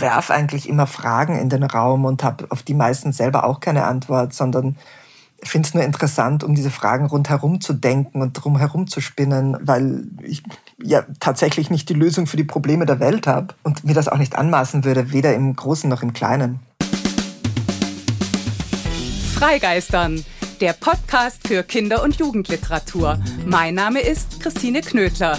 werfe 0.00 0.34
eigentlich 0.34 0.68
immer 0.68 0.86
Fragen 0.86 1.38
in 1.38 1.48
den 1.48 1.62
Raum 1.62 2.04
und 2.04 2.22
habe 2.22 2.46
auf 2.50 2.62
die 2.62 2.74
meisten 2.74 3.12
selber 3.12 3.44
auch 3.44 3.60
keine 3.60 3.84
Antwort, 3.84 4.32
sondern 4.32 4.76
finde 5.42 5.68
es 5.68 5.74
nur 5.74 5.84
interessant, 5.84 6.42
um 6.42 6.54
diese 6.54 6.70
Fragen 6.70 7.06
rundherum 7.06 7.60
zu 7.60 7.72
denken 7.72 8.22
und 8.22 8.32
drumherum 8.32 8.86
zu 8.86 9.00
spinnen, 9.00 9.56
weil 9.60 10.04
ich 10.22 10.42
ja 10.82 11.04
tatsächlich 11.20 11.70
nicht 11.70 11.88
die 11.88 11.94
Lösung 11.94 12.26
für 12.26 12.36
die 12.36 12.44
Probleme 12.44 12.86
der 12.86 13.00
Welt 13.00 13.26
habe 13.26 13.54
und 13.62 13.84
mir 13.84 13.94
das 13.94 14.08
auch 14.08 14.18
nicht 14.18 14.36
anmaßen 14.36 14.84
würde, 14.84 15.12
weder 15.12 15.34
im 15.34 15.54
Großen 15.54 15.88
noch 15.88 16.02
im 16.02 16.12
Kleinen. 16.12 16.60
Freigeistern, 19.34 20.24
der 20.60 20.72
Podcast 20.72 21.46
für 21.46 21.62
Kinder- 21.62 22.02
und 22.02 22.16
Jugendliteratur. 22.16 23.20
Mein 23.46 23.74
Name 23.74 24.00
ist 24.00 24.40
Christine 24.40 24.80
Knödler. 24.80 25.38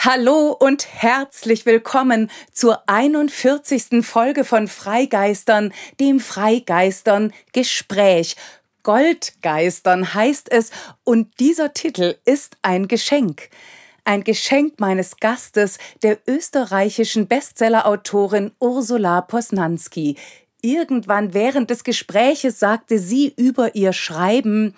Hallo 0.00 0.56
und 0.56 0.86
herzlich 0.86 1.66
willkommen 1.66 2.30
zur 2.52 2.88
41. 2.88 4.06
Folge 4.06 4.44
von 4.44 4.68
Freigeistern, 4.68 5.74
dem 5.98 6.20
Freigeistern 6.20 7.32
Gespräch. 7.52 8.36
Goldgeistern 8.84 10.14
heißt 10.14 10.52
es 10.52 10.70
und 11.02 11.40
dieser 11.40 11.72
Titel 11.72 12.14
ist 12.24 12.58
ein 12.62 12.86
Geschenk. 12.86 13.48
Ein 14.04 14.22
Geschenk 14.22 14.78
meines 14.78 15.16
Gastes, 15.16 15.78
der 16.04 16.18
österreichischen 16.28 17.26
Bestsellerautorin 17.26 18.52
Ursula 18.60 19.20
Posnanski. 19.22 20.16
Irgendwann 20.62 21.34
während 21.34 21.70
des 21.70 21.82
Gespräches 21.82 22.60
sagte 22.60 23.00
sie 23.00 23.34
über 23.36 23.74
ihr 23.74 23.92
Schreiben, 23.92 24.76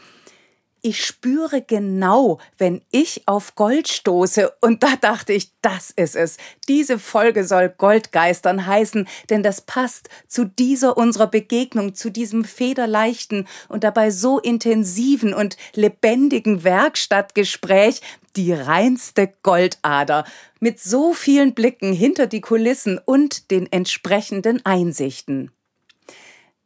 ich 0.83 1.05
spüre 1.05 1.63
genau, 1.63 2.39
wenn 2.59 2.83
ich 2.91 3.27
auf 3.27 3.55
Gold 3.55 3.89
stoße. 3.89 4.53
Und 4.61 4.83
da 4.83 4.97
dachte 5.01 5.33
ich, 5.33 5.53
das 5.63 5.91
ist 5.91 6.17
es. 6.17 6.37
Diese 6.69 6.99
Folge 6.99 7.45
soll 7.45 7.69
Goldgeistern 7.69 8.67
heißen, 8.67 9.07
denn 9.29 9.43
das 9.43 9.61
passt 9.61 10.09
zu 10.29 10.45
dieser 10.45 10.97
unserer 10.97 11.27
Begegnung, 11.27 11.95
zu 11.95 12.11
diesem 12.11 12.45
federleichten 12.45 13.47
und 13.69 13.85
dabei 13.85 14.11
so 14.11 14.39
intensiven 14.39 15.35
und 15.35 15.57
lebendigen 15.75 16.65
Werkstattgespräch, 16.65 18.01
die 18.37 18.53
reinste 18.53 19.33
Goldader, 19.43 20.25
mit 20.61 20.81
so 20.81 21.15
vielen 21.15 21.55
Blicken 21.55 21.93
hinter 21.93 22.27
die 22.27 22.41
Kulissen 22.41 22.99
und 23.05 23.51
den 23.51 23.71
entsprechenden 23.71 24.65
Einsichten. 24.65 25.51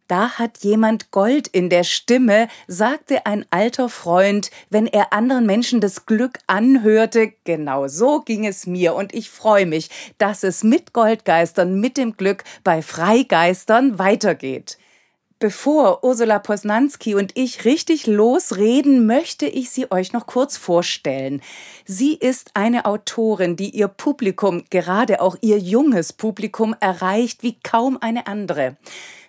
Da 0.07 0.39
hat 0.39 0.59
jemand 0.59 1.11
Gold 1.13 1.49
in 1.49 1.71
der 1.71 1.83
Stimme, 1.83 2.49
sagte 2.67 3.25
ein 3.25 3.47
alter 3.51 3.89
Freund, 3.89 4.51
wenn 4.69 4.87
er 4.87 5.15
anderen 5.15 5.47
Menschen 5.47 5.81
das 5.81 6.05
Glück 6.05 6.41
anhörte. 6.47 7.33
Genau 7.45 7.89
so 7.89 8.21
ging 8.21 8.45
es 8.47 8.67
mir 8.67 8.95
und 8.95 9.15
ich 9.15 9.31
freue 9.31 9.65
mich, 9.65 9.89
dass 10.19 10.43
es 10.43 10.63
mit 10.63 10.93
Goldgeistern, 10.93 11.81
mit 11.81 11.97
dem 11.97 12.19
Glück 12.19 12.45
bei 12.65 12.83
Freigeistern 12.83 13.99
weitergeht. 13.99 14.77
Bevor 15.45 16.03
Ursula 16.03 16.39
Posnanski 16.39 17.15
und 17.15 17.33
ich 17.35 17.67
richtig 17.67 18.07
losreden, 18.07 19.05
möchte 19.05 19.45
ich 19.45 19.69
sie 19.69 19.91
euch 19.91 20.15
noch 20.15 20.25
kurz 20.27 20.57
vorstellen. 20.57 21.43
Sie 21.85 22.15
ist 22.15 22.53
eine 22.55 22.87
Autorin, 22.87 23.55
die 23.55 23.69
ihr 23.69 23.89
Publikum, 23.89 24.65
gerade 24.71 25.21
auch 25.21 25.37
ihr 25.43 25.59
junges 25.59 26.15
Publikum, 26.15 26.75
erreicht 26.81 27.43
wie 27.43 27.59
kaum 27.63 27.99
eine 28.01 28.27
andere. 28.27 28.79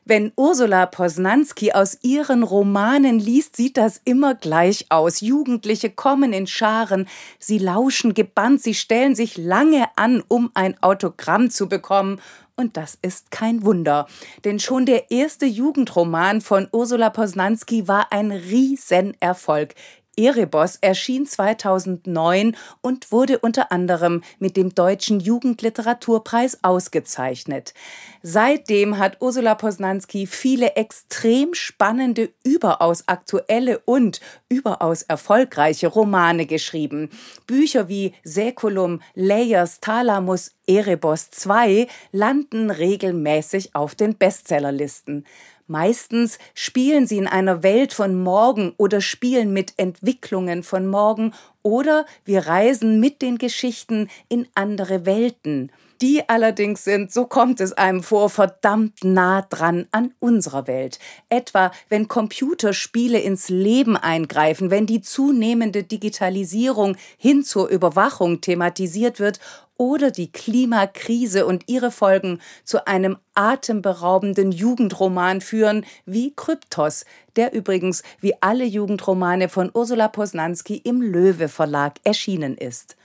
Wenn 0.08 0.32
Ursula 0.38 0.86
Posnanski 0.86 1.74
aus 1.74 1.98
ihren 2.04 2.44
Romanen 2.44 3.20
liest, 3.20 3.56
sieht 3.56 3.76
das 3.76 4.00
immer 4.06 4.36
gleich 4.36 4.86
aus. 4.90 5.20
Jugendliche 5.20 5.90
kommen 5.90 6.32
in 6.32 6.48
Scharen, 6.48 7.10
sie 7.40 7.58
lauschen 7.58 8.14
gebannt, 8.14 8.62
sie 8.62 8.76
stellen 8.76 9.16
sich 9.16 9.36
lange 9.36 9.86
an, 9.96 10.24
um 10.28 10.52
ein 10.54 10.82
Autogramm 10.82 11.50
zu 11.50 11.68
bekommen. 11.68 12.22
Und 12.58 12.78
das 12.78 12.98
ist 13.02 13.32
kein 13.32 13.66
Wunder, 13.66 14.08
denn 14.46 14.60
schon 14.60 14.86
der 14.86 15.12
erste 15.12 15.46
Jugendroman 15.46 16.40
von 16.40 16.70
Ursula 16.72 17.10
Posnanski 17.10 17.90
war 17.90 18.14
ein 18.14 18.32
Riesenerfolg. 18.32 19.76
Erebos 20.18 20.78
erschien 20.78 21.26
2009 21.26 22.56
und 22.82 23.12
wurde 23.12 23.40
unter 23.40 23.72
anderem 23.72 24.22
mit 24.40 24.58
dem 24.58 24.74
Deutschen 24.74 25.20
Jugendliteraturpreis 25.20 26.64
ausgezeichnet. 26.64 27.74
Seitdem 28.22 28.98
hat 28.98 29.18
Ursula 29.22 29.56
Posnanski 29.56 30.28
viele 30.28 30.76
extrem 30.76 31.54
spannende, 31.54 32.34
überaus 32.44 33.08
aktuelle 33.08 33.80
und 33.80 34.22
überaus 34.50 35.04
erfolgreiche 35.04 35.88
Romane 35.88 36.46
geschrieben. 36.46 37.10
Bücher 37.48 37.88
wie 37.88 38.14
Säkulum, 38.24 39.02
Layers, 39.14 39.80
Thalamus, 39.80 40.52
Erebos 40.68 41.30
II 41.46 41.88
landen 42.12 42.72
regelmäßig 42.72 43.76
auf 43.76 43.96
den 43.96 44.18
Bestsellerlisten. 44.18 45.26
Meistens 45.68 46.38
spielen 46.54 47.08
sie 47.08 47.18
in 47.18 47.28
einer 47.28 47.64
Welt 47.64 47.92
von 47.92 48.22
morgen 48.22 48.74
oder 48.78 49.02
spielen 49.02 49.52
mit 49.52 49.74
Entwicklungen 49.78 50.62
von 50.62 50.86
morgen 50.86 51.34
oder 51.64 52.06
wir 52.24 52.46
reisen 52.46 53.00
mit 53.00 53.24
den 53.24 53.40
Geschichten 53.40 54.10
in 54.30 54.48
andere 54.54 55.08
Welten. 55.08 55.72
Die 56.06 56.30
allerdings 56.30 56.84
sind, 56.84 57.12
so 57.12 57.26
kommt 57.26 57.60
es 57.60 57.74
einem 57.74 58.04
vor, 58.04 58.30
verdammt 58.30 59.04
nah 59.04 59.42
dran 59.42 59.88
an 59.90 60.14
unserer 60.20 60.68
Welt. 60.68 61.00
Etwa 61.30 61.72
wenn 61.90 62.08
Computerspiele 62.08 63.20
ins 63.20 63.50
Leben 63.50 63.98
eingreifen, 63.98 64.70
wenn 64.70 64.86
die 64.86 65.02
zunehmende 65.02 65.82
Digitalisierung 65.82 66.96
hin 67.18 67.44
zur 67.44 67.70
Überwachung 67.70 68.40
thematisiert 68.40 69.20
wird 69.20 69.40
oder 69.78 70.12
die 70.12 70.32
Klimakrise 70.32 71.48
und 71.48 71.64
ihre 71.66 71.90
Folgen 71.90 72.40
zu 72.64 72.86
einem 72.86 73.18
atemberaubenden 73.34 74.52
Jugendroman 74.52 75.42
führen 75.42 75.88
wie 76.06 76.36
Kryptos, 76.36 77.06
der 77.36 77.52
übrigens 77.52 78.04
wie 78.22 78.36
alle 78.42 78.66
Jugendromane 78.66 79.50
von 79.50 79.72
Ursula 79.74 80.08
Posnanski 80.10 80.78
im 80.84 81.02
Löwe 81.02 81.50
Verlag 81.50 81.96
erschienen 82.04 82.56
ist. 82.56 82.96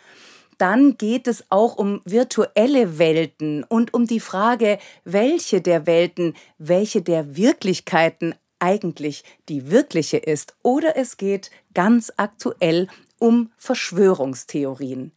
Dann 0.60 0.98
geht 0.98 1.26
es 1.26 1.44
auch 1.48 1.76
um 1.76 2.02
virtuelle 2.04 2.98
Welten 2.98 3.64
und 3.64 3.94
um 3.94 4.06
die 4.06 4.20
Frage, 4.20 4.78
welche 5.04 5.62
der 5.62 5.86
Welten, 5.86 6.34
welche 6.58 7.00
der 7.00 7.34
Wirklichkeiten 7.34 8.34
eigentlich 8.58 9.24
die 9.48 9.70
wirkliche 9.70 10.18
ist. 10.18 10.54
Oder 10.62 10.98
es 10.98 11.16
geht 11.16 11.50
ganz 11.72 12.12
aktuell 12.18 12.88
um 13.18 13.50
Verschwörungstheorien. 13.56 15.12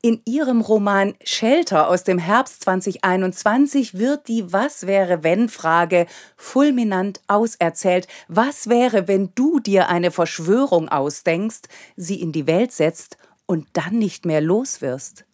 In 0.00 0.22
ihrem 0.24 0.62
Roman 0.62 1.14
Shelter 1.22 1.90
aus 1.90 2.02
dem 2.04 2.18
Herbst 2.18 2.62
2021 2.62 3.98
wird 3.98 4.28
die 4.28 4.50
Was 4.50 4.86
wäre 4.86 5.22
wenn 5.22 5.50
Frage 5.50 6.06
fulminant 6.38 7.20
auserzählt. 7.26 8.08
Was 8.28 8.70
wäre, 8.70 9.08
wenn 9.08 9.30
du 9.34 9.60
dir 9.60 9.90
eine 9.90 10.10
Verschwörung 10.10 10.88
ausdenkst, 10.88 11.68
sie 11.96 12.18
in 12.22 12.32
die 12.32 12.46
Welt 12.46 12.72
setzt 12.72 13.18
und 13.46 13.68
dann 13.72 13.98
nicht 13.98 14.26
mehr 14.26 14.40
los 14.40 14.82
wirst? 14.82 15.24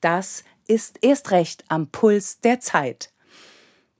Das 0.00 0.44
ist 0.68 0.98
erst 1.02 1.30
recht 1.30 1.64
am 1.68 1.88
Puls 1.88 2.40
der 2.40 2.60
Zeit. 2.60 3.10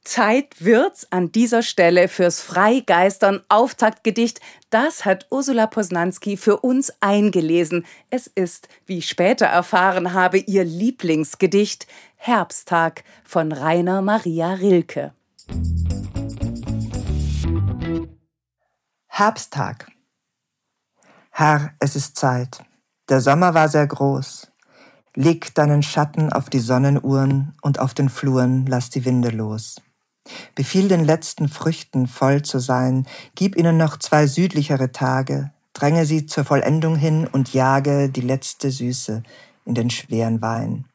Zeit 0.07 0.65
wird's 0.65 1.11
an 1.11 1.33
dieser 1.33 1.63
Stelle 1.63 2.07
fürs 2.07 2.41
Freigeistern 2.41 3.43
Auftaktgedicht. 3.49 4.41
Das 4.71 5.05
hat 5.05 5.27
Ursula 5.31 5.67
Posnanski 5.67 6.37
für 6.37 6.59
uns 6.59 6.93
eingelesen. 7.01 7.85
Es 8.09 8.29
ist, 8.29 8.69
wie 8.87 8.99
ich 8.99 9.09
später 9.09 9.47
erfahren 9.47 10.13
habe, 10.13 10.39
ihr 10.39 10.65
Lieblingsgedicht 10.65 11.89
Herbsttag 12.15 13.03
von 13.25 13.51
Rainer 13.51 14.01
Maria 14.01 14.55
Rilke. 14.55 15.13
Herbsttag. 19.09 19.91
Herr, 21.31 21.75
es 21.81 21.97
ist 21.97 22.17
Zeit. 22.17 22.65
Der 23.09 23.21
Sommer 23.21 23.55
war 23.55 23.69
sehr 23.69 23.87
groß. 23.87 24.51
Leg 25.15 25.55
deinen 25.55 25.85
Schatten 25.85 26.33
auf 26.33 26.51
die 26.51 26.59
Sonnenuhren 26.59 27.55
und 27.63 27.79
auf 27.79 27.95
den 27.95 28.09
Fluren 28.09 28.67
lass 28.67 28.91
die 28.91 29.05
Winde 29.05 29.31
los. 29.31 29.81
Befiehl 30.57 30.89
den 30.89 31.05
letzten 31.05 31.49
Früchten 31.49 32.09
voll 32.09 32.43
zu 32.43 32.59
sein, 32.59 33.07
gib 33.37 33.57
ihnen 33.57 33.77
noch 33.77 33.97
zwei 33.99 34.27
südlichere 34.27 34.91
Tage, 34.91 35.53
dränge 35.73 36.05
sie 36.05 36.27
zur 36.27 36.45
Vollendung 36.45 36.97
hin 36.97 37.29
und 37.31 37.55
jage 37.55 38.09
die 38.09 38.23
letzte 38.23 38.73
Süße 38.73 39.23
in 39.65 39.75
den 39.75 39.89
schweren 39.89 40.43
Wein. 40.43 40.87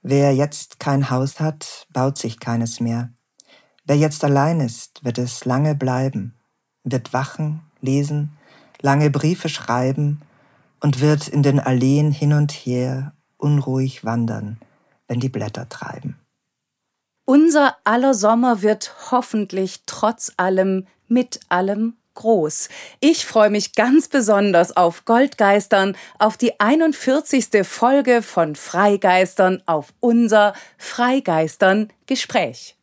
Wer 0.00 0.34
jetzt 0.34 0.80
kein 0.80 1.10
Haus 1.10 1.38
hat, 1.38 1.86
baut 1.92 2.16
sich 2.16 2.40
keines 2.40 2.80
mehr. 2.80 3.10
Wer 3.84 3.98
jetzt 3.98 4.24
allein 4.24 4.60
ist, 4.60 5.04
wird 5.04 5.18
es 5.18 5.44
lange 5.44 5.74
bleiben, 5.74 6.34
wird 6.82 7.12
wachen, 7.12 7.60
lesen, 7.82 8.38
lange 8.80 9.10
Briefe 9.10 9.50
schreiben 9.50 10.22
und 10.84 11.00
wird 11.00 11.28
in 11.28 11.42
den 11.42 11.60
Alleen 11.60 12.10
hin 12.10 12.34
und 12.34 12.52
her 12.52 13.14
unruhig 13.38 14.04
wandern, 14.04 14.58
wenn 15.08 15.18
die 15.18 15.30
Blätter 15.30 15.66
treiben. 15.66 16.20
Unser 17.24 17.78
aller 17.84 18.12
Sommer 18.12 18.60
wird 18.60 18.94
hoffentlich 19.10 19.84
trotz 19.86 20.34
allem, 20.36 20.86
mit 21.08 21.40
allem 21.48 21.94
groß. 22.12 22.68
Ich 23.00 23.24
freue 23.24 23.48
mich 23.48 23.74
ganz 23.74 24.08
besonders 24.08 24.76
auf 24.76 25.06
Goldgeistern, 25.06 25.96
auf 26.18 26.36
die 26.36 26.60
41. 26.60 27.66
Folge 27.66 28.20
von 28.20 28.54
Freigeistern, 28.54 29.62
auf 29.64 29.94
unser 30.00 30.52
Freigeistern 30.76 31.88
Gespräch. 32.04 32.76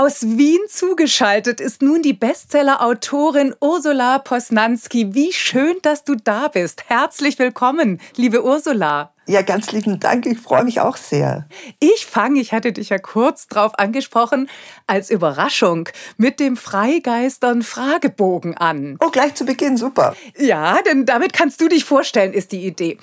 Aus 0.00 0.22
Wien 0.22 0.60
zugeschaltet 0.68 1.60
ist 1.60 1.82
nun 1.82 2.02
die 2.02 2.12
Bestseller-Autorin 2.12 3.52
Ursula 3.60 4.20
Posnanski. 4.20 5.12
Wie 5.12 5.32
schön, 5.32 5.74
dass 5.82 6.04
du 6.04 6.14
da 6.14 6.46
bist. 6.46 6.84
Herzlich 6.88 7.36
willkommen, 7.40 8.00
liebe 8.14 8.44
Ursula. 8.44 9.12
Ja, 9.28 9.42
ganz 9.42 9.72
lieben 9.72 10.00
Dank. 10.00 10.24
Ich 10.24 10.38
freue 10.38 10.64
mich 10.64 10.80
auch 10.80 10.96
sehr. 10.96 11.46
Ich 11.80 12.06
fange, 12.06 12.40
ich 12.40 12.52
hatte 12.52 12.72
dich 12.72 12.88
ja 12.88 12.98
kurz 12.98 13.46
drauf 13.46 13.78
angesprochen, 13.78 14.48
als 14.86 15.10
Überraschung 15.10 15.90
mit 16.16 16.40
dem 16.40 16.56
Freigeistern 16.56 17.60
Fragebogen 17.60 18.56
an. 18.56 18.96
Oh, 19.00 19.10
gleich 19.10 19.34
zu 19.34 19.44
Beginn, 19.44 19.76
super. 19.76 20.16
Ja, 20.38 20.78
denn 20.80 21.04
damit 21.04 21.34
kannst 21.34 21.60
du 21.60 21.68
dich 21.68 21.84
vorstellen, 21.84 22.32
ist 22.32 22.52
die 22.52 22.66
Idee. 22.66 22.96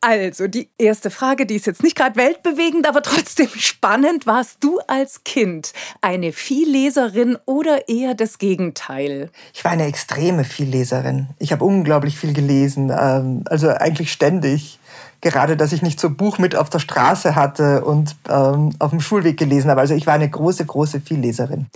Also, 0.00 0.46
die 0.46 0.68
erste 0.78 1.10
Frage, 1.10 1.44
die 1.44 1.56
ist 1.56 1.66
jetzt 1.66 1.82
nicht 1.82 1.96
gerade 1.96 2.14
weltbewegend, 2.16 2.88
aber 2.88 3.02
trotzdem 3.02 3.48
spannend. 3.56 4.26
Warst 4.26 4.62
du 4.62 4.80
als 4.86 5.22
Kind 5.22 5.72
eine 6.00 6.32
Vielleserin 6.32 7.36
oder 7.46 7.88
eher 7.88 8.14
das 8.14 8.38
Gegenteil? 8.38 9.30
Ich 9.54 9.64
war 9.64 9.72
eine 9.72 9.86
extreme 9.86 10.44
Vielleserin. 10.44 11.28
Ich 11.38 11.50
habe 11.50 11.64
unglaublich 11.64 12.16
viel 12.16 12.32
gelesen, 12.32 12.92
ähm, 12.96 13.42
also 13.46 13.68
eigentlich 13.70 14.12
ständig. 14.12 14.78
Gerade, 15.20 15.56
dass 15.56 15.72
ich 15.72 15.82
nicht 15.82 15.98
so 15.98 16.10
Buch 16.10 16.38
mit 16.38 16.54
auf 16.54 16.70
der 16.70 16.78
Straße 16.78 17.34
hatte 17.34 17.84
und 17.84 18.16
ähm, 18.28 18.74
auf 18.78 18.90
dem 18.90 19.00
Schulweg 19.00 19.36
gelesen 19.36 19.70
habe. 19.70 19.80
Also 19.80 19.94
ich 19.94 20.06
war 20.06 20.14
eine 20.14 20.30
große, 20.30 20.64
große 20.64 21.00
Vielleserin. 21.00 21.66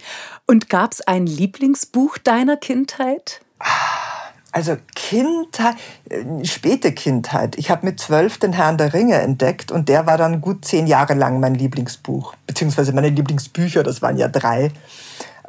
Und 0.47 0.69
gab 0.69 0.93
es 0.93 1.00
ein 1.00 1.27
Lieblingsbuch 1.27 2.19
deiner 2.19 2.56
Kindheit? 2.56 3.41
Ah 3.59 4.12
also 4.53 4.77
Kindheit, 4.94 5.77
äh, 6.09 6.44
späte 6.44 6.93
Kindheit. 6.93 7.56
Ich 7.56 7.71
habe 7.71 7.87
mit 7.87 7.99
zwölf 7.99 8.39
den 8.39 8.53
Herrn 8.53 8.79
der 8.79 8.93
Ringe 8.93 9.17
entdeckt 9.17 9.73
und 9.73 9.89
der 9.89 10.06
war 10.06 10.19
dann 10.19 10.41
gut 10.41 10.65
zehn 10.65 10.87
Jahre 10.87 11.15
lang 11.15 11.41
mein 11.41 11.55
Lieblingsbuch, 11.55 12.35
beziehungsweise 12.47 12.93
meine 12.93 13.09
Lieblingsbücher, 13.09 13.83
das 13.83 14.03
waren 14.03 14.19
ja 14.19 14.29
drei. 14.29 14.71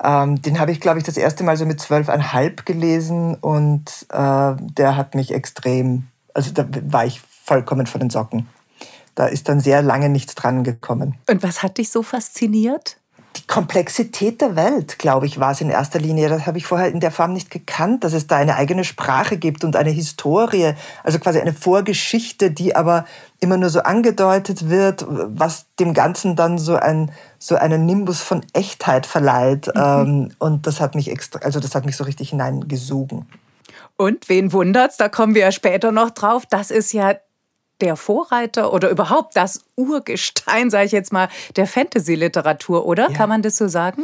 Ähm, 0.01 0.41
den 0.41 0.59
habe 0.59 0.71
ich, 0.71 0.79
glaube 0.79 0.99
ich, 0.99 1.03
das 1.03 1.17
erste 1.17 1.43
Mal 1.43 1.57
so 1.57 1.65
mit 1.65 1.79
zwölfeinhalb 1.79 2.65
gelesen 2.65 3.35
und 3.35 4.07
äh, 4.09 4.53
der 4.57 4.95
hat 4.95 5.15
mich 5.15 5.33
extrem, 5.33 6.07
also 6.33 6.51
da 6.51 6.65
war 6.87 7.05
ich 7.05 7.21
vollkommen 7.43 7.87
von 7.87 7.99
den 7.99 8.09
Socken. 8.09 8.47
Da 9.15 9.27
ist 9.27 9.49
dann 9.49 9.59
sehr 9.59 9.81
lange 9.81 10.09
nichts 10.09 10.35
dran 10.35 10.63
gekommen. 10.63 11.15
Und 11.29 11.43
was 11.43 11.61
hat 11.61 11.77
dich 11.77 11.89
so 11.91 12.01
fasziniert? 12.01 12.97
die 13.35 13.47
Komplexität 13.47 14.41
der 14.41 14.55
Welt, 14.55 14.99
glaube 14.99 15.25
ich, 15.25 15.39
war 15.39 15.51
es 15.51 15.61
in 15.61 15.69
erster 15.69 15.99
Linie. 15.99 16.29
Das 16.29 16.45
habe 16.45 16.57
ich 16.57 16.65
vorher 16.65 16.89
in 16.89 16.99
der 16.99 17.11
Form 17.11 17.33
nicht 17.33 17.49
gekannt, 17.49 18.03
dass 18.03 18.13
es 18.13 18.27
da 18.27 18.37
eine 18.37 18.55
eigene 18.55 18.83
Sprache 18.83 19.37
gibt 19.37 19.63
und 19.63 19.75
eine 19.75 19.89
Historie, 19.89 20.73
also 21.03 21.19
quasi 21.19 21.39
eine 21.39 21.53
Vorgeschichte, 21.53 22.51
die 22.51 22.75
aber 22.75 23.05
immer 23.39 23.57
nur 23.57 23.69
so 23.69 23.81
angedeutet 23.81 24.69
wird, 24.69 25.05
was 25.07 25.65
dem 25.79 25.93
Ganzen 25.93 26.35
dann 26.35 26.57
so 26.57 26.75
ein 26.75 27.11
so 27.39 27.55
einen 27.55 27.85
Nimbus 27.85 28.21
von 28.21 28.45
Echtheit 28.53 29.05
verleiht. 29.05 29.67
Mhm. 29.67 29.81
Ähm, 29.81 30.31
und 30.39 30.67
das 30.67 30.79
hat 30.79 30.95
mich 30.95 31.09
extra, 31.09 31.39
also 31.39 31.59
das 31.59 31.75
hat 31.75 31.85
mich 31.85 31.97
so 31.97 32.03
richtig 32.03 32.29
hineingesogen. 32.29 33.25
Und 33.97 34.29
wen 34.29 34.53
wundert's? 34.53 34.97
Da 34.97 35.09
kommen 35.09 35.35
wir 35.35 35.41
ja 35.41 35.51
später 35.51 35.91
noch 35.91 36.11
drauf. 36.11 36.45
Das 36.49 36.71
ist 36.71 36.93
ja 36.93 37.15
der 37.83 37.95
Vorreiter 37.95 38.73
oder 38.73 38.89
überhaupt 38.89 39.35
das 39.35 39.63
Urgestein, 39.75 40.71
sage 40.71 40.85
ich 40.85 40.91
jetzt 40.91 41.13
mal, 41.13 41.29
der 41.55 41.67
Fantasy-Literatur, 41.67 42.85
oder? 42.85 43.09
Ja. 43.09 43.17
Kann 43.17 43.29
man 43.29 43.41
das 43.41 43.57
so 43.57 43.67
sagen? 43.67 44.03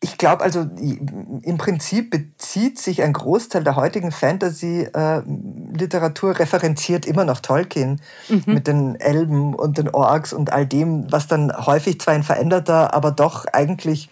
Ich 0.00 0.16
glaube, 0.16 0.44
also 0.44 0.60
im 0.60 1.58
Prinzip 1.58 2.10
bezieht 2.10 2.78
sich 2.78 3.02
ein 3.02 3.12
Großteil 3.12 3.64
der 3.64 3.74
heutigen 3.74 4.12
Fantasy-Literatur 4.12 6.38
referenziert 6.38 7.04
immer 7.04 7.24
noch 7.24 7.40
Tolkien 7.40 8.00
mhm. 8.28 8.44
mit 8.46 8.68
den 8.68 8.94
Elben 9.00 9.54
und 9.54 9.76
den 9.76 9.88
Orks 9.88 10.32
und 10.32 10.52
all 10.52 10.66
dem, 10.66 11.10
was 11.10 11.26
dann 11.26 11.52
häufig 11.52 12.00
zwar 12.00 12.14
in 12.14 12.22
veränderter, 12.22 12.94
aber 12.94 13.10
doch 13.10 13.46
eigentlich 13.46 14.08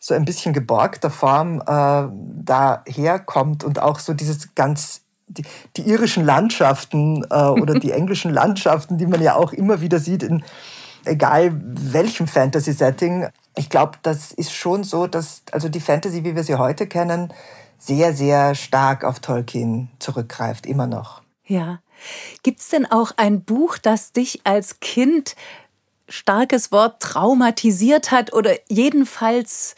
so 0.00 0.14
ein 0.14 0.24
bisschen 0.24 0.52
geborgter 0.52 1.10
Form 1.10 1.60
äh, 1.60 2.08
daherkommt 2.44 3.62
und 3.62 3.80
auch 3.80 4.00
so 4.00 4.14
dieses 4.14 4.56
ganz 4.56 5.02
die, 5.28 5.44
die 5.76 5.82
irischen 5.82 6.24
Landschaften 6.24 7.24
äh, 7.30 7.44
oder 7.44 7.78
die 7.78 7.92
englischen 7.92 8.32
Landschaften, 8.32 8.98
die 8.98 9.06
man 9.06 9.22
ja 9.22 9.36
auch 9.36 9.52
immer 9.52 9.80
wieder 9.80 9.98
sieht 9.98 10.22
in 10.22 10.42
egal 11.04 11.52
welchem 11.62 12.26
Fantasy-Setting. 12.26 13.28
Ich 13.56 13.70
glaube, 13.70 13.98
das 14.02 14.32
ist 14.32 14.52
schon 14.52 14.84
so, 14.84 15.06
dass 15.06 15.42
also 15.52 15.68
die 15.68 15.80
Fantasy, 15.80 16.24
wie 16.24 16.36
wir 16.36 16.44
sie 16.44 16.56
heute 16.56 16.86
kennen, 16.86 17.32
sehr, 17.78 18.12
sehr 18.12 18.54
stark 18.54 19.04
auf 19.04 19.20
Tolkien 19.20 19.90
zurückgreift, 19.98 20.66
immer 20.66 20.86
noch. 20.86 21.22
Ja. 21.46 21.80
Gibt 22.42 22.60
es 22.60 22.68
denn 22.68 22.86
auch 22.86 23.12
ein 23.16 23.42
Buch, 23.42 23.78
das 23.78 24.12
dich 24.12 24.40
als 24.44 24.80
Kind, 24.80 25.34
starkes 26.08 26.70
Wort, 26.70 27.00
traumatisiert 27.00 28.10
hat 28.10 28.32
oder 28.32 28.52
jedenfalls 28.68 29.74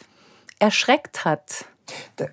erschreckt 0.59 1.25
hat? 1.25 1.65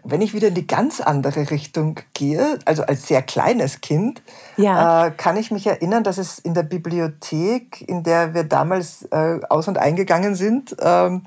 Wenn 0.05 0.21
ich 0.21 0.35
wieder 0.35 0.49
in 0.49 0.55
die 0.55 0.67
ganz 0.67 1.01
andere 1.01 1.51
Richtung 1.51 2.01
gehe, 2.15 2.59
also 2.65 2.83
als 2.83 3.07
sehr 3.07 3.23
kleines 3.23 3.81
Kind, 3.81 4.23
ja. 4.57 5.07
äh, 5.07 5.11
kann 5.11 5.37
ich 5.37 5.51
mich 5.51 5.67
erinnern, 5.67 6.05
dass 6.05 6.19
es 6.19 6.39
in 6.39 6.55
der 6.55 6.63
Bibliothek, 6.63 7.83
in 7.89 8.03
der 8.03 8.35
wir 8.35 8.45
damals 8.45 9.03
äh, 9.11 9.41
aus- 9.49 9.69
und 9.69 9.79
eingegangen 9.79 10.35
sind, 10.35 10.77
ähm, 10.81 11.25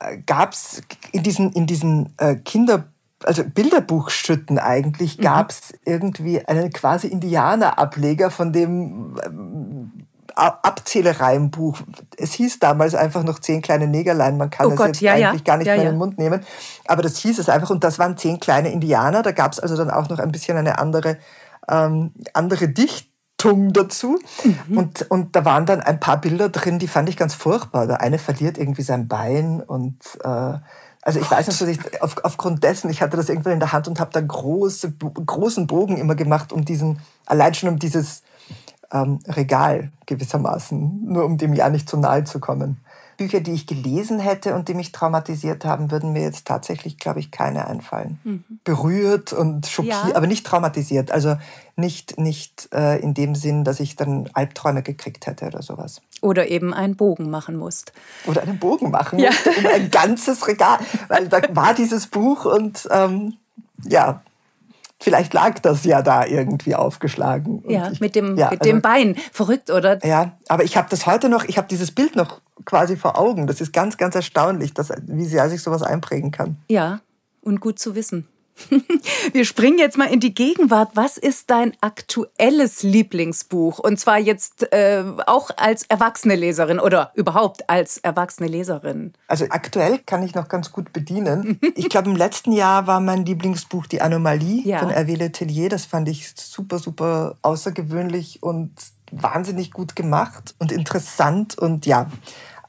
äh, 0.00 0.18
gab 0.18 0.52
es 0.52 0.82
in 1.12 1.22
diesen, 1.22 1.52
in 1.52 1.66
diesen 1.66 2.14
äh, 2.18 2.36
Kinder 2.36 2.84
also 3.24 3.44
Bilderbuchschütten 3.44 4.58
eigentlich, 4.58 5.18
gab 5.18 5.50
es 5.50 5.72
mhm. 5.72 5.78
irgendwie 5.84 6.46
einen 6.46 6.70
quasi 6.72 7.08
Indianer-Ableger 7.08 8.30
von 8.30 8.52
dem 8.52 9.14
Abzählereienbuch. 10.36 11.78
Es 12.16 12.32
hieß 12.32 12.58
damals 12.58 12.94
einfach 12.94 13.22
noch 13.22 13.38
zehn 13.38 13.62
kleine 13.62 13.86
Negerlein. 13.86 14.36
Man 14.36 14.50
kann 14.50 14.66
oh 14.66 14.70
es 14.70 14.76
Gott, 14.76 14.86
jetzt 14.88 15.00
ja, 15.00 15.12
eigentlich 15.12 15.42
ja. 15.42 15.52
gar 15.52 15.56
nicht 15.56 15.66
ja, 15.66 15.74
mehr 15.74 15.84
in 15.84 15.90
den 15.90 15.98
Mund 15.98 16.18
nehmen. 16.18 16.40
Aber 16.86 17.02
das 17.02 17.18
hieß 17.18 17.38
es 17.38 17.48
einfach 17.48 17.70
und 17.70 17.84
das 17.84 17.98
waren 17.98 18.16
zehn 18.16 18.40
kleine 18.40 18.70
Indianer. 18.70 19.22
Da 19.22 19.32
gab 19.32 19.52
es 19.52 19.60
also 19.60 19.76
dann 19.76 19.90
auch 19.90 20.08
noch 20.08 20.18
ein 20.18 20.32
bisschen 20.32 20.56
eine 20.56 20.78
andere, 20.78 21.18
ähm, 21.68 22.12
andere 22.32 22.68
Dichtung 22.68 23.72
dazu. 23.72 24.18
Mhm. 24.68 24.78
Und, 24.78 25.10
und 25.10 25.36
da 25.36 25.44
waren 25.44 25.66
dann 25.66 25.80
ein 25.80 26.00
paar 26.00 26.20
Bilder 26.20 26.48
drin, 26.48 26.78
die 26.78 26.88
fand 26.88 27.08
ich 27.08 27.16
ganz 27.16 27.34
furchtbar. 27.34 27.86
Der 27.86 28.00
eine 28.00 28.18
verliert 28.18 28.58
irgendwie 28.58 28.82
sein 28.82 29.08
Bein 29.08 29.60
und 29.60 29.98
äh, 30.22 30.58
also 31.02 31.18
ich 31.18 31.30
weiß 31.30 31.48
nicht, 31.48 31.80
ich 31.80 32.02
auf, 32.02 32.16
aufgrund 32.24 32.62
dessen, 32.62 32.90
ich 32.90 33.00
hatte 33.00 33.16
das 33.16 33.28
irgendwann 33.28 33.54
in 33.54 33.60
der 33.60 33.72
Hand 33.72 33.88
und 33.88 34.00
habe 34.00 34.10
da 34.12 34.20
große, 34.20 34.92
großen 34.92 35.66
Bogen 35.66 35.96
immer 35.96 36.14
gemacht, 36.14 36.52
um 36.52 36.64
diesen, 36.64 37.00
allein 37.26 37.54
schon 37.54 37.70
um 37.70 37.78
dieses 37.78 38.22
ähm, 38.92 39.20
Regal 39.26 39.92
gewissermaßen, 40.06 41.04
nur 41.04 41.24
um 41.24 41.38
dem 41.38 41.54
Jahr 41.54 41.70
nicht 41.70 41.88
zu 41.88 41.96
nahe 41.96 42.24
zu 42.24 42.40
kommen. 42.40 42.78
Bücher, 43.20 43.40
die 43.40 43.52
ich 43.52 43.66
gelesen 43.66 44.18
hätte 44.18 44.54
und 44.54 44.68
die 44.68 44.72
mich 44.72 44.92
traumatisiert 44.92 45.66
haben, 45.66 45.90
würden 45.90 46.14
mir 46.14 46.22
jetzt 46.22 46.46
tatsächlich, 46.46 46.96
glaube 46.96 47.20
ich, 47.20 47.30
keine 47.30 47.66
einfallen. 47.66 48.18
Mhm. 48.24 48.44
Berührt 48.64 49.34
und 49.34 49.66
schockiert, 49.66 50.08
ja. 50.08 50.16
aber 50.16 50.26
nicht 50.26 50.46
traumatisiert. 50.46 51.12
Also 51.12 51.36
nicht, 51.76 52.18
nicht 52.18 52.70
äh, 52.72 52.98
in 52.98 53.12
dem 53.12 53.34
Sinn, 53.34 53.62
dass 53.62 53.78
ich 53.78 53.94
dann 53.94 54.30
Albträume 54.32 54.82
gekriegt 54.82 55.26
hätte 55.26 55.44
oder 55.44 55.60
sowas. 55.60 56.00
Oder 56.22 56.48
eben 56.48 56.72
einen 56.72 56.96
Bogen 56.96 57.28
machen 57.28 57.56
musst. 57.56 57.92
Oder 58.26 58.40
einen 58.40 58.58
Bogen 58.58 58.90
machen 58.90 59.18
ja. 59.18 59.28
musst, 59.28 59.58
um 59.58 59.66
ein 59.66 59.90
ganzes 59.90 60.48
Regal. 60.48 60.78
Weil 61.08 61.28
da 61.28 61.42
war 61.50 61.74
dieses 61.74 62.06
Buch 62.06 62.46
und 62.46 62.88
ähm, 62.90 63.34
ja, 63.84 64.22
Vielleicht 65.02 65.32
lag 65.32 65.58
das 65.60 65.84
ja 65.84 66.02
da 66.02 66.26
irgendwie 66.26 66.74
aufgeschlagen. 66.74 67.64
ja, 67.66 67.90
ich, 67.90 68.00
mit 68.00 68.14
dem, 68.14 68.36
ja, 68.36 68.50
mit 68.50 68.64
dem 68.64 68.76
also, 68.76 68.82
Bein. 68.82 69.16
Verrückt, 69.32 69.70
oder? 69.70 70.04
Ja, 70.04 70.38
aber 70.48 70.64
ich 70.64 70.76
habe 70.76 70.88
das 70.90 71.06
heute 71.06 71.30
noch, 71.30 71.44
ich 71.44 71.56
habe 71.56 71.68
dieses 71.68 71.90
Bild 71.90 72.16
noch 72.16 72.42
quasi 72.66 72.96
vor 72.96 73.18
Augen. 73.18 73.46
Das 73.46 73.62
ist 73.62 73.72
ganz, 73.72 73.96
ganz 73.96 74.14
erstaunlich, 74.14 74.74
dass, 74.74 74.92
wie 75.06 75.24
sehr 75.24 75.48
sich 75.48 75.62
sowas 75.62 75.82
einprägen 75.82 76.30
kann. 76.32 76.58
Ja, 76.68 77.00
und 77.40 77.60
gut 77.60 77.78
zu 77.78 77.94
wissen. 77.94 78.28
Wir 79.32 79.44
springen 79.44 79.78
jetzt 79.78 79.96
mal 79.96 80.12
in 80.12 80.20
die 80.20 80.34
Gegenwart. 80.34 80.90
Was 80.94 81.16
ist 81.16 81.50
dein 81.50 81.72
aktuelles 81.80 82.82
Lieblingsbuch? 82.82 83.78
Und 83.78 83.98
zwar 83.98 84.18
jetzt 84.18 84.72
äh, 84.72 85.04
auch 85.26 85.50
als 85.56 85.84
erwachsene 85.84 86.36
Leserin 86.36 86.80
oder 86.80 87.12
überhaupt 87.14 87.68
als 87.68 87.98
erwachsene 87.98 88.48
Leserin. 88.48 89.12
Also 89.26 89.46
aktuell 89.50 89.98
kann 89.98 90.22
ich 90.22 90.34
noch 90.34 90.48
ganz 90.48 90.72
gut 90.72 90.92
bedienen. 90.92 91.58
ich 91.74 91.88
glaube, 91.88 92.10
im 92.10 92.16
letzten 92.16 92.52
Jahr 92.52 92.86
war 92.86 93.00
mein 93.00 93.24
Lieblingsbuch 93.24 93.86
Die 93.86 94.02
Anomalie 94.02 94.62
ja. 94.62 94.78
von 94.78 94.90
Hervé 94.90 95.16
Letellier. 95.16 95.68
Das 95.68 95.86
fand 95.86 96.08
ich 96.08 96.32
super, 96.36 96.78
super 96.78 97.36
außergewöhnlich 97.42 98.42
und 98.42 98.72
wahnsinnig 99.12 99.72
gut 99.72 99.96
gemacht 99.96 100.54
und 100.58 100.72
interessant 100.72 101.58
und 101.58 101.86
ja, 101.86 102.10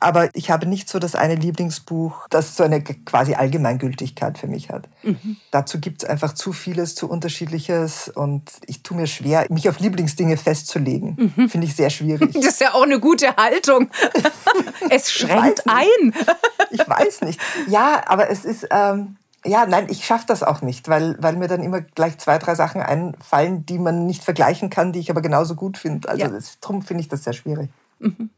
aber 0.02 0.30
ich 0.34 0.50
habe 0.50 0.66
nicht 0.66 0.90
so 0.90 0.98
das 0.98 1.14
eine 1.16 1.36
Lieblingsbuch, 1.36 2.28
das 2.30 2.58
so 2.58 2.64
eine 2.64 2.82
quasi 2.82 3.36
Allgemeingültigkeit 3.36 4.38
für 4.40 4.48
mich 4.48 4.72
hat. 4.72 4.90
Mhm. 5.04 5.38
Dazu 5.52 5.80
gibt 5.80 6.02
es 6.02 6.10
einfach 6.10 6.34
zu 6.34 6.54
vieles, 6.54 6.96
zu 6.96 7.08
unterschiedliches 7.08 8.10
und 8.10 8.50
ich 8.66 8.82
tue 8.82 8.98
mir 8.98 9.06
schwer, 9.06 9.46
mich 9.50 9.70
auf 9.70 9.80
Lieblingsdinge 9.80 10.38
festzulegen. 10.38 11.34
Mhm. 11.36 11.50
Finde 11.50 11.68
ich 11.68 11.76
sehr 11.76 11.90
schwierig. 11.90 12.32
Das 12.42 12.56
ist 12.56 12.62
ja 12.62 12.74
auch 12.74 12.82
eine 12.84 13.00
gute 13.00 13.36
Haltung. 13.36 13.92
es 14.90 15.12
schränkt 15.12 15.64
ein. 15.68 16.14
ich 16.72 16.80
weiß 16.80 17.22
nicht. 17.22 17.40
Ja, 17.68 18.02
aber 18.08 18.30
es 18.30 18.44
ist... 18.44 18.68
Ähm, 18.72 19.18
ja, 19.46 19.66
nein, 19.66 19.88
ich 19.90 20.06
schaffe 20.06 20.26
das 20.28 20.44
auch 20.44 20.62
nicht, 20.62 20.88
weil, 20.88 21.16
weil 21.20 21.36
mir 21.36 21.48
dann 21.48 21.64
immer 21.64 21.82
gleich 21.82 22.18
zwei, 22.20 22.38
drei 22.38 22.54
Sachen 22.56 22.82
einfallen, 22.82 23.66
die 23.66 23.80
man 23.80 24.06
nicht 24.06 24.24
vergleichen 24.24 24.70
kann, 24.70 24.92
die 24.92 25.00
ich 25.00 25.10
aber 25.10 25.22
genauso 25.22 25.56
gut 25.56 25.78
finde. 25.78 26.10
Also 26.10 26.26
ja. 26.26 26.40
darum 26.62 26.82
finde 26.82 27.02
ich 27.02 27.10
das 27.10 27.24
sehr 27.24 27.34
schwierig. 27.34 27.70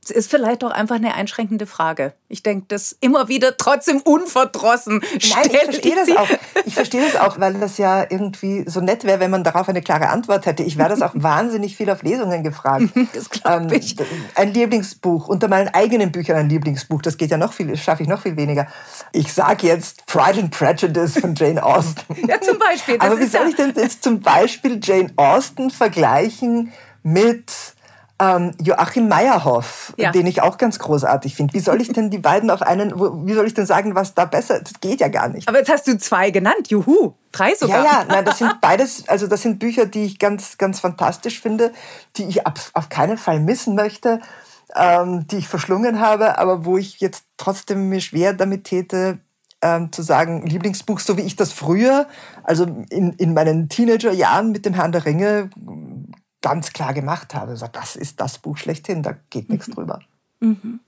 Es 0.03 0.11
ist 0.11 0.29
vielleicht 0.29 0.63
auch 0.63 0.71
einfach 0.71 0.95
eine 0.95 1.13
einschränkende 1.13 1.65
Frage. 1.65 2.13
Ich 2.27 2.43
denke 2.43 2.65
das 2.67 2.95
immer 2.99 3.29
wieder 3.29 3.55
trotzdem 3.55 4.01
unverdrossen. 4.01 5.01
Nein, 5.11 5.49
ich 5.51 5.57
verstehe 5.57 5.95
das 5.95 6.17
auch. 6.17 6.27
Ich 6.65 6.75
verstehe 6.75 7.01
das 7.01 7.15
auch, 7.15 7.39
weil 7.39 7.53
das 7.53 7.77
ja 7.77 8.01
irgendwie 8.01 8.65
so 8.67 8.81
nett 8.81 9.05
wäre, 9.05 9.21
wenn 9.21 9.31
man 9.31 9.45
darauf 9.45 9.69
eine 9.69 9.81
klare 9.81 10.09
Antwort 10.09 10.45
hätte. 10.45 10.63
Ich 10.63 10.77
werde 10.77 10.95
das 10.95 11.01
auch 11.01 11.13
wahnsinnig 11.15 11.77
viel 11.77 11.89
auf 11.89 12.03
Lesungen 12.03 12.43
gefragt. 12.43 12.85
Das 13.13 13.29
glaube 13.29 13.73
ähm, 13.73 13.79
ich. 13.79 13.95
Ein 14.35 14.53
Lieblingsbuch, 14.53 15.27
unter 15.27 15.47
meinen 15.47 15.67
eigenen 15.67 16.11
Büchern 16.11 16.37
ein 16.37 16.49
Lieblingsbuch, 16.49 17.01
das 17.01 17.17
geht 17.17 17.31
ja 17.31 17.37
noch 17.37 17.53
viel, 17.53 17.75
schaffe 17.77 18.03
ich 18.03 18.09
noch 18.09 18.21
viel 18.21 18.35
weniger. 18.37 18.67
Ich 19.11 19.31
sage 19.31 19.67
jetzt 19.67 20.05
Pride 20.07 20.39
and 20.39 20.51
Prejudice 20.51 21.19
von 21.19 21.35
Jane 21.35 21.63
Austen. 21.63 22.27
Ja, 22.27 22.41
zum 22.41 22.57
Beispiel. 22.57 22.97
Aber 22.99 23.19
wie 23.19 23.25
soll 23.25 23.49
ich 23.49 23.55
denn 23.55 23.73
jetzt 23.75 24.03
zum 24.03 24.19
Beispiel 24.21 24.79
Jane 24.81 25.11
Austen 25.15 25.69
vergleichen 25.69 26.71
mit 27.03 27.51
ähm, 28.19 28.51
Joachim 28.61 29.07
Meyerhoff, 29.07 29.93
ja. 29.97 30.11
den 30.11 30.27
ich 30.27 30.41
auch 30.41 30.57
ganz 30.57 30.79
großartig 30.79 31.35
finde. 31.35 31.53
Wie 31.53 31.59
soll 31.59 31.81
ich 31.81 31.91
denn 31.91 32.09
die 32.09 32.19
beiden 32.19 32.49
auf 32.49 32.61
einen, 32.61 32.93
wie 33.25 33.33
soll 33.33 33.47
ich 33.47 33.53
denn 33.53 33.65
sagen, 33.65 33.95
was 33.95 34.13
da 34.13 34.25
besser, 34.25 34.59
das 34.59 34.73
geht 34.81 35.01
ja 35.01 35.07
gar 35.07 35.29
nicht. 35.29 35.47
Aber 35.47 35.57
jetzt 35.57 35.71
hast 35.71 35.87
du 35.87 35.97
zwei 35.97 36.29
genannt, 36.29 36.69
juhu, 36.69 37.13
drei 37.31 37.55
sogar. 37.55 37.83
Ja, 37.83 37.91
ja, 37.91 38.05
nein, 38.07 38.25
das 38.25 38.37
sind 38.39 38.61
beides, 38.61 39.07
also 39.07 39.27
das 39.27 39.41
sind 39.41 39.59
Bücher, 39.59 39.85
die 39.85 40.05
ich 40.05 40.19
ganz, 40.19 40.57
ganz 40.57 40.79
fantastisch 40.79 41.41
finde, 41.41 41.73
die 42.15 42.25
ich 42.25 42.45
auf, 42.45 42.71
auf 42.73 42.89
keinen 42.89 43.17
Fall 43.17 43.39
missen 43.39 43.75
möchte, 43.75 44.19
ähm, 44.75 45.25
die 45.27 45.37
ich 45.37 45.47
verschlungen 45.47 45.99
habe, 45.99 46.37
aber 46.37 46.65
wo 46.65 46.77
ich 46.77 46.99
jetzt 46.99 47.25
trotzdem 47.37 47.89
mir 47.89 48.01
schwer 48.01 48.33
damit 48.33 48.65
täte, 48.65 49.19
ähm, 49.63 49.91
zu 49.91 50.01
sagen, 50.01 50.45
Lieblingsbuch, 50.45 50.99
so 50.99 51.17
wie 51.17 51.21
ich 51.21 51.35
das 51.35 51.53
früher, 51.53 52.07
also 52.43 52.65
in, 52.89 53.13
in 53.13 53.33
meinen 53.33 53.69
Teenagerjahren 53.69 54.51
mit 54.51 54.65
dem 54.65 54.73
Herrn 54.73 54.91
der 54.91 55.05
Ringe 55.05 55.49
ganz 56.43 56.73
klar 56.73 56.93
gemacht 56.93 57.33
habe. 57.33 57.57
So, 57.57 57.65
das 57.65 57.95
ist 57.95 58.21
das 58.21 58.37
Buch 58.37 58.57
schlechthin, 58.57 59.01
da 59.01 59.15
geht 59.31 59.49
nichts 59.49 59.67
mhm. 59.69 59.73
drüber. 59.73 59.99
Mhm. 60.39 60.79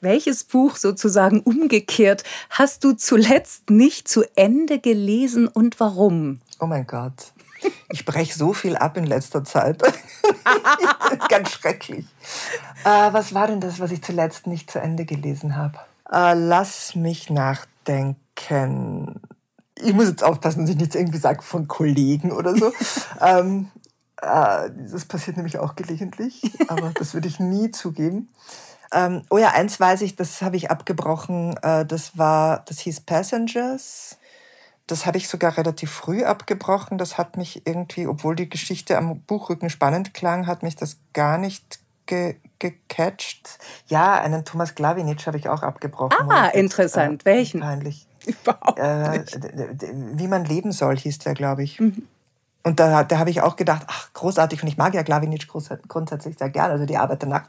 Welches 0.00 0.44
Buch 0.44 0.76
sozusagen 0.76 1.40
umgekehrt 1.40 2.22
hast 2.50 2.84
du 2.84 2.92
zuletzt 2.92 3.70
nicht 3.70 4.06
zu 4.06 4.24
Ende 4.36 4.78
gelesen 4.78 5.48
und 5.48 5.80
warum? 5.80 6.40
Oh 6.60 6.66
mein 6.66 6.86
Gott. 6.86 7.32
Ich 7.90 8.04
breche 8.04 8.36
so 8.36 8.52
viel 8.52 8.76
ab 8.76 8.96
in 8.96 9.04
letzter 9.04 9.42
Zeit. 9.42 9.82
Ganz 11.28 11.50
schrecklich. 11.52 12.06
Äh, 12.84 13.12
was 13.12 13.34
war 13.34 13.48
denn 13.48 13.60
das, 13.60 13.80
was 13.80 13.90
ich 13.90 14.02
zuletzt 14.02 14.46
nicht 14.46 14.70
zu 14.70 14.78
Ende 14.80 15.04
gelesen 15.04 15.56
habe? 15.56 15.78
Äh, 16.10 16.34
lass 16.34 16.94
mich 16.94 17.30
nachdenken. 17.30 19.20
Ich 19.74 19.92
muss 19.92 20.08
jetzt 20.08 20.22
aufpassen, 20.22 20.62
dass 20.62 20.70
ich 20.70 20.76
nicht 20.76 20.94
irgendwie 20.94 21.18
sage 21.18 21.42
von 21.42 21.66
Kollegen 21.66 22.30
oder 22.30 22.54
so. 22.56 22.72
ähm, 23.20 23.70
äh, 24.20 24.70
das 24.90 25.04
passiert 25.04 25.36
nämlich 25.36 25.58
auch 25.58 25.76
gelegentlich, 25.76 26.42
aber 26.68 26.90
das 26.94 27.14
würde 27.14 27.28
ich 27.28 27.38
nie 27.40 27.70
zugeben. 27.70 28.28
Ähm, 28.92 29.22
oh 29.30 29.38
ja, 29.38 29.50
eins 29.50 29.78
weiß 29.78 30.00
ich, 30.02 30.16
das 30.16 30.42
habe 30.42 30.56
ich 30.56 30.70
abgebrochen. 30.70 31.56
Äh, 31.62 31.84
das 31.84 32.16
war, 32.16 32.64
das 32.66 32.80
hieß 32.80 33.00
Passengers. 33.00 34.16
Das 34.86 35.04
habe 35.04 35.18
ich 35.18 35.28
sogar 35.28 35.56
relativ 35.58 35.90
früh 35.90 36.24
abgebrochen. 36.24 36.96
Das 36.96 37.18
hat 37.18 37.36
mich 37.36 37.66
irgendwie, 37.66 38.06
obwohl 38.06 38.34
die 38.34 38.48
Geschichte 38.48 38.96
am 38.96 39.20
Buchrücken 39.20 39.68
spannend 39.68 40.14
klang, 40.14 40.46
hat 40.46 40.62
mich 40.62 40.76
das 40.76 40.96
gar 41.12 41.36
nicht 41.36 41.80
ge 42.06 42.36
gecatcht. 42.58 43.58
Ja, 43.86 44.20
einen 44.20 44.44
Thomas 44.44 44.74
Glawinitsch 44.74 45.28
habe 45.28 45.36
ich 45.36 45.48
auch 45.48 45.62
abgebrochen. 45.62 46.28
Ah, 46.28 46.48
interessant. 46.48 47.22
Äh, 47.22 47.24
Welchen? 47.26 47.60
Peinlich. 47.60 48.08
Überhaupt 48.26 48.78
äh, 48.78 49.18
nicht. 49.18 49.36
Äh, 49.36 49.76
wie 49.92 50.26
man 50.26 50.44
leben 50.44 50.72
soll, 50.72 50.96
hieß 50.96 51.18
der, 51.20 51.34
glaube 51.34 51.62
ich. 51.62 51.78
Mhm. 51.78 52.08
Und 52.68 52.78
da, 52.78 53.02
da 53.02 53.18
habe 53.18 53.30
ich 53.30 53.40
auch 53.40 53.56
gedacht, 53.56 53.84
ach, 53.86 54.12
großartig. 54.12 54.62
Und 54.62 54.68
ich 54.68 54.76
mag 54.76 54.92
ja 54.92 55.00
Glavinic 55.00 55.48
grundsätzlich 55.88 56.36
sehr 56.36 56.50
gern. 56.50 56.70
Also 56.70 56.84
die 56.84 56.98
Arbeit 56.98 57.22
der 57.22 57.30
Nacht 57.30 57.48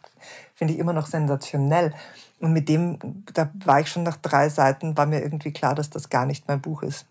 finde 0.56 0.74
ich 0.74 0.80
immer 0.80 0.94
noch 0.94 1.08
sensationell. 1.08 1.94
Und 2.40 2.54
mit 2.54 2.70
dem, 2.70 3.26
da 3.34 3.50
war 3.66 3.82
ich 3.82 3.90
schon 3.90 4.04
nach 4.04 4.16
drei 4.16 4.48
Seiten, 4.48 4.96
war 4.96 5.06
mir 5.06 5.22
irgendwie 5.22 5.52
klar, 5.52 5.76
dass 5.76 5.90
das 5.90 6.10
gar 6.10 6.26
nicht 6.26 6.48
mein 6.48 6.62
Buch 6.62 6.84
ist. 6.84 7.06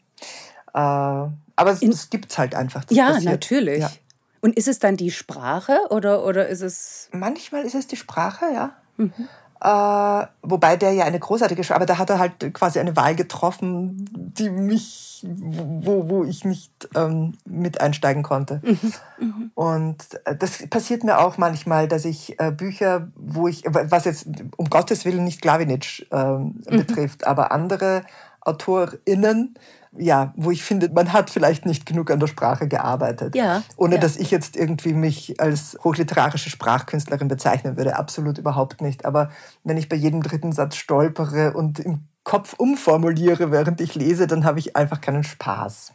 Äh, 0.72 0.78
aber 0.78 1.34
es, 1.66 1.82
es 1.82 2.08
gibt 2.08 2.30
es 2.30 2.38
halt 2.38 2.54
einfach. 2.54 2.84
ja, 2.88 3.08
passiert. 3.08 3.30
natürlich. 3.30 3.80
Ja. 3.80 3.90
Und 4.40 4.56
ist 4.56 4.68
es 4.68 4.78
dann 4.78 4.96
die 4.96 5.10
Sprache 5.10 5.76
oder, 5.90 6.24
oder 6.24 6.48
ist 6.48 6.62
es. 6.62 7.10
Manchmal 7.12 7.64
ist 7.64 7.74
es 7.74 7.88
die 7.88 7.96
Sprache, 7.96 8.46
ja. 8.54 8.70
Mhm. 8.96 9.28
Äh, 9.60 10.26
wobei 10.42 10.76
der 10.76 10.92
ja 10.92 11.04
eine 11.04 11.18
großartige, 11.18 11.74
aber 11.74 11.86
da 11.86 11.98
hat 11.98 12.10
er 12.10 12.20
halt 12.20 12.54
quasi 12.54 12.78
eine 12.78 12.94
Wahl 12.96 13.16
getroffen, 13.16 14.08
die 14.14 14.50
mich, 14.50 15.26
wo, 15.26 16.08
wo 16.08 16.22
ich 16.22 16.44
nicht 16.44 16.88
ähm, 16.94 17.34
mit 17.44 17.80
einsteigen 17.80 18.22
konnte. 18.22 18.60
Mhm. 18.64 18.92
Mhm. 19.18 19.50
Und 19.54 19.96
äh, 20.24 20.36
das 20.36 20.68
passiert 20.68 21.02
mir 21.02 21.18
auch 21.18 21.38
manchmal, 21.38 21.88
dass 21.88 22.04
ich 22.04 22.38
äh, 22.38 22.52
Bücher, 22.52 23.08
wo 23.16 23.48
ich, 23.48 23.64
was 23.66 24.04
jetzt 24.04 24.28
um 24.56 24.70
Gottes 24.70 25.04
Willen 25.04 25.24
nicht 25.24 25.42
Glavinic 25.42 26.06
mhm. 26.12 26.54
betrifft, 26.66 27.26
aber 27.26 27.50
andere 27.50 28.04
AutorInnen, 28.40 29.54
ja, 29.98 30.32
wo 30.36 30.50
ich 30.50 30.62
finde, 30.62 30.88
man 30.88 31.12
hat 31.12 31.30
vielleicht 31.30 31.66
nicht 31.66 31.86
genug 31.86 32.10
an 32.10 32.20
der 32.20 32.26
Sprache 32.26 32.68
gearbeitet. 32.68 33.34
Ja, 33.34 33.62
Ohne 33.76 33.96
ja. 33.96 34.00
dass 34.00 34.16
ich 34.16 34.30
jetzt 34.30 34.56
irgendwie 34.56 34.92
mich 34.92 35.40
als 35.40 35.78
hochliterarische 35.84 36.50
Sprachkünstlerin 36.50 37.28
bezeichnen 37.28 37.76
würde. 37.76 37.96
Absolut 37.96 38.38
überhaupt 38.38 38.80
nicht. 38.80 39.04
Aber 39.04 39.30
wenn 39.64 39.76
ich 39.76 39.88
bei 39.88 39.96
jedem 39.96 40.22
dritten 40.22 40.52
Satz 40.52 40.76
stolpere 40.76 41.52
und 41.52 41.78
im 41.78 42.04
Kopf 42.24 42.54
umformuliere, 42.54 43.50
während 43.50 43.80
ich 43.80 43.94
lese, 43.94 44.26
dann 44.26 44.44
habe 44.44 44.58
ich 44.58 44.76
einfach 44.76 45.00
keinen 45.00 45.24
Spaß. 45.24 45.92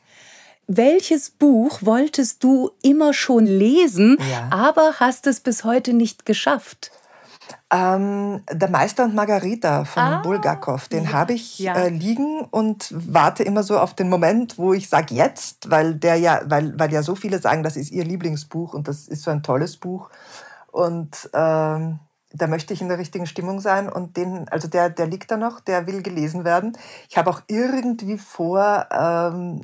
Welches 0.67 1.29
Buch 1.29 1.79
wolltest 1.81 2.43
du 2.43 2.72
immer 2.81 3.13
schon 3.13 3.45
lesen, 3.45 4.17
ja. 4.31 4.48
aber 4.50 4.93
hast 5.00 5.27
es 5.27 5.41
bis 5.41 5.63
heute 5.63 5.93
nicht 5.93 6.25
geschafft? 6.25 6.91
Ähm, 7.69 8.43
der 8.51 8.69
Meister 8.69 9.03
und 9.05 9.15
Margarita 9.15 9.83
von 9.85 10.03
ah, 10.03 10.21
Bulgakov, 10.21 10.88
den 10.88 11.05
ja, 11.05 11.12
habe 11.12 11.33
ich 11.33 11.59
ja. 11.59 11.75
äh, 11.75 11.89
liegen 11.89 12.41
und 12.41 12.93
warte 12.95 13.43
immer 13.43 13.63
so 13.63 13.79
auf 13.79 13.95
den 13.95 14.09
Moment, 14.09 14.57
wo 14.57 14.73
ich 14.73 14.89
sage 14.89 15.15
jetzt, 15.15 15.69
weil 15.71 15.95
der 15.95 16.15
ja, 16.15 16.41
weil, 16.45 16.77
weil 16.79 16.91
ja 16.93 17.01
so 17.01 17.15
viele 17.15 17.39
sagen, 17.39 17.63
das 17.63 17.75
ist 17.75 17.91
ihr 17.91 18.05
Lieblingsbuch 18.05 18.73
und 18.73 18.88
das 18.88 19.07
ist 19.07 19.23
so 19.23 19.31
ein 19.31 19.43
tolles 19.43 19.77
Buch. 19.77 20.09
Und 20.71 21.29
ähm, 21.33 22.00
da 22.33 22.47
möchte 22.47 22.73
ich 22.73 22.81
in 22.81 22.89
der 22.89 22.97
richtigen 22.97 23.27
Stimmung 23.27 23.59
sein 23.59 23.88
und 23.88 24.17
den, 24.17 24.50
also 24.50 24.67
der, 24.67 24.89
der 24.89 25.05
liegt 25.05 25.29
da 25.29 25.38
noch, 25.38 25.59
der 25.59 25.85
will 25.85 26.01
gelesen 26.01 26.43
werden. 26.43 26.75
Ich 27.07 27.17
habe 27.17 27.29
auch 27.29 27.41
irgendwie 27.47 28.17
vor, 28.17 28.88
ähm, 28.91 29.62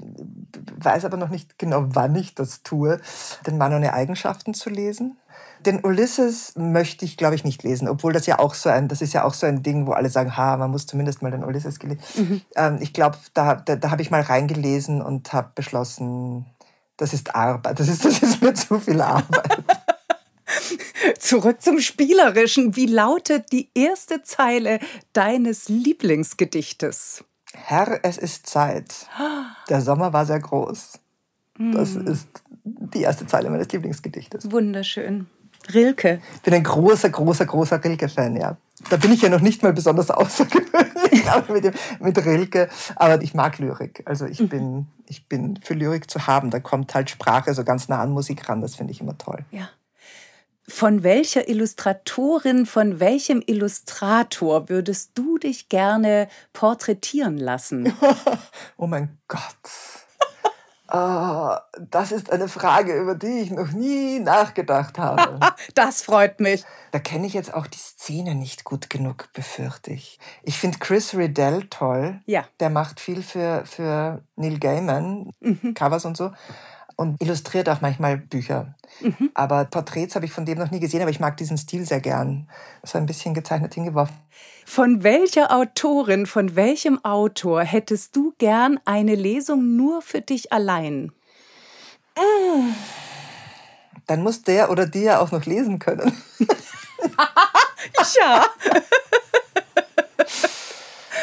weiß 0.78 1.06
aber 1.06 1.18
noch 1.18 1.30
nicht 1.30 1.58
genau, 1.58 1.86
wann 1.90 2.16
ich 2.16 2.36
das 2.36 2.62
tue, 2.62 3.00
den 3.48 3.58
Mann 3.58 3.74
ohne 3.74 3.94
Eigenschaften 3.94 4.54
zu 4.54 4.70
lesen. 4.70 5.18
Den 5.66 5.84
Ulysses 5.84 6.54
möchte 6.56 7.06
ich, 7.06 7.18
glaube 7.18 7.36
ich, 7.36 7.44
nicht 7.44 7.64
lesen, 7.64 7.88
obwohl 7.88 8.14
das 8.14 8.26
ja 8.26 8.40
auch 8.40 8.54
so 8.54 8.70
ein, 8.70 8.88
das 8.88 9.02
ist 9.02 9.14
ja 9.14 9.24
auch 9.24 9.34
so 9.34 9.46
ein 9.46 9.64
Ding, 9.64 9.88
wo 9.88 9.92
alle 9.92 10.10
sagen, 10.10 10.38
ha, 10.38 10.58
man 10.58 10.72
muss 10.72 10.86
zumindest 10.86 11.22
mal 11.22 11.32
den 11.32 11.44
Ulysses 11.44 11.80
gelesen. 11.80 12.02
Mhm. 12.16 12.42
Ähm, 12.56 12.78
ich 12.82 12.94
glaube, 12.94 13.18
da, 13.34 13.56
da, 13.56 13.76
da 13.76 13.92
habe 13.92 14.02
ich 14.02 14.12
mal 14.12 14.22
reingelesen 14.22 15.02
und 15.02 15.34
habe 15.34 15.52
beschlossen, 15.56 16.46
das 16.98 17.14
ist 17.14 17.36
Arbeit, 17.36 17.80
das 17.80 17.88
ist, 17.88 18.06
das 18.06 18.22
ist 18.22 18.42
mir 18.42 18.54
zu 18.54 18.80
viel 18.80 19.02
Arbeit. 19.02 19.64
Zurück 21.20 21.62
zum 21.62 21.80
Spielerischen. 21.80 22.76
Wie 22.76 22.86
lautet 22.86 23.52
die 23.52 23.70
erste 23.74 24.24
Zeile 24.24 24.80
deines 25.14 25.70
Lieblingsgedichtes? 25.70 27.24
Herr, 27.54 28.00
es 28.04 28.18
ist 28.18 28.48
Zeit. 28.48 29.08
Der 29.70 29.82
Sommer 29.82 30.14
war 30.14 30.26
sehr 30.26 30.40
groß. 30.40 31.00
Das 31.58 31.96
mm. 31.96 32.08
ist 32.08 32.28
die 32.64 33.02
erste 33.02 33.28
Zeile 33.28 33.50
meines 33.50 33.70
Lieblingsgedichtes. 33.70 34.52
Wunderschön. 34.52 35.28
Rilke. 35.74 36.22
Ich 36.36 36.42
bin 36.42 36.54
ein 36.54 36.64
großer, 36.64 37.10
großer, 37.10 37.46
großer 37.46 37.84
Rilke-Fan, 37.84 38.36
ja. 38.36 38.58
Da 38.90 38.98
bin 38.98 39.12
ich 39.12 39.22
ja 39.22 39.30
noch 39.30 39.42
nicht 39.42 39.62
mal 39.62 39.74
besonders 39.74 40.10
außergewöhnlich 40.12 41.26
mit, 41.50 41.64
dem, 41.64 41.74
mit 42.00 42.18
Rilke, 42.26 42.70
aber 42.96 43.22
ich 43.22 43.34
mag 43.34 43.58
Lyrik. 43.60 44.04
Also 44.06 44.26
ich 44.26 44.40
mhm. 44.40 44.50
bin, 44.50 44.88
ich 45.06 45.28
bin 45.28 45.60
für 45.62 45.74
Lyrik 45.74 46.10
zu 46.10 46.28
haben. 46.28 46.50
Da 46.50 46.60
kommt 46.60 46.94
halt 46.96 47.10
Sprache 47.10 47.54
so 47.54 47.64
ganz 47.64 47.90
nah 47.90 48.02
an 48.02 48.12
Musik 48.12 48.48
ran. 48.48 48.62
Das 48.62 48.76
finde 48.76 48.92
ich 48.92 49.02
immer 49.02 49.18
toll. 49.18 49.46
Ja. 49.52 49.70
Von 50.68 51.02
welcher 51.02 51.50
Illustratorin, 51.50 52.68
von 52.68 53.00
welchem 53.00 53.42
Illustrator 53.46 54.70
würdest 54.70 55.12
du 55.16 55.40
dich 55.40 55.68
gerne 55.68 56.30
porträtieren 56.54 57.38
lassen? 57.38 57.92
oh 58.78 58.86
mein 58.86 59.18
Gott. 59.28 59.42
Oh, 60.92 61.56
das 61.92 62.12
ist 62.12 62.32
eine 62.32 62.48
Frage, 62.48 63.00
über 63.00 63.14
die 63.14 63.42
ich 63.42 63.52
noch 63.52 63.72
nie 63.72 64.20
nachgedacht 64.20 64.98
habe. 64.98 65.40
das 65.76 66.02
freut 66.02 66.40
mich. 66.40 66.64
Da 66.92 67.00
kenne 67.00 67.28
ich 67.28 67.34
jetzt 67.34 67.54
auch 67.54 67.68
die 67.68 67.78
Szene 67.78 68.34
nicht 68.34 68.64
gut 68.64 68.90
genug, 68.90 69.30
befürchte 69.34 69.92
ich. 69.92 70.20
Ich 70.42 70.58
finde 70.58 70.80
Chris 70.80 71.14
Riddell 71.14 71.68
toll. 71.70 72.22
Ja. 72.26 72.46
Der 72.60 72.72
macht 72.72 73.00
viel 73.00 73.22
für, 73.22 73.64
für 73.66 74.24
Neil 74.36 74.58
Gaiman, 74.58 75.32
mhm. 75.42 75.74
Covers 75.76 76.06
und 76.06 76.18
so. 76.18 76.32
Und 77.00 77.24
illustriert 77.24 77.70
auch 77.70 77.80
manchmal 77.80 78.18
Bücher. 78.18 78.76
Mhm. 79.00 79.32
Aber 79.34 79.64
Porträts 79.64 80.16
habe 80.16 80.26
ich 80.26 80.34
von 80.34 80.44
dem 80.46 80.58
noch 80.58 80.70
nie 80.70 80.82
gesehen, 80.82 81.02
aber 81.02 81.10
ich 81.10 81.22
mag 81.22 81.38
diesen 81.38 81.58
Stil 81.58 81.86
sehr 81.86 82.02
gern. 82.02 82.50
So 82.84 82.98
ein 82.98 83.06
bisschen 83.06 83.34
gezeichnet 83.34 83.74
hingeworfen. 83.74 84.18
Von 84.66 85.02
welcher 85.02 85.56
Autorin, 85.56 86.26
von 86.26 86.58
welchem 86.58 87.02
Autor 87.06 87.64
hättest 87.64 88.18
du 88.18 88.34
gern 88.38 88.82
eine 88.84 89.16
Lesung 89.16 89.78
nur 89.78 90.02
für 90.02 90.20
dich 90.20 90.52
allein? 90.52 91.14
Dann 94.06 94.22
muss 94.22 94.42
der 94.42 94.70
oder 94.70 94.86
die 94.86 95.04
ja 95.04 95.22
auch 95.22 95.32
noch 95.32 95.46
lesen 95.46 95.80
können. 95.80 96.12
ja. 98.20 98.46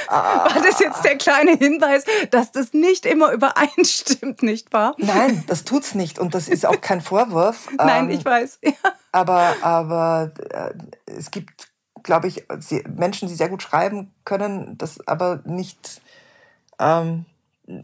War 0.10 0.62
das 0.62 0.78
jetzt 0.80 1.04
der 1.04 1.16
kleine 1.16 1.56
Hinweis, 1.56 2.04
dass 2.30 2.52
das 2.52 2.72
nicht 2.72 3.06
immer 3.06 3.32
übereinstimmt, 3.32 4.42
nicht 4.42 4.72
wahr? 4.72 4.94
Nein, 4.98 5.44
das 5.46 5.64
tut's 5.64 5.94
nicht 5.94 6.18
und 6.18 6.34
das 6.34 6.48
ist 6.48 6.66
auch 6.66 6.80
kein 6.80 7.00
Vorwurf. 7.00 7.68
Nein, 7.76 8.10
ähm, 8.10 8.10
ich 8.10 8.25
weiß. 8.25 8.60
Ja. 8.66 8.72
Aber, 9.12 9.54
aber 9.62 10.32
äh, 10.50 10.75
es 11.06 11.30
gibt 11.30 11.68
glaube 12.02 12.28
ich, 12.28 12.44
Menschen, 12.88 13.28
die 13.28 13.34
sehr 13.34 13.48
gut 13.48 13.62
schreiben 13.62 14.14
können, 14.25 14.78
das 14.78 15.06
aber 15.08 15.42
nicht 15.44 16.00
ähm, 16.78 17.26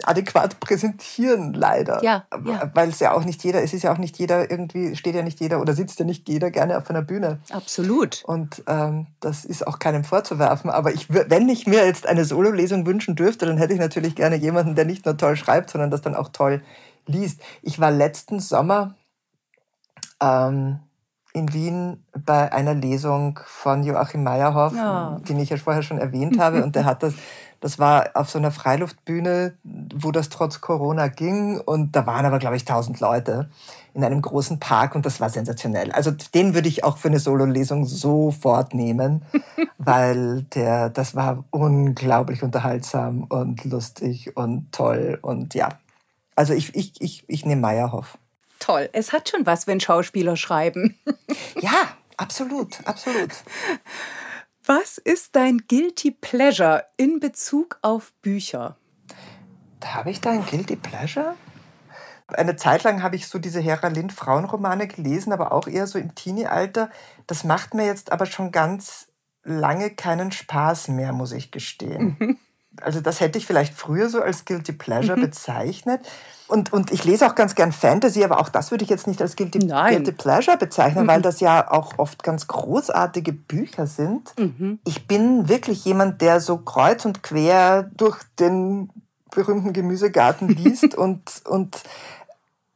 adäquat 0.04 0.60
präsentieren, 0.60 1.54
leider. 1.54 2.02
Ja, 2.04 2.24
ja. 2.44 2.70
Weil 2.74 2.90
es 2.90 3.00
ja 3.00 3.12
auch 3.12 3.24
nicht 3.24 3.42
jeder, 3.42 3.62
es 3.62 3.74
ist 3.74 3.82
ja 3.82 3.92
auch 3.92 3.98
nicht 3.98 4.18
jeder 4.18 4.50
irgendwie, 4.50 4.94
steht 4.96 5.14
ja 5.14 5.22
nicht 5.22 5.40
jeder 5.40 5.60
oder 5.60 5.74
sitzt 5.74 5.98
ja 5.98 6.04
nicht 6.04 6.28
jeder 6.28 6.50
gerne 6.50 6.78
auf 6.78 6.88
einer 6.88 7.02
Bühne. 7.02 7.40
Absolut. 7.50 8.22
Und 8.24 8.62
ähm, 8.66 9.06
das 9.20 9.44
ist 9.44 9.66
auch 9.66 9.78
keinem 9.78 10.04
vorzuwerfen. 10.04 10.70
Aber 10.70 10.92
ich, 10.92 11.06
wenn 11.10 11.48
ich 11.48 11.66
mir 11.66 11.84
jetzt 11.84 12.06
eine 12.06 12.24
Solo-Lesung 12.24 12.86
wünschen 12.86 13.16
dürfte, 13.16 13.46
dann 13.46 13.58
hätte 13.58 13.74
ich 13.74 13.80
natürlich 13.80 14.14
gerne 14.14 14.36
jemanden, 14.36 14.74
der 14.74 14.84
nicht 14.84 15.04
nur 15.04 15.16
toll 15.16 15.36
schreibt, 15.36 15.70
sondern 15.70 15.90
das 15.90 16.02
dann 16.02 16.14
auch 16.14 16.28
toll 16.28 16.62
liest. 17.06 17.40
Ich 17.62 17.80
war 17.80 17.90
letzten 17.90 18.38
Sommer 18.40 18.94
ähm, 20.20 20.78
in 21.32 21.52
Wien 21.52 22.04
bei 22.12 22.52
einer 22.52 22.74
Lesung 22.74 23.40
von 23.46 23.82
Joachim 23.82 24.22
Meyerhoff, 24.22 24.74
ja. 24.74 25.18
den 25.28 25.40
ich 25.40 25.50
ja 25.50 25.56
vorher 25.56 25.82
schon 25.82 25.98
erwähnt 25.98 26.38
habe. 26.38 26.62
Und 26.62 26.76
der 26.76 26.84
hat 26.84 27.02
das, 27.02 27.14
das 27.62 27.78
war 27.78 28.10
auf 28.14 28.28
so 28.28 28.38
einer 28.38 28.50
Freiluftbühne, 28.50 29.54
wo 29.64 30.12
das 30.12 30.28
trotz 30.28 30.60
Corona 30.60 31.08
ging. 31.08 31.58
Und 31.58 31.96
da 31.96 32.06
waren 32.06 32.26
aber, 32.26 32.38
glaube 32.38 32.56
ich, 32.56 32.66
tausend 32.66 33.00
Leute 33.00 33.48
in 33.94 34.04
einem 34.04 34.20
großen 34.20 34.60
Park 34.60 34.94
und 34.94 35.06
das 35.06 35.20
war 35.20 35.30
sensationell. 35.30 35.92
Also 35.92 36.10
den 36.34 36.54
würde 36.54 36.68
ich 36.68 36.84
auch 36.84 36.98
für 36.98 37.08
eine 37.08 37.18
Solo-Lesung 37.18 37.86
sofort 37.86 38.74
nehmen, 38.74 39.22
weil 39.78 40.42
der, 40.54 40.90
das 40.90 41.14
war 41.14 41.44
unglaublich 41.50 42.42
unterhaltsam 42.42 43.24
und 43.24 43.64
lustig 43.64 44.36
und 44.36 44.72
toll 44.72 45.18
und 45.22 45.54
ja. 45.54 45.70
Also 46.36 46.54
ich, 46.54 46.74
ich, 46.74 47.00
ich, 47.00 47.24
ich 47.28 47.46
nehme 47.46 47.60
Meyerhoff 47.60 48.18
toll. 48.62 48.88
Es 48.92 49.12
hat 49.12 49.28
schon 49.28 49.44
was, 49.44 49.66
wenn 49.66 49.80
Schauspieler 49.80 50.36
schreiben. 50.36 50.96
Ja, 51.60 51.96
absolut, 52.16 52.78
absolut. 52.86 53.30
Was 54.64 54.96
ist 54.98 55.34
dein 55.34 55.58
Guilty 55.66 56.12
Pleasure 56.12 56.84
in 56.96 57.18
Bezug 57.18 57.80
auf 57.82 58.12
Bücher? 58.22 58.76
Da 59.80 59.94
habe 59.94 60.12
ich 60.12 60.20
da 60.20 60.30
ein 60.30 60.46
Guilty 60.46 60.76
Pleasure? 60.76 61.34
Eine 62.28 62.54
Zeit 62.54 62.84
lang 62.84 63.02
habe 63.02 63.16
ich 63.16 63.26
so 63.26 63.40
diese 63.40 63.58
Hera 63.58 63.88
Lind 63.88 64.12
Frauenromane 64.12 64.86
gelesen, 64.86 65.32
aber 65.32 65.50
auch 65.50 65.66
eher 65.66 65.88
so 65.88 65.98
im 65.98 66.14
Teenie-Alter. 66.14 66.90
Das 67.26 67.42
macht 67.42 67.74
mir 67.74 67.86
jetzt 67.86 68.12
aber 68.12 68.24
schon 68.24 68.52
ganz 68.52 69.08
lange 69.42 69.90
keinen 69.90 70.30
Spaß 70.30 70.88
mehr, 70.88 71.12
muss 71.12 71.32
ich 71.32 71.50
gestehen. 71.50 72.16
Mhm. 72.20 72.38
Also 72.80 73.00
das 73.00 73.18
hätte 73.18 73.38
ich 73.38 73.46
vielleicht 73.46 73.74
früher 73.74 74.08
so 74.08 74.22
als 74.22 74.44
Guilty 74.44 74.74
Pleasure 74.74 75.16
mhm. 75.16 75.22
bezeichnet. 75.22 76.08
Und, 76.52 76.70
und 76.70 76.92
ich 76.92 77.04
lese 77.04 77.26
auch 77.26 77.34
ganz 77.34 77.54
gern 77.54 77.72
Fantasy, 77.72 78.22
aber 78.22 78.38
auch 78.38 78.50
das 78.50 78.70
würde 78.70 78.84
ich 78.84 78.90
jetzt 78.90 79.06
nicht 79.06 79.22
als 79.22 79.36
Guilty, 79.36 79.58
Guilty 79.58 80.12
Pleasure 80.12 80.58
bezeichnen, 80.58 81.04
mhm. 81.04 81.08
weil 81.08 81.22
das 81.22 81.40
ja 81.40 81.70
auch 81.70 81.98
oft 81.98 82.22
ganz 82.22 82.46
großartige 82.46 83.32
Bücher 83.32 83.86
sind. 83.86 84.34
Mhm. 84.38 84.78
Ich 84.84 85.08
bin 85.08 85.48
wirklich 85.48 85.82
jemand, 85.86 86.20
der 86.20 86.40
so 86.40 86.58
kreuz 86.58 87.06
und 87.06 87.22
quer 87.22 87.84
durch 87.96 88.18
den 88.38 88.90
berühmten 89.34 89.72
Gemüsegarten 89.72 90.48
liest 90.50 90.94
und, 90.94 91.22
und 91.46 91.82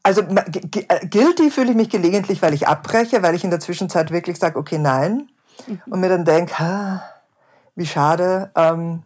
also 0.02 0.22
äh, 0.22 1.06
guilty 1.06 1.50
fühle 1.50 1.72
ich 1.72 1.76
mich 1.76 1.90
gelegentlich, 1.90 2.40
weil 2.40 2.54
ich 2.54 2.66
abbreche, 2.66 3.22
weil 3.22 3.34
ich 3.34 3.44
in 3.44 3.50
der 3.50 3.60
Zwischenzeit 3.60 4.10
wirklich 4.10 4.38
sage, 4.38 4.58
okay, 4.58 4.78
nein. 4.78 5.28
Mhm. 5.66 5.82
Und 5.84 6.00
mir 6.00 6.08
dann 6.08 6.24
denke, 6.24 7.02
wie 7.74 7.86
schade. 7.86 8.50
Ähm, 8.54 9.02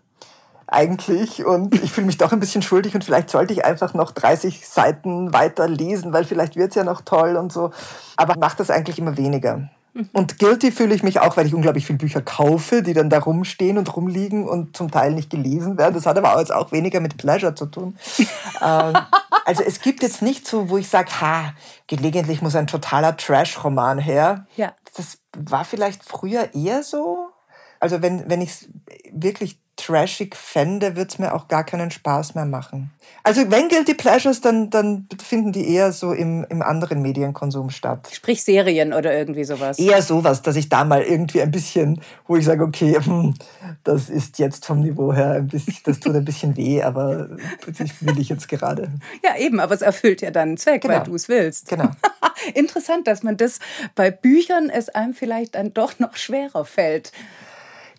eigentlich 0.70 1.44
und 1.44 1.74
ich 1.83 1.92
fühle 1.92 2.06
mich 2.06 2.18
doch 2.18 2.33
ein 2.33 2.40
bisschen 2.40 2.62
schuldig 2.62 2.94
und 2.94 3.04
vielleicht 3.04 3.30
sollte 3.30 3.52
ich 3.52 3.64
einfach 3.64 3.92
noch 3.94 4.12
30 4.12 4.66
Seiten 4.66 5.33
weiter 5.33 5.68
lesen, 5.68 6.12
weil 6.12 6.24
vielleicht 6.24 6.56
wird 6.56 6.70
es 6.70 6.76
ja 6.76 6.85
noch 6.85 7.00
toll 7.00 7.37
und 7.37 7.52
so. 7.52 7.72
Aber 8.16 8.37
macht 8.38 8.61
das 8.61 8.70
eigentlich 8.70 8.98
immer 8.98 9.16
weniger. 9.16 9.68
Mhm. 9.94 10.09
Und 10.12 10.38
guilty 10.38 10.70
fühle 10.70 10.94
ich 10.94 11.02
mich 11.02 11.20
auch, 11.20 11.37
weil 11.37 11.46
ich 11.46 11.54
unglaublich 11.54 11.87
viele 11.87 11.98
Bücher 11.98 12.22
kaufe, 12.22 12.83
die 12.83 12.92
dann 12.92 13.11
da 13.11 13.18
rumstehen 13.18 13.78
und 13.78 13.94
rumliegen 13.94 14.48
und 14.48 14.76
zum 14.76 14.90
Teil 14.90 15.12
nicht 15.12 15.30
gelesen 15.30 15.78
werden. 15.78 15.94
Das 15.94 16.06
hat 16.06 16.16
aber 16.16 16.38
jetzt 16.38 16.52
auch 16.52 16.72
weniger 16.72 17.00
mit 17.00 17.16
Pleasure 17.16 17.54
zu 17.54 17.66
tun. 17.66 17.98
ähm, 18.62 18.96
also 19.44 19.62
es 19.64 19.80
gibt 19.80 20.02
jetzt 20.02 20.22
nicht 20.22 20.46
so, 20.46 20.70
wo 20.70 20.78
ich 20.78 20.88
sage, 20.88 21.20
ha, 21.20 21.52
gelegentlich 21.88 22.42
muss 22.42 22.54
ein 22.54 22.68
totaler 22.68 23.16
Trash-Roman 23.16 23.98
her. 23.98 24.46
Ja. 24.56 24.74
Das 24.96 25.18
war 25.37 25.64
vielleicht 25.64 26.04
früher 26.04 26.54
eher 26.54 26.83
so. 26.83 27.30
Also 27.80 28.02
wenn, 28.02 28.28
wenn 28.28 28.42
ich 28.42 28.50
es 28.50 28.68
wirklich 29.12 29.59
trashig 29.80 30.36
fände, 30.36 30.96
würde 30.96 31.10
es 31.10 31.18
mir 31.18 31.34
auch 31.34 31.48
gar 31.48 31.64
keinen 31.64 31.90
Spaß 31.90 32.34
mehr 32.34 32.44
machen. 32.44 32.90
Also 33.22 33.50
wenn 33.50 33.68
Guilty 33.68 33.94
Pleasures, 33.94 34.40
dann, 34.40 34.70
dann 34.70 35.06
finden 35.22 35.52
die 35.52 35.74
eher 35.74 35.92
so 35.92 36.12
im, 36.12 36.46
im 36.48 36.62
anderen 36.62 37.02
Medienkonsum 37.02 37.70
statt. 37.70 38.08
Sprich 38.12 38.42
Serien 38.42 38.92
oder 38.92 39.12
irgendwie 39.12 39.44
sowas. 39.44 39.78
Eher 39.78 40.00
sowas, 40.00 40.42
dass 40.42 40.56
ich 40.56 40.68
da 40.68 40.84
mal 40.84 41.02
irgendwie 41.02 41.42
ein 41.42 41.50
bisschen, 41.50 42.00
wo 42.26 42.36
ich 42.36 42.44
sage, 42.44 42.64
okay, 42.64 42.98
hm, 43.02 43.34
das 43.84 44.08
ist 44.08 44.38
jetzt 44.38 44.64
vom 44.64 44.80
Niveau 44.80 45.12
her 45.12 45.32
ein 45.32 45.48
bisschen, 45.48 45.76
das 45.84 46.00
tut 46.00 46.14
ein 46.14 46.24
bisschen 46.24 46.56
weh, 46.56 46.82
aber 46.82 47.28
das 47.66 47.90
will 48.00 48.18
ich 48.18 48.28
jetzt 48.28 48.48
gerade. 48.48 48.90
Ja, 49.22 49.36
eben, 49.36 49.60
aber 49.60 49.74
es 49.74 49.82
erfüllt 49.82 50.22
ja 50.22 50.30
dann 50.30 50.50
einen 50.50 50.56
Zweck, 50.56 50.82
genau. 50.82 50.94
weil 50.94 51.02
du 51.02 51.14
es 51.14 51.28
willst. 51.28 51.68
Genau. 51.68 51.90
Interessant, 52.54 53.06
dass 53.06 53.22
man 53.22 53.36
das 53.36 53.58
bei 53.94 54.10
Büchern 54.10 54.70
es 54.70 54.88
einem 54.88 55.14
vielleicht 55.14 55.56
dann 55.56 55.74
doch 55.74 55.98
noch 55.98 56.16
schwerer 56.16 56.64
fällt. 56.64 57.12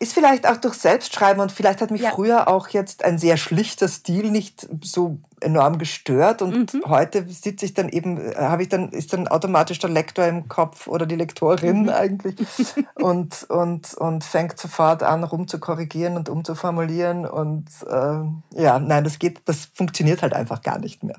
Ist 0.02 0.14
vielleicht 0.14 0.48
auch 0.48 0.58
durch 0.58 0.74
Selbstschreiben 0.74 1.44
und 1.44 1.52
vielleicht 1.52 1.80
hat 1.80 1.92
mich 1.92 2.02
ja. 2.02 2.10
früher 2.10 2.48
auch 2.48 2.70
jetzt 2.70 3.06
ein 3.06 3.20
sehr 3.20 3.38
schlichter 3.38 3.88
Stil 3.88 4.32
nicht 4.32 4.68
so 4.82 5.20
enorm 5.40 5.78
gestört 5.78 6.42
und 6.42 6.74
mhm. 6.74 6.84
heute 6.88 7.30
sitze 7.30 7.66
ich 7.66 7.76
dann 7.76 7.88
eben, 7.88 8.18
äh, 8.18 8.34
habe 8.36 8.64
ich 8.64 8.70
dann, 8.70 8.90
ist 8.90 9.14
dann 9.14 9.28
automatisch 9.28 9.78
der 9.78 9.92
Lektor 9.92 10.26
im 10.26 10.48
Kopf 10.48 10.88
oder 10.88 11.06
die 11.06 11.18
Lektorin 11.18 11.84
mhm. 11.84 11.90
eigentlich 11.90 12.36
und, 12.96 13.44
und, 13.44 13.94
und 13.94 14.24
fängt 14.24 14.58
sofort 14.58 15.04
an, 15.04 15.24
rum 15.24 15.48
zu 15.48 15.60
korrigieren 15.60 16.18
und 16.18 16.30
umzuformulieren 16.30 17.28
und 17.28 17.68
äh, 17.88 18.60
ja, 18.60 18.80
nein, 18.80 19.04
das 19.04 19.20
geht, 19.20 19.42
das 19.46 19.70
funktioniert 19.72 20.24
halt 20.24 20.34
einfach 20.34 20.64
gar 20.64 20.80
nicht 20.80 21.04
mehr. 21.04 21.18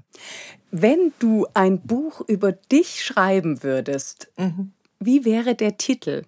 Wenn 0.73 1.13
du 1.21 1.47
ein 1.55 1.79
Buch 1.83 2.21
über 2.27 2.51
dich 2.51 3.05
schreiben 3.05 3.63
würdest, 3.63 4.33
mhm. 4.37 4.73
wie 4.99 5.25
wäre 5.25 5.55
der 5.55 5.77
Titel? 5.77 6.25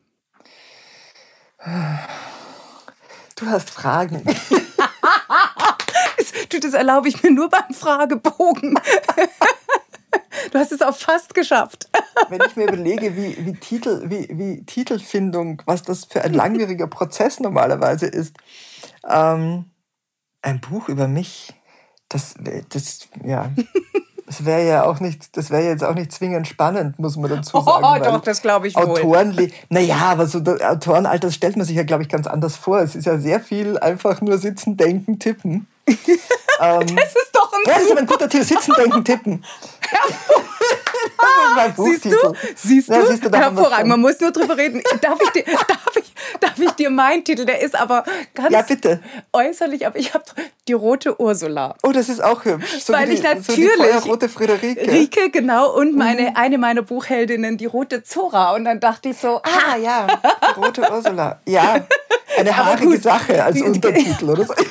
Du 3.37 3.47
hast 3.47 3.71
Fragen. 3.71 4.23
du, 6.51 6.61
das 6.61 6.75
erlaube 6.75 7.09
ich 7.09 7.23
mir 7.23 7.33
nur 7.33 7.49
beim 7.49 7.73
Fragebogen. 7.73 8.79
Du 10.51 10.59
hast 10.59 10.73
es 10.73 10.83
auch 10.83 10.97
fast 10.97 11.35
geschafft. 11.35 11.89
Wenn 12.29 12.41
ich 12.47 12.55
mir 12.55 12.65
überlege, 12.65 13.17
wie, 13.17 13.37
wie, 13.45 13.55
Titel, 13.55 14.09
wie, 14.11 14.29
wie 14.31 14.65
Titelfindung, 14.65 15.63
was 15.65 15.83
das 15.83 16.05
für 16.05 16.23
ein 16.23 16.35
langwieriger 16.35 16.87
Prozess 16.87 17.41
normalerweise 17.41 18.07
ist. 18.07 18.37
Ähm, 19.09 19.71
ein 20.43 20.61
Buch 20.61 20.89
über 20.89 21.09
mich, 21.09 21.55
das, 22.09 22.35
das 22.69 23.09
ja. 23.25 23.51
Das 24.27 24.45
wäre 24.47 24.67
ja 24.67 24.85
auch 24.85 25.01
nicht, 25.01 25.37
das 25.37 25.51
wäre 25.51 25.65
jetzt 25.65 25.85
auch 25.85 25.95
nicht 25.95 26.11
zwingend 26.11 26.49
spannend, 26.49 26.99
muss 26.99 27.17
man 27.17 27.31
dazu 27.31 27.61
sagen. 27.61 27.85
Oh, 27.85 27.99
doch, 28.03 28.21
das 28.23 28.41
glaube 28.41 28.69
ich 28.69 28.77
Autoren, 28.77 29.37
wohl. 29.37 29.51
Naja, 29.69 29.97
aber 29.97 30.27
so 30.27 30.39
Autorenalter 30.39 31.31
stellt 31.31 31.57
man 31.57 31.67
sich 31.67 31.77
ja, 31.77 31.83
glaube 31.83 32.03
ich, 32.03 32.09
ganz 32.09 32.27
anders 32.27 32.57
vor. 32.57 32.81
Es 32.81 32.95
ist 32.95 33.05
ja 33.05 33.19
sehr 33.19 33.41
viel 33.41 33.79
einfach 33.79 34.21
nur 34.21 34.39
sitzen, 34.39 34.77
denken, 34.77 35.19
tippen. 35.19 35.67
ähm, 35.87 36.97
das 36.97 37.15
ist 37.15 37.31
doch 37.33 37.53
ein 37.53 37.61
Ja, 37.67 37.75
das 37.75 37.83
ist 37.83 37.99
ein 37.99 38.07
guter 38.07 38.29
Titel. 38.29 38.45
Sitzen, 38.45 38.73
denken, 38.77 39.05
tippen. 39.05 39.45
siehst 41.77 42.05
du? 42.07 42.35
Siehst 42.55 42.89
du? 42.89 42.93
Ja, 42.93 43.07
siehst 43.07 43.25
du 43.25 43.31
Hervorragend. 43.31 43.89
Man 43.89 44.01
muss 44.01 44.21
nur 44.21 44.31
drüber 44.31 44.57
reden. 44.57 44.83
Darf 45.01 45.19
ich, 45.21 45.45
darf 45.45 45.97
ich, 45.97 46.15
darf 46.41 46.59
ich 46.59 46.71
dir 46.73 46.91
meinen 46.91 47.25
Titel? 47.25 47.45
Der 47.45 47.61
ist 47.61 47.75
aber 47.75 48.05
ganz 48.35 48.53
ja, 48.53 48.63
bitte. 48.63 49.01
äußerlich, 49.33 49.87
aber 49.87 49.99
ich 49.99 50.15
habe 50.15 50.25
die 50.69 50.73
rote 50.73 51.21
Ursula. 51.21 51.77
Oh, 51.83 51.93
das 51.93 52.09
ist 52.09 52.23
auch 52.23 52.45
hübsch. 52.45 52.85
So 52.85 52.93
Weil 52.93 53.11
ich 53.11 53.21
die, 53.21 53.27
natürlich. 53.27 53.71
So 54.03 54.11
rote 54.11 54.29
Friederike. 54.29 54.91
Rike, 54.91 55.31
genau. 55.31 55.75
Und 55.75 55.97
meine, 55.97 56.31
mhm. 56.31 56.37
eine 56.37 56.59
meiner 56.59 56.83
Buchheldinnen, 56.83 57.57
die 57.57 57.67
rote 57.67 58.03
Zora. 58.03 58.55
Und 58.55 58.65
dann 58.65 58.81
dachte 58.81 59.11
ich 59.11 59.19
so, 59.19 59.41
ah, 59.43 59.77
ja, 59.77 60.07
die 60.57 60.61
rote 60.61 60.83
Ursula. 60.91 61.41
Ja, 61.47 61.87
eine 62.37 62.57
haarige 62.65 62.99
Sache 62.99 63.43
als 63.43 63.61
Untertitel 63.61 64.31
oder 64.31 64.45
so. 64.45 64.55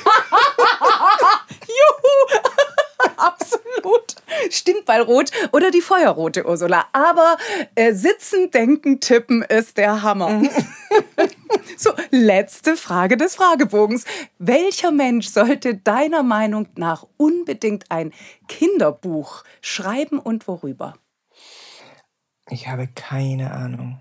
Juhu! 1.66 2.53
Absolut. 3.18 4.16
Stimmt, 4.50 4.86
weil 4.86 5.02
rot 5.02 5.30
oder 5.52 5.70
die 5.70 5.80
feuerrote 5.80 6.46
Ursula. 6.46 6.86
Aber 6.92 7.36
äh, 7.74 7.92
sitzen, 7.92 8.50
denken, 8.50 9.00
tippen 9.00 9.42
ist 9.42 9.76
der 9.76 10.02
Hammer. 10.02 10.42
So, 11.76 11.90
letzte 12.10 12.76
Frage 12.76 13.16
des 13.16 13.36
Fragebogens. 13.36 14.04
Welcher 14.38 14.90
Mensch 14.90 15.28
sollte 15.28 15.74
deiner 15.74 16.22
Meinung 16.22 16.68
nach 16.76 17.06
unbedingt 17.16 17.90
ein 17.90 18.12
Kinderbuch 18.48 19.44
schreiben 19.60 20.18
und 20.18 20.46
worüber? 20.46 20.94
Ich 22.50 22.68
habe 22.68 22.88
keine 22.94 23.52
Ahnung. 23.52 24.00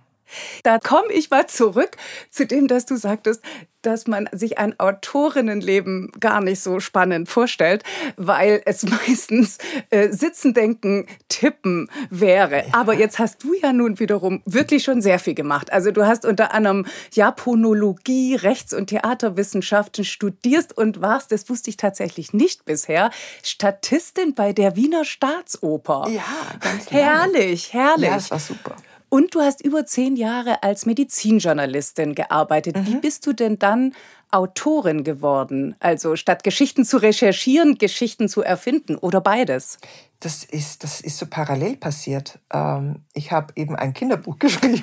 Da 0.63 0.79
komme 0.79 1.11
ich 1.11 1.29
mal 1.29 1.47
zurück 1.47 1.97
zu 2.29 2.45
dem, 2.45 2.67
dass 2.67 2.85
du 2.85 2.95
sagtest, 2.95 3.41
dass 3.83 4.07
man 4.07 4.27
sich 4.31 4.57
ein 4.57 4.79
Autorinnenleben 4.79 6.11
gar 6.19 6.41
nicht 6.41 6.61
so 6.61 6.79
spannend 6.79 7.29
vorstellt, 7.29 7.83
weil 8.17 8.61
es 8.65 8.83
meistens 9.07 9.59
äh, 9.89 10.09
Sitzen, 10.09 10.53
Denken, 10.53 11.05
Tippen 11.29 11.89
wäre. 12.09 12.63
Aber 12.71 12.93
jetzt 12.93 13.19
hast 13.19 13.43
du 13.43 13.53
ja 13.53 13.71
nun 13.73 13.99
wiederum 13.99 14.41
wirklich 14.45 14.83
schon 14.83 15.01
sehr 15.01 15.19
viel 15.19 15.35
gemacht. 15.35 15.71
Also 15.71 15.91
du 15.91 16.05
hast 16.05 16.25
unter 16.25 16.53
anderem 16.53 16.85
Japanologie, 17.11 18.35
Rechts- 18.35 18.73
und 18.73 18.87
Theaterwissenschaften 18.87 20.05
studierst 20.05 20.75
und 20.75 21.01
warst, 21.01 21.31
das 21.31 21.49
wusste 21.49 21.69
ich 21.69 21.77
tatsächlich 21.77 22.33
nicht 22.33 22.65
bisher, 22.65 23.11
Statistin 23.43 24.33
bei 24.33 24.53
der 24.53 24.75
Wiener 24.75 25.05
Staatsoper. 25.05 26.07
Ja, 26.09 26.23
ganz 26.59 26.89
Herrlich, 26.89 27.73
herrlich. 27.73 28.09
Ja, 28.09 28.15
das 28.15 28.31
war 28.31 28.39
super. 28.39 28.75
Und 29.13 29.35
du 29.35 29.41
hast 29.41 29.63
über 29.63 29.85
zehn 29.85 30.15
Jahre 30.15 30.63
als 30.63 30.87
Medizinjournalistin 30.87 32.15
gearbeitet. 32.15 32.77
Mhm. 32.77 32.87
Wie 32.87 32.95
bist 32.95 33.27
du 33.27 33.33
denn 33.33 33.59
dann 33.59 33.93
Autorin 34.31 35.03
geworden? 35.03 35.75
Also 35.79 36.15
statt 36.15 36.43
Geschichten 36.43 36.83
zu 36.83 36.97
recherchieren, 36.97 37.77
Geschichten 37.77 38.27
zu 38.27 38.41
erfinden 38.41 38.95
oder 38.95 39.21
beides? 39.21 39.77
Das 40.19 40.43
ist, 40.43 40.83
das 40.83 40.99
ist 40.99 41.19
so 41.19 41.27
parallel 41.27 41.77
passiert. 41.77 42.39
Ähm, 42.51 43.03
ich 43.13 43.31
habe 43.31 43.53
eben 43.55 43.75
ein 43.75 43.93
Kinderbuch 43.93 44.39
geschrieben. 44.39 44.81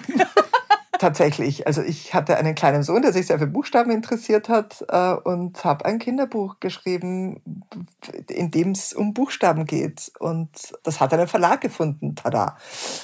Tatsächlich. 1.00 1.66
Also 1.66 1.82
ich 1.82 2.14
hatte 2.14 2.36
einen 2.36 2.54
kleinen 2.54 2.82
Sohn, 2.82 3.02
der 3.02 3.12
sich 3.12 3.26
sehr 3.26 3.38
für 3.38 3.46
Buchstaben 3.46 3.90
interessiert 3.90 4.48
hat 4.48 4.84
äh, 4.88 5.12
und 5.12 5.64
habe 5.64 5.86
ein 5.86 5.98
Kinderbuch 5.98 6.60
geschrieben, 6.60 7.42
in 8.28 8.50
dem 8.50 8.72
es 8.72 8.92
um 8.92 9.14
Buchstaben 9.14 9.64
geht. 9.64 10.12
Und 10.18 10.50
das 10.82 11.00
hat 11.00 11.12
einen 11.12 11.26
Verlag 11.26 11.60
gefunden. 11.62 12.14
Tada. 12.14 12.56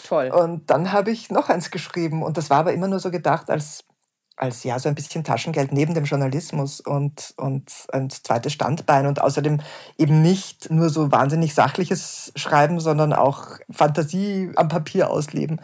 Toll. 0.06 0.30
Und 0.30 0.70
dann 0.70 0.92
habe 0.92 1.10
ich 1.10 1.30
noch 1.30 1.48
eins 1.48 1.70
geschrieben. 1.70 2.22
Und 2.22 2.36
das 2.36 2.50
war 2.50 2.58
aber 2.58 2.74
immer 2.74 2.88
nur 2.88 3.00
so 3.00 3.10
gedacht 3.10 3.50
als 3.50 3.84
als 4.38 4.64
ja 4.64 4.78
so 4.78 4.90
ein 4.90 4.94
bisschen 4.94 5.24
Taschengeld 5.24 5.72
neben 5.72 5.94
dem 5.94 6.04
Journalismus 6.04 6.82
und, 6.82 7.32
und 7.38 7.72
ein 7.90 8.10
zweites 8.10 8.52
Standbein 8.52 9.06
und 9.06 9.18
außerdem 9.18 9.60
eben 9.96 10.20
nicht 10.20 10.70
nur 10.70 10.90
so 10.90 11.10
wahnsinnig 11.10 11.54
sachliches 11.54 12.32
Schreiben, 12.36 12.78
sondern 12.78 13.14
auch 13.14 13.46
Fantasie 13.70 14.52
am 14.56 14.68
Papier 14.68 15.08
ausleben. 15.08 15.62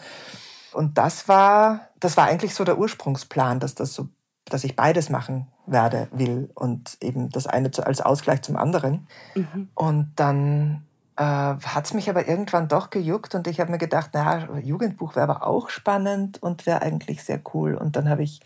Und 0.75 0.99
das 0.99 1.29
war, 1.29 1.89
das 2.01 2.17
war 2.17 2.27
eigentlich 2.27 2.55
so 2.55 2.65
der 2.65 2.79
Ursprungsplan, 2.79 3.61
dass 3.61 3.75
das 3.75 3.95
so, 3.95 4.09
dass 4.47 4.65
ich 4.65 4.77
beides 4.77 5.11
machen 5.11 5.47
werde, 5.67 6.09
will 6.13 6.51
und 6.55 6.97
eben 7.01 7.31
das 7.31 7.47
eine 7.47 7.71
als 7.85 8.01
Ausgleich 8.01 8.43
zum 8.43 8.57
anderen. 8.57 9.07
Mhm. 9.35 9.69
Und 9.75 10.13
dann 10.17 10.85
äh, 11.17 11.23
hat 11.23 11.85
es 11.85 11.95
mich 11.95 12.09
aber 12.11 12.27
irgendwann 12.29 12.69
doch 12.69 12.91
gejuckt 12.91 13.35
und 13.35 13.47
ich 13.47 13.61
habe 13.61 13.71
mir 13.71 13.79
gedacht, 13.79 14.15
naja, 14.15 14.59
Jugendbuch 14.59 15.15
wäre 15.15 15.29
aber 15.29 15.47
auch 15.47 15.69
spannend 15.69 16.43
und 16.43 16.67
wäre 16.67 16.83
eigentlich 16.83 17.23
sehr 17.25 17.41
cool. 17.55 17.75
Und 17.75 17.97
dann 17.97 18.09
habe 18.09 18.23
ich 18.23 18.41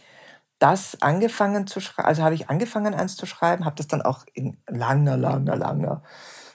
das 0.59 1.01
angefangen 1.03 1.67
zu 1.67 1.81
schreiben, 1.81 2.09
also 2.09 2.23
habe 2.23 2.35
ich 2.35 2.49
angefangen, 2.49 2.95
eins 2.95 3.17
zu 3.17 3.27
schreiben, 3.27 3.65
habe 3.65 3.77
das 3.77 3.89
dann 3.89 4.03
auch 4.03 4.25
in 4.33 4.57
langer, 4.67 5.17
langer, 5.17 5.57
langer 5.57 6.03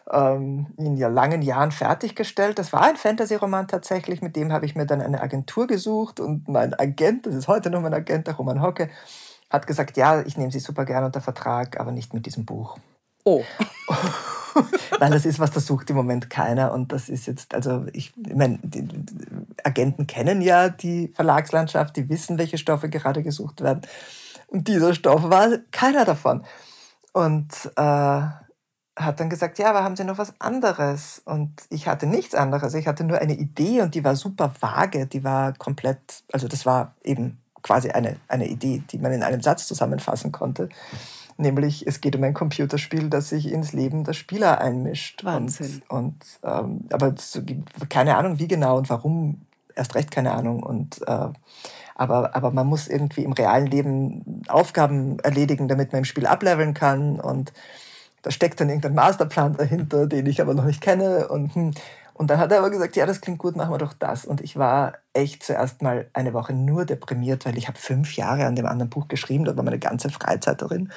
ähm, 0.09 0.67
in 0.77 0.97
ja 0.97 1.07
langen 1.07 1.41
Jahren 1.41 1.71
fertiggestellt. 1.71 2.59
Das 2.59 2.73
war 2.73 2.81
ein 2.83 2.95
Fantasy-Roman 2.95 3.67
tatsächlich, 3.67 4.21
mit 4.21 4.35
dem 4.35 4.51
habe 4.51 4.65
ich 4.65 4.75
mir 4.75 4.85
dann 4.85 5.01
eine 5.01 5.21
Agentur 5.21 5.67
gesucht 5.67 6.19
und 6.19 6.47
mein 6.47 6.73
Agent, 6.73 7.25
das 7.25 7.35
ist 7.35 7.47
heute 7.47 7.69
noch 7.69 7.81
mein 7.81 7.93
Agent, 7.93 8.27
der 8.27 8.35
Roman 8.35 8.61
Hocke, 8.61 8.89
hat 9.49 9.67
gesagt, 9.67 9.97
ja, 9.97 10.21
ich 10.21 10.37
nehme 10.37 10.51
Sie 10.51 10.59
super 10.59 10.85
gerne 10.85 11.05
unter 11.05 11.21
Vertrag, 11.21 11.79
aber 11.79 11.91
nicht 11.91 12.13
mit 12.13 12.25
diesem 12.25 12.45
Buch. 12.45 12.77
Oh. 13.23 13.43
Weil 14.99 15.11
das 15.11 15.25
ist, 15.25 15.39
was 15.39 15.51
da 15.51 15.59
sucht 15.59 15.89
im 15.89 15.95
Moment 15.95 16.29
keiner. 16.29 16.73
Und 16.73 16.91
das 16.91 17.09
ist 17.09 17.27
jetzt, 17.27 17.53
also 17.53 17.85
ich, 17.93 18.13
ich 18.17 18.35
meine, 18.35 18.59
die 18.63 18.87
Agenten 19.63 20.07
kennen 20.07 20.41
ja 20.41 20.69
die 20.69 21.07
Verlagslandschaft, 21.09 21.95
die 21.95 22.09
wissen, 22.09 22.37
welche 22.37 22.57
Stoffe 22.57 22.89
gerade 22.89 23.23
gesucht 23.23 23.61
werden. 23.61 23.81
Und 24.47 24.67
dieser 24.67 24.93
Stoff 24.93 25.23
war 25.29 25.49
keiner 25.71 26.05
davon. 26.05 26.43
Und 27.13 27.71
äh, 27.75 28.21
hat 28.95 29.19
dann 29.19 29.29
gesagt, 29.29 29.57
ja, 29.57 29.69
aber 29.69 29.83
haben 29.83 29.95
Sie 29.95 30.03
noch 30.03 30.17
was 30.17 30.33
anderes? 30.39 31.21
Und 31.25 31.51
ich 31.69 31.87
hatte 31.87 32.07
nichts 32.07 32.35
anderes. 32.35 32.73
Ich 32.73 32.87
hatte 32.87 33.03
nur 33.03 33.19
eine 33.19 33.35
Idee 33.35 33.81
und 33.81 33.95
die 33.95 34.03
war 34.03 34.15
super 34.15 34.51
vage. 34.59 35.07
Die 35.07 35.23
war 35.23 35.53
komplett, 35.53 36.23
also 36.31 36.47
das 36.47 36.65
war 36.65 36.93
eben 37.03 37.39
quasi 37.61 37.91
eine, 37.91 38.17
eine 38.27 38.47
Idee, 38.47 38.83
die 38.91 38.97
man 38.97 39.13
in 39.13 39.23
einem 39.23 39.41
Satz 39.41 39.67
zusammenfassen 39.67 40.31
konnte. 40.31 40.69
Nämlich, 41.37 41.87
es 41.87 42.01
geht 42.01 42.15
um 42.15 42.23
ein 42.23 42.33
Computerspiel, 42.33 43.09
das 43.09 43.29
sich 43.29 43.51
ins 43.51 43.73
Leben 43.73 44.03
der 44.03 44.13
Spieler 44.13 44.59
einmischt. 44.59 45.23
Wahnsinn. 45.23 45.81
Und, 45.87 46.05
und 46.05 46.23
ähm, 46.43 46.87
aber 46.91 47.15
keine 47.89 48.17
Ahnung, 48.17 48.39
wie 48.39 48.47
genau 48.47 48.77
und 48.77 48.89
warum, 48.89 49.41
erst 49.75 49.95
recht 49.95 50.11
keine 50.11 50.33
Ahnung. 50.33 50.61
Und 50.61 51.01
äh, 51.07 51.29
aber, 51.95 52.35
aber 52.35 52.51
man 52.51 52.67
muss 52.67 52.87
irgendwie 52.87 53.23
im 53.23 53.31
realen 53.31 53.67
Leben 53.67 54.43
Aufgaben 54.49 55.19
erledigen, 55.19 55.67
damit 55.67 55.91
man 55.91 55.99
im 55.99 56.05
Spiel 56.05 56.25
ableveln 56.25 56.73
kann. 56.73 57.19
Und 57.19 57.53
da 58.21 58.31
steckt 58.31 58.59
dann 58.59 58.69
irgendein 58.69 58.93
Masterplan 58.93 59.57
dahinter, 59.57 60.07
den 60.07 60.25
ich 60.25 60.41
aber 60.41 60.53
noch 60.53 60.65
nicht 60.65 60.81
kenne. 60.81 61.27
Und, 61.27 61.55
hm. 61.55 61.71
Und 62.21 62.27
dann 62.27 62.37
hat 62.37 62.51
er 62.51 62.59
aber 62.59 62.69
gesagt, 62.69 62.95
ja, 62.95 63.07
das 63.07 63.19
klingt 63.19 63.39
gut, 63.39 63.55
machen 63.55 63.73
wir 63.73 63.79
doch 63.79 63.93
das. 63.93 64.25
Und 64.25 64.41
ich 64.41 64.55
war 64.55 64.93
echt 65.11 65.41
zuerst 65.41 65.81
mal 65.81 66.07
eine 66.13 66.35
Woche 66.35 66.53
nur 66.53 66.85
deprimiert, 66.85 67.47
weil 67.47 67.57
ich 67.57 67.67
habe 67.67 67.79
fünf 67.79 68.15
Jahre 68.15 68.45
an 68.45 68.55
dem 68.55 68.67
anderen 68.67 68.91
Buch 68.91 69.07
geschrieben, 69.07 69.43
da 69.43 69.57
war 69.57 69.63
meine 69.63 69.79
ganze 69.79 70.11
Freizeit 70.11 70.61
darin, 70.61 70.91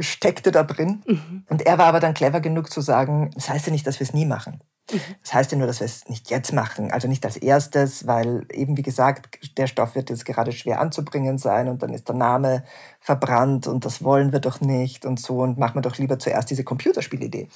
steckte 0.00 0.50
da 0.50 0.64
drin. 0.64 1.04
Mhm. 1.06 1.44
Und 1.48 1.62
er 1.62 1.78
war 1.78 1.86
aber 1.86 2.00
dann 2.00 2.12
clever 2.12 2.40
genug 2.40 2.72
zu 2.72 2.80
sagen, 2.80 3.30
das 3.36 3.48
heißt 3.48 3.66
ja 3.66 3.72
nicht, 3.72 3.86
dass 3.86 4.00
wir 4.00 4.04
es 4.04 4.14
nie 4.14 4.26
machen. 4.26 4.62
Mhm. 4.90 4.98
Das 5.22 5.32
heißt 5.32 5.52
ja 5.52 5.58
nur, 5.58 5.68
dass 5.68 5.78
wir 5.78 5.84
es 5.84 6.08
nicht 6.08 6.30
jetzt 6.30 6.52
machen, 6.52 6.90
also 6.90 7.06
nicht 7.06 7.24
als 7.24 7.36
erstes, 7.36 8.08
weil 8.08 8.44
eben 8.50 8.76
wie 8.76 8.82
gesagt, 8.82 9.56
der 9.56 9.68
Stoff 9.68 9.94
wird 9.94 10.10
jetzt 10.10 10.24
gerade 10.24 10.50
schwer 10.50 10.80
anzubringen 10.80 11.38
sein 11.38 11.68
und 11.68 11.84
dann 11.84 11.94
ist 11.94 12.08
der 12.08 12.16
Name 12.16 12.64
verbrannt 12.98 13.68
und 13.68 13.84
das 13.84 14.02
wollen 14.02 14.32
wir 14.32 14.40
doch 14.40 14.60
nicht 14.60 15.06
und 15.06 15.20
so 15.20 15.38
und 15.38 15.56
machen 15.56 15.76
wir 15.76 15.82
doch 15.82 15.98
lieber 15.98 16.18
zuerst 16.18 16.50
diese 16.50 16.64
Computerspielidee. 16.64 17.48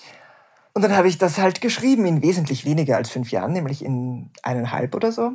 Und 0.78 0.82
dann 0.82 0.96
habe 0.96 1.08
ich 1.08 1.18
das 1.18 1.38
halt 1.38 1.60
geschrieben 1.60 2.06
in 2.06 2.22
wesentlich 2.22 2.64
weniger 2.64 2.94
als 2.94 3.10
fünf 3.10 3.32
Jahren, 3.32 3.50
nämlich 3.50 3.84
in 3.84 4.30
eineinhalb 4.44 4.94
oder 4.94 5.10
so. 5.10 5.32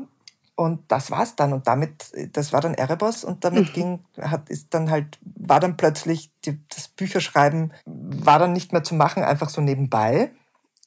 Und 0.55 0.79
das 0.87 1.11
war's 1.11 1.35
dann. 1.35 1.51
Und 1.51 1.67
damit, 1.67 2.13
das 2.31 2.53
war 2.53 2.61
dann 2.61 2.75
Erebos 2.75 3.25
und 3.25 3.43
damit 3.43 3.67
mhm. 3.67 3.73
ging, 3.73 3.99
hat, 4.21 4.47
ist 4.47 4.73
dann 4.73 4.89
halt, 4.89 5.19
war 5.25 5.59
dann 5.59 5.75
plötzlich, 5.75 6.31
die, 6.45 6.57
das 6.73 6.87
Bücherschreiben 6.87 7.73
war 7.83 8.39
dann 8.39 8.53
nicht 8.53 8.71
mehr 8.71 8.85
zu 8.85 8.95
machen, 8.95 9.21
einfach 9.21 9.49
so 9.49 9.59
nebenbei 9.59 10.31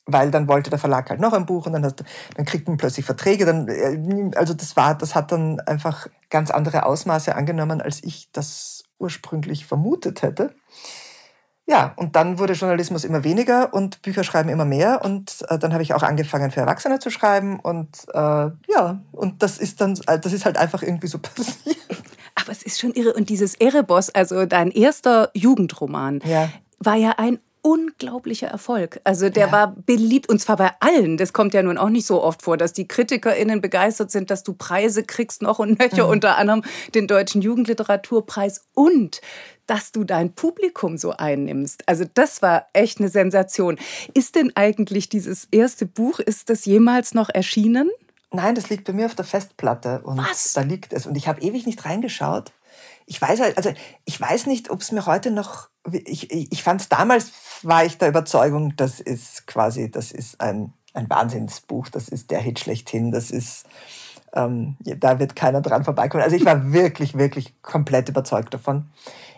weil 0.08 0.30
dann 0.30 0.46
wollte 0.46 0.70
der 0.70 0.78
Verlag 0.78 1.10
halt 1.10 1.18
noch 1.18 1.32
ein 1.32 1.46
Buch 1.46 1.66
und 1.66 1.72
dann, 1.72 1.84
hast, 1.84 2.04
dann 2.36 2.46
kriegt 2.46 2.68
man 2.68 2.76
plötzlich 2.76 3.04
Verträge. 3.04 3.44
Dann, 3.44 3.66
äh, 3.66 4.30
also 4.36 4.54
das 4.54 4.76
war, 4.76 4.96
das 4.96 5.16
hat 5.16 5.32
dann 5.32 5.58
einfach 5.58 6.06
ganz 6.30 6.52
andere 6.52 6.86
Ausmaße 6.86 7.34
angenommen, 7.34 7.80
als 7.80 8.04
ich 8.04 8.30
das 8.30 8.84
ursprünglich 8.98 9.66
vermutet 9.66 10.22
hätte. 10.22 10.54
Ja, 11.68 11.94
und 11.96 12.14
dann 12.14 12.38
wurde 12.38 12.52
Journalismus 12.52 13.04
immer 13.04 13.24
weniger 13.24 13.74
und 13.74 14.00
Bücherschreiben 14.02 14.50
immer 14.50 14.64
mehr. 14.64 15.04
Und 15.04 15.44
äh, 15.48 15.58
dann 15.58 15.72
habe 15.72 15.82
ich 15.82 15.94
auch 15.94 16.04
angefangen, 16.04 16.52
für 16.52 16.60
Erwachsene 16.60 17.00
zu 17.00 17.10
schreiben. 17.10 17.58
Und 17.58 18.06
äh, 18.14 18.18
ja, 18.18 19.00
und 19.10 19.42
das 19.42 19.58
ist 19.58 19.80
dann, 19.80 19.98
das 20.06 20.32
ist 20.32 20.44
halt 20.44 20.56
einfach 20.56 20.82
irgendwie 20.82 21.08
so 21.08 21.18
passiert. 21.34 21.76
Aber 22.36 22.52
es 22.52 22.62
ist 22.62 22.80
schon 22.80 22.92
irre. 22.92 23.14
Und 23.14 23.30
dieses 23.30 23.56
Erebos, 23.56 24.10
also 24.10 24.46
dein 24.46 24.70
erster 24.70 25.30
Jugendroman, 25.34 26.20
ja. 26.24 26.48
war 26.78 26.94
ja 26.94 27.14
ein 27.16 27.40
unglaublicher 27.66 28.46
Erfolg. 28.46 29.00
Also 29.02 29.28
der 29.28 29.46
ja. 29.46 29.52
war 29.52 29.74
beliebt 29.74 30.28
und 30.28 30.38
zwar 30.38 30.56
bei 30.56 30.70
allen. 30.78 31.16
Das 31.16 31.32
kommt 31.32 31.52
ja 31.52 31.64
nun 31.64 31.78
auch 31.78 31.88
nicht 31.88 32.06
so 32.06 32.22
oft 32.22 32.42
vor, 32.42 32.56
dass 32.56 32.72
die 32.72 32.86
KritikerInnen 32.86 33.60
begeistert 33.60 34.12
sind, 34.12 34.30
dass 34.30 34.44
du 34.44 34.52
Preise 34.52 35.02
kriegst 35.02 35.42
noch 35.42 35.58
und 35.58 35.80
nöcher, 35.80 36.04
mhm. 36.04 36.12
unter 36.12 36.36
anderem 36.36 36.62
den 36.94 37.08
Deutschen 37.08 37.42
Jugendliteraturpreis 37.42 38.62
und 38.72 39.20
dass 39.66 39.90
du 39.90 40.04
dein 40.04 40.32
Publikum 40.32 40.96
so 40.96 41.10
einnimmst. 41.10 41.82
Also 41.88 42.04
das 42.14 42.40
war 42.40 42.68
echt 42.72 43.00
eine 43.00 43.08
Sensation. 43.08 43.78
Ist 44.14 44.36
denn 44.36 44.52
eigentlich 44.54 45.08
dieses 45.08 45.48
erste 45.50 45.86
Buch, 45.86 46.20
ist 46.20 46.50
das 46.50 46.66
jemals 46.66 47.14
noch 47.14 47.30
erschienen? 47.30 47.90
Nein, 48.30 48.54
das 48.54 48.70
liegt 48.70 48.84
bei 48.84 48.92
mir 48.92 49.06
auf 49.06 49.16
der 49.16 49.24
Festplatte 49.24 50.02
und 50.04 50.18
Was? 50.18 50.52
da 50.52 50.60
liegt 50.60 50.92
es 50.92 51.04
und 51.04 51.16
ich 51.16 51.26
habe 51.26 51.40
ewig 51.40 51.66
nicht 51.66 51.84
reingeschaut 51.84 52.52
ich 53.06 53.22
weiß 53.22 53.40
halt, 53.40 53.56
also 53.56 53.72
ich 54.04 54.20
weiß 54.20 54.46
nicht, 54.46 54.70
ob 54.70 54.80
es 54.80 54.92
mir 54.92 55.06
heute 55.06 55.30
noch, 55.30 55.68
ich, 55.90 56.30
ich, 56.30 56.52
ich 56.52 56.62
fand 56.62 56.80
es 56.80 56.88
damals, 56.88 57.30
war 57.62 57.84
ich 57.84 57.98
der 57.98 58.08
Überzeugung, 58.08 58.74
das 58.76 59.00
ist 59.00 59.46
quasi, 59.46 59.90
das 59.90 60.10
ist 60.10 60.40
ein, 60.40 60.72
ein 60.92 61.08
Wahnsinnsbuch, 61.08 61.88
das 61.88 62.08
ist 62.08 62.30
der 62.30 62.40
Hit 62.40 62.58
schlechthin, 62.58 63.12
das 63.12 63.30
ist, 63.30 63.64
ähm, 64.34 64.76
da 64.80 65.20
wird 65.20 65.36
keiner 65.36 65.60
dran 65.60 65.84
vorbeikommen. 65.84 66.24
Also 66.24 66.36
ich 66.36 66.44
war 66.44 66.72
wirklich, 66.72 67.16
wirklich 67.16 67.62
komplett 67.62 68.08
überzeugt 68.08 68.52
davon. 68.52 68.90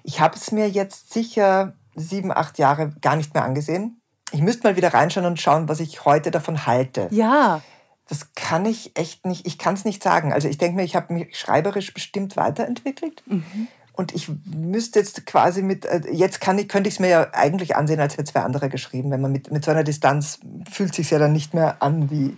Ich 0.02 0.20
habe 0.20 0.35
es 0.37 0.50
mir 0.50 0.68
jetzt 0.68 1.12
sicher 1.12 1.74
sieben, 1.94 2.33
acht 2.33 2.59
Jahre 2.59 2.94
gar 3.02 3.16
nicht 3.16 3.35
mehr 3.35 3.44
angesehen. 3.44 4.00
Ich 4.33 4.40
müsste 4.40 4.66
mal 4.66 4.76
wieder 4.76 4.94
reinschauen 4.94 5.26
und 5.26 5.40
schauen, 5.40 5.68
was 5.68 5.81
ich 5.81 6.04
heute 6.04 6.31
davon 6.31 6.66
halte. 6.66 7.09
Ja. 7.11 7.61
Das 8.09 8.35
kann 8.35 8.66
ich 8.66 8.97
echt 8.97 9.27
nicht, 9.27 9.47
ich 9.47 9.59
kann 9.59 9.75
es 9.75 9.85
nicht 9.85 10.03
sagen. 10.03 10.33
Also 10.33 10.49
ich 10.49 10.59
denke 10.59 10.77
mir, 10.77 10.85
ich 10.85 10.97
habe 10.97 11.12
mich 11.12 11.38
schreiberisch 11.38 11.92
bestimmt 11.94 12.37
weiterentwickelt. 12.37 13.23
Mhm. 13.27 13.68
Und 13.92 14.14
ich 14.14 14.31
müsste 14.44 15.01
jetzt 15.01 15.27
quasi 15.27 15.61
mit, 15.61 15.85
äh, 15.85 16.01
jetzt 16.11 16.40
kann 16.40 16.59
ich, 16.59 16.68
könnte 16.68 16.88
ich 16.88 16.94
es 16.94 17.01
mir 17.01 17.09
ja 17.09 17.29
eigentlich 17.33 17.77
ansehen, 17.77 18.01
als 18.01 18.14
hätte 18.14 18.33
zwei 18.33 18.40
andere 18.40 18.68
geschrieben. 18.68 19.11
Wenn 19.11 19.21
man 19.21 19.33
mit, 19.33 19.51
mit 19.51 19.64
so 19.64 19.71
einer 19.71 19.85
Distanz 19.85 20.40
fühlt 20.71 20.94
sich 20.94 21.11
ja 21.11 21.18
dann 21.18 21.33
nicht 21.33 21.53
mehr 21.53 21.83
an 21.83 22.11
wie 22.11 22.37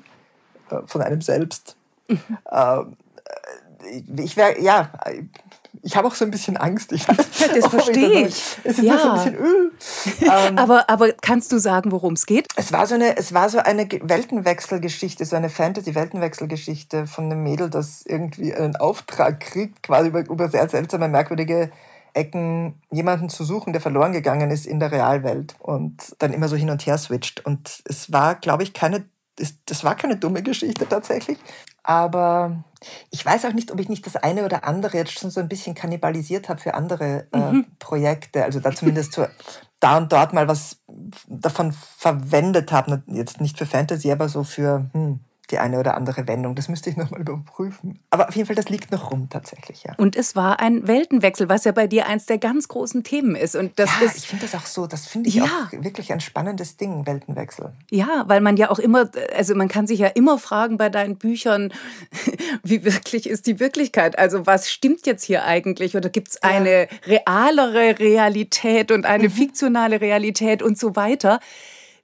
äh, 0.71 0.81
von 0.87 1.03
einem 1.03 1.21
selbst. 1.21 1.77
Mhm. 2.09 2.19
Äh, 2.51 2.83
ich 4.23 4.37
wäre, 4.37 4.61
ja, 4.61 4.93
ich 5.83 5.97
habe 5.97 6.09
auch 6.09 6.15
so 6.15 6.25
ein 6.25 6.31
bisschen 6.31 6.57
Angst. 6.57 6.93
Ich 6.93 7.07
weiß, 7.09 7.17
das 7.55 7.67
verstehe 7.69 8.27
ich. 8.27 8.59
Es 8.65 8.79
ist 8.79 8.83
ja. 8.83 8.99
so 8.99 9.09
ein 9.11 9.15
bisschen 9.15 9.35
öh. 9.37 9.71
ähm, 10.49 10.59
aber, 10.59 10.91
aber 10.91 11.13
kannst 11.13 11.53
du 11.53 11.59
sagen, 11.59 11.93
worum 11.93 12.15
es 12.15 12.27
geht? 12.27 12.49
Es 12.57 12.73
war 12.73 12.87
so 12.87 12.95
eine, 12.95 13.17
es 13.17 13.33
war 13.33 13.49
so 13.49 13.59
eine 13.59 13.89
Weltenwechselgeschichte, 13.91 15.25
so 15.25 15.37
eine 15.37 15.49
Fantasy-Weltenwechselgeschichte 15.49 17.07
von 17.07 17.25
einem 17.27 17.43
Mädel, 17.43 17.71
das 17.71 18.03
irgendwie 18.05 18.55
einen 18.55 18.77
Auftrag 18.77 19.41
kriegt, 19.41 19.83
quasi 19.83 20.09
über, 20.09 20.21
über 20.29 20.49
sehr 20.49 20.69
seltsame, 20.69 21.09
merkwürdige 21.09 21.71
Ecken 22.13 22.81
jemanden 22.91 23.29
zu 23.29 23.45
suchen, 23.45 23.73
der 23.73 23.81
verloren 23.81 24.13
gegangen 24.13 24.51
ist 24.51 24.67
in 24.67 24.81
der 24.81 24.91
Realwelt 24.91 25.55
und 25.61 26.15
dann 26.19 26.33
immer 26.33 26.49
so 26.49 26.57
hin 26.57 26.71
und 26.71 26.85
her 26.85 26.99
switcht. 26.99 27.45
Und 27.47 27.83
es 27.85 28.13
war, 28.13 28.35
glaube 28.35 28.65
ich, 28.65 28.73
keine, 28.73 29.05
das 29.67 29.85
war 29.85 29.95
keine 29.95 30.17
dumme 30.17 30.43
Geschichte 30.43 30.89
tatsächlich. 30.89 31.39
Aber 31.83 32.65
ich 33.11 33.25
weiß 33.25 33.45
auch 33.45 33.53
nicht, 33.53 33.73
ob 33.73 33.81
ich 33.81 33.89
nicht 33.89 34.07
das 34.07 34.17
eine 34.17 34.45
oder 34.45 34.65
andere 34.65 34.97
jetzt 34.97 35.19
schon 35.19 35.31
so 35.31 35.41
ein 35.41 35.49
bisschen 35.49 35.75
kannibalisiert 35.75 36.49
habe 36.49 36.61
für 36.61 36.75
andere 36.75 37.27
äh, 37.33 37.53
mhm. 37.53 37.67
Projekte. 37.79 38.45
Also 38.45 38.61
da 38.61 38.73
zumindest 38.73 39.13
so 39.13 39.27
da 39.81 39.97
und 39.97 40.13
dort 40.13 40.33
mal 40.33 40.47
was 40.47 40.83
davon 41.27 41.73
verwendet 41.73 42.73
habe. 42.73 43.03
Jetzt 43.07 43.41
nicht 43.41 43.59
für 43.59 43.67
Fantasy, 43.67 44.13
aber 44.13 44.29
so 44.29 44.45
für, 44.45 44.91
hm, 44.93 45.21
die 45.51 45.59
eine 45.59 45.79
oder 45.79 45.95
andere 45.97 46.27
Wendung. 46.29 46.55
Das 46.55 46.69
müsste 46.69 46.91
ich 46.91 46.97
nochmal 46.97 47.21
überprüfen. 47.21 47.99
Aber 48.11 48.29
auf 48.29 48.37
jeden 48.37 48.47
Fall, 48.47 48.57
das 48.57 48.69
liegt 48.69 48.93
noch 48.93 49.11
rum 49.11 49.29
tatsächlich, 49.31 49.85
ja. 49.85 49.95
Und 49.97 50.17
es 50.17 50.37
war 50.37 50.61
ein 50.61 50.87
Weltenwechsel, 50.87 51.49
was 51.49 51.65
ja 51.65 51.73
bei 51.73 51.87
dir 51.87 52.07
eins 52.07 52.27
der 52.27 52.39
ganz 52.39 52.69
großen 52.69 53.03
Themen 53.03 53.35
ist. 53.35 53.57
Und 53.57 53.79
das 53.79 53.91
ja, 54.01 54.07
ist, 54.07 54.19
ich 54.19 54.27
finde 54.27 54.47
das 54.47 54.55
auch 54.55 54.67
so, 54.67 54.87
das 54.87 55.07
finde 55.07 55.29
ich 55.29 55.37
ja. 55.37 55.45
auch 55.45 55.73
wirklich 55.73 56.13
ein 56.13 56.21
spannendes 56.21 56.77
Ding, 56.77 57.07
Weltenwechsel. 57.07 57.73
Ja, 57.91 58.25
weil 58.27 58.41
man 58.41 58.57
ja 58.57 58.71
auch 58.71 58.79
immer, 58.79 59.11
also 59.37 59.55
man 59.55 59.69
kann 59.69 59.87
sich 59.87 59.99
ja 60.01 60.09
immer 60.09 60.39
fragen 60.39 60.77
bei 60.77 60.89
deinen 60.89 61.17
Büchern, 61.17 61.73
wie 62.63 62.85
wirklich 62.85 63.29
ist 63.29 63.47
die 63.47 63.61
Wirklichkeit? 63.61 64.19
Also 64.19 64.47
was 64.47 64.71
stimmt 64.71 65.07
jetzt 65.07 65.25
hier 65.25 65.45
eigentlich? 65.45 65.97
Oder 65.97 66.09
gibt 66.09 66.29
es 66.29 66.43
eine 66.43 66.89
realere 67.07 67.99
Realität 67.99 68.91
und 68.93 69.07
eine 69.07 69.29
mhm. 69.29 69.33
fiktionale 69.33 70.01
Realität 70.01 70.63
und 70.63 70.79
so 70.79 70.97
weiter? 70.97 71.41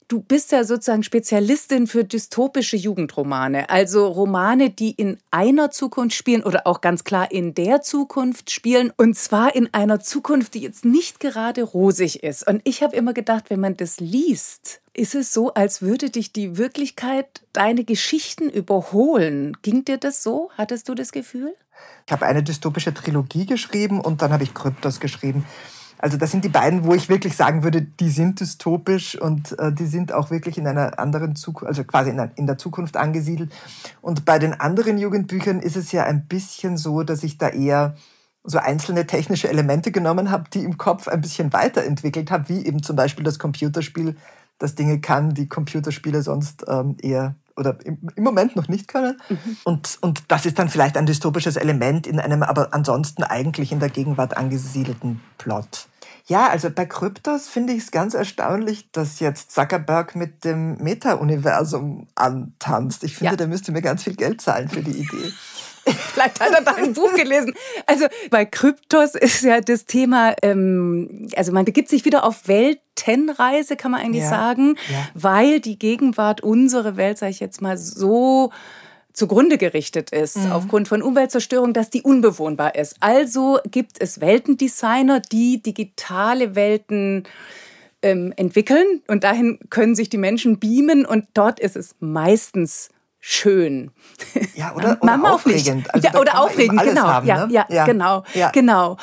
Du 0.09 0.21
bist 0.21 0.53
ja 0.53 0.63
sozusagen 0.63 1.03
Spezialistin 1.03 1.89
für 1.89 2.05
dystopische 2.05 2.77
Jugendromane, 2.77 3.69
also 3.71 4.07
Romane, 4.07 4.71
die 4.71 4.93
in 4.93 5.19
einer 5.33 5.73
Zukunft 5.73 6.15
spielen 6.15 6.45
oder 6.45 6.65
auch 6.69 6.81
ganz 6.81 7.03
klar 7.03 7.33
in 7.33 7.55
der 7.55 7.83
Zukunft 7.83 8.53
spielen 8.53 8.93
und 8.97 9.19
zwar 9.19 9.57
in 9.57 9.75
einer 9.75 9.99
Zukunft, 9.99 10.55
die 10.55 10.61
jetzt 10.61 10.85
nicht 10.85 11.19
gerade 11.19 11.65
rosig 11.65 12.23
ist. 12.23 12.47
Und 12.47 12.61
ich 12.63 12.85
habe 12.85 12.95
immer 12.95 13.15
gedacht, 13.15 13.51
wenn 13.51 13.59
man 13.59 13.77
das 13.77 13.99
liest, 13.99 14.81
ist 14.95 15.17
es 15.17 15.33
so, 15.33 15.53
als 15.55 15.83
würde 15.83 16.09
dich 16.09 16.33
die 16.33 16.57
Wirklichkeit 16.57 17.43
deine 17.53 17.83
Geschichten 17.83 18.49
überholen. 18.49 19.57
Ging 19.63 19.85
dir 19.85 19.99
das 19.99 20.23
so? 20.23 20.51
Hattest 20.57 20.89
du 20.89 20.95
das 20.95 21.11
Gefühl? 21.11 21.53
Ich 22.07 22.13
habe 22.13 22.27
eine 22.27 22.45
dystopische 22.45 22.95
Trilogie 22.95 23.45
geschrieben 23.45 24.01
und 24.01 24.23
dann 24.23 24.33
habe 24.33 24.45
ich 24.45 24.55
Kryptos 24.55 25.01
geschrieben. 25.01 25.45
Also 25.99 26.17
das 26.17 26.31
sind 26.31 26.45
die 26.45 26.51
beiden, 26.51 26.85
wo 26.85 26.95
ich 26.95 27.09
wirklich 27.09 27.37
sagen 27.37 27.63
würde, 27.63 27.83
die 27.83 28.11
sind 28.11 28.41
dystopisch 28.41 29.21
und 29.21 29.59
äh, 29.59 29.73
die 29.73 29.87
sind 29.87 30.13
auch 30.13 30.31
wirklich 30.31 30.59
in 30.59 30.67
einer 30.67 30.99
anderen 30.99 31.37
Zukunft, 31.37 31.69
also 31.69 31.85
quasi 31.85 32.11
in, 32.11 32.31
in, 32.37 32.47
der 32.47 32.59
Zukunft 32.59 32.97
angesiedelt. 32.97 33.53
Und 34.03 34.25
bei 34.25 34.39
den 34.39 34.53
anderen 34.53 34.99
Jugendbüchern 34.99 35.61
ist 35.61 35.77
es 35.77 35.93
ja 35.93 36.05
ein 36.05 36.27
bisschen 36.27 36.77
so, 36.77 37.03
dass 37.03 37.23
ich 37.23 37.39
da 37.39 37.49
eher 37.49 37.97
so 38.45 38.59
einzelne 38.59 39.07
technische 39.07 39.49
Elemente 39.49 39.91
genommen 39.91 40.31
habe, 40.31 40.45
die 40.53 40.65
im 40.65 40.79
Kopf 40.79 41.09
ein 41.09 41.21
bisschen 41.21 41.53
weiterentwickelt 41.53 42.31
habe, 42.31 42.49
wie 42.49 42.65
eben 42.65 42.83
zum 42.83 42.95
Beispiel 42.95 43.25
das 43.25 43.39
Computerspiel, 43.39 44.17
das 44.59 44.75
Dinge 44.75 45.01
kann, 45.01 45.35
die 45.35 45.49
Computerspiele 45.49 46.23
sonst 46.23 46.65
ähm, 46.69 46.97
eher 47.03 47.35
oder 47.57 47.79
im, 47.85 47.99
im, 48.15 48.25
Moment 48.25 48.57
noch 48.57 48.69
nicht 48.69 48.89
können. 48.89 49.21
Mhm. 49.29 49.57
Und, 49.65 49.99
und 50.01 50.25
das 50.29 50.47
ist 50.47 50.59
dann 50.59 50.69
vielleicht 50.69 50.97
ein 50.97 51.07
dystopisches 51.07 51.57
Element 51.57 52.07
in 52.07 52.21
einem 52.21 52.43
aber 52.43 52.73
ansonsten 52.73 53.23
eigentlich 53.23 53.73
in 53.73 53.81
der 53.81 53.89
Gegenwart 53.89 54.37
angesiedelten 54.37 55.21
Plot. 55.39 55.89
Ja, 56.29 56.49
also 56.49 56.71
bei 56.71 56.87
Kryptos 56.87 57.47
finde 57.47 57.73
ich 57.73 57.85
es 57.85 57.91
ganz 57.93 58.15
erstaunlich, 58.15 58.91
dass 58.91 59.21
jetzt 59.21 59.53
Zuckerberg 59.53 60.17
mit 60.17 60.45
dem 60.45 60.77
Meta-Universum 60.79 62.09
antanzt. 62.17 63.05
Ich 63.05 63.17
finde, 63.17 63.33
ja. 63.33 63.37
der 63.37 63.47
müsste 63.47 63.71
mir 63.71 63.83
ganz 63.83 64.03
viel 64.03 64.17
Geld 64.17 64.41
zahlen 64.41 64.69
für 64.69 64.83
die 64.83 64.99
Idee. 64.99 65.33
Vielleicht 66.13 66.41
hat 66.41 66.53
er 66.53 66.63
dein 66.63 66.93
Buch 66.93 67.15
gelesen. 67.15 67.55
Also 67.87 68.07
bei 68.31 68.45
Kryptos 68.45 69.15
ist 69.15 69.43
ja 69.43 69.61
das 69.61 69.87
Thema, 69.87 70.35
ähm, 70.43 71.29
also 71.37 71.53
man 71.53 71.65
begibt 71.65 71.89
sich 71.89 72.05
wieder 72.05 72.25
auf 72.25 72.49
Weltenreise, 72.49 73.77
kann 73.77 73.93
man 73.93 74.01
eigentlich 74.01 74.25
ja, 74.25 74.31
sagen, 74.31 74.77
ja. 74.91 75.09
weil 75.15 75.61
die 75.61 75.79
Gegenwart, 75.79 76.43
unsere 76.43 76.97
Welt, 76.97 77.19
sage 77.19 77.31
ich 77.31 77.41
jetzt 77.41 77.63
mal, 77.63 77.79
so 77.79 78.51
zugrunde 79.13 79.59
gerichtet 79.59 80.11
ist, 80.11 80.37
mhm. 80.37 80.53
aufgrund 80.53 80.89
von 80.89 81.03
Umweltzerstörung, 81.03 81.73
dass 81.73 81.89
die 81.89 82.03
unbewohnbar 82.03 82.75
ist. 82.75 82.97
Also 83.01 83.59
gibt 83.71 84.01
es 84.01 84.21
Weltendesigner, 84.21 85.21
die 85.21 85.63
digitale 85.63 86.55
Welten 86.55 87.25
ähm, 88.03 88.35
entwickeln 88.37 89.03
und 89.07 89.25
dahin 89.25 89.59
können 89.71 89.95
sich 89.95 90.11
die 90.11 90.19
Menschen 90.19 90.59
beamen 90.59 91.07
und 91.07 91.27
dort 91.33 91.61
ist 91.61 91.77
es 91.77 91.95
meistens 91.99 92.91
schön. 93.29 93.91
Ja, 94.55 94.73
oder, 94.77 94.99
oder 95.01 95.33
aufregend. 95.35 95.93
Also 95.93 96.07
ja, 96.07 96.21
oder 96.21 96.41
aufregend, 96.41 96.81
genau. 96.81 97.09
Haben, 97.09 97.27
ja, 97.27 97.47
ne? 97.47 97.53
ja, 97.53 97.67
ja, 97.69 97.85
genau, 97.85 98.23
ja. 98.35 98.51
genau. 98.51 98.97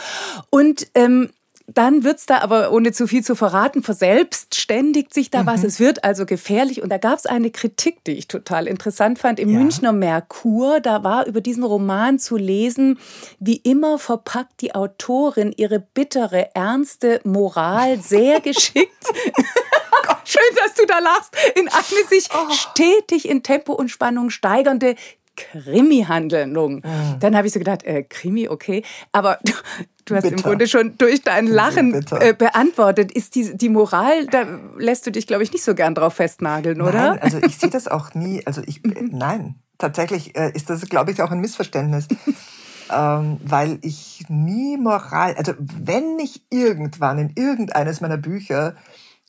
Und 0.50 0.88
ähm, 0.96 1.30
dann 1.68 2.04
wird's 2.04 2.26
da 2.26 2.40
aber, 2.40 2.72
ohne 2.72 2.92
zu 2.92 3.08
viel 3.08 3.24
zu 3.24 3.36
verraten, 3.36 3.84
verselbstständigt 3.84 5.14
sich 5.14 5.30
da 5.30 5.44
mhm. 5.44 5.48
was. 5.48 5.64
Es 5.64 5.80
wird 5.80 6.04
also 6.04 6.26
gefährlich. 6.26 6.82
Und 6.82 6.90
da 6.90 6.98
gab's 6.98 7.26
eine 7.26 7.52
Kritik, 7.52 8.04
die 8.04 8.12
ich 8.12 8.28
total 8.28 8.68
interessant 8.68 9.20
fand, 9.20 9.40
im 9.40 9.50
ja. 9.50 9.60
Münchner 9.60 9.94
Merkur. 9.94 10.82
Da 10.82 11.04
war 11.04 11.26
über 11.26 11.40
diesen 11.40 11.64
Roman 11.64 12.20
zu 12.20 12.36
lesen, 12.36 13.00
wie 13.40 13.58
immer 13.58 13.98
verpackt 13.98 14.60
die 14.62 14.76
Autorin 14.76 15.54
ihre 15.56 15.80
bittere, 15.80 16.54
ernste 16.54 17.22
Moral 17.24 18.00
sehr 18.02 18.40
geschickt. 18.42 19.06
Schön, 20.26 20.42
dass 20.58 20.74
du 20.74 20.86
da 20.86 21.00
lachst. 21.00 21.36
In 21.56 21.70
eine 21.70 22.08
sich 22.10 22.30
oh. 22.34 22.52
stetig 22.52 23.28
in 23.28 23.42
Tempo 23.42 23.74
und 23.74 23.90
Spannung 23.90 24.30
steigernde 24.30 24.96
Krimi-Handlung. 25.36 26.76
Mhm. 26.76 27.20
Dann 27.20 27.36
habe 27.36 27.48
ich 27.48 27.54
so 27.54 27.60
gedacht, 27.60 27.84
äh, 27.84 28.04
Krimi, 28.04 28.50
okay. 28.50 28.84
Aber 29.12 29.40
du, 30.06 30.16
hast 30.16 30.24
Bitter. 30.24 30.36
im 30.36 30.42
Grunde 30.42 30.68
schon 30.68 30.98
durch 30.98 31.22
dein 31.22 31.48
Lachen 31.48 32.06
äh, 32.12 32.34
beantwortet. 32.34 33.12
Ist 33.12 33.36
die, 33.36 33.56
die 33.56 33.70
Moral, 33.70 34.28
da 34.28 34.46
lässt 34.78 35.06
du 35.06 35.12
dich, 35.12 35.28
glaube 35.28 35.44
ich, 35.44 35.52
nicht 35.52 35.64
so 35.64 35.76
gern 35.76 35.96
drauf 35.96 36.16
festnageln, 36.16 36.82
oder? 36.82 37.12
Nein, 37.12 37.20
also 37.20 37.38
ich 37.40 37.58
sehe 37.58 37.70
das 37.70 37.88
auch 37.88 38.14
nie. 38.14 38.46
Also 38.46 38.62
ich, 38.66 38.84
äh, 38.86 39.08
nein, 39.12 39.56
tatsächlich 39.78 40.36
äh, 40.36 40.52
ist 40.54 40.70
das, 40.70 40.82
glaube 40.90 41.12
ich, 41.12 41.22
auch 41.22 41.32
ein 41.32 41.40
Missverständnis. 41.40 42.08
ähm, 42.92 43.40
weil 43.44 43.80
ich 43.82 44.26
nie 44.30 44.78
Moral, 44.78 45.36
also 45.36 45.54
wenn 45.58 46.20
ich 46.20 46.44
irgendwann 46.50 47.20
in 47.20 47.34
irgendeines 47.36 48.02
meiner 48.02 48.18
Bücher 48.18 48.76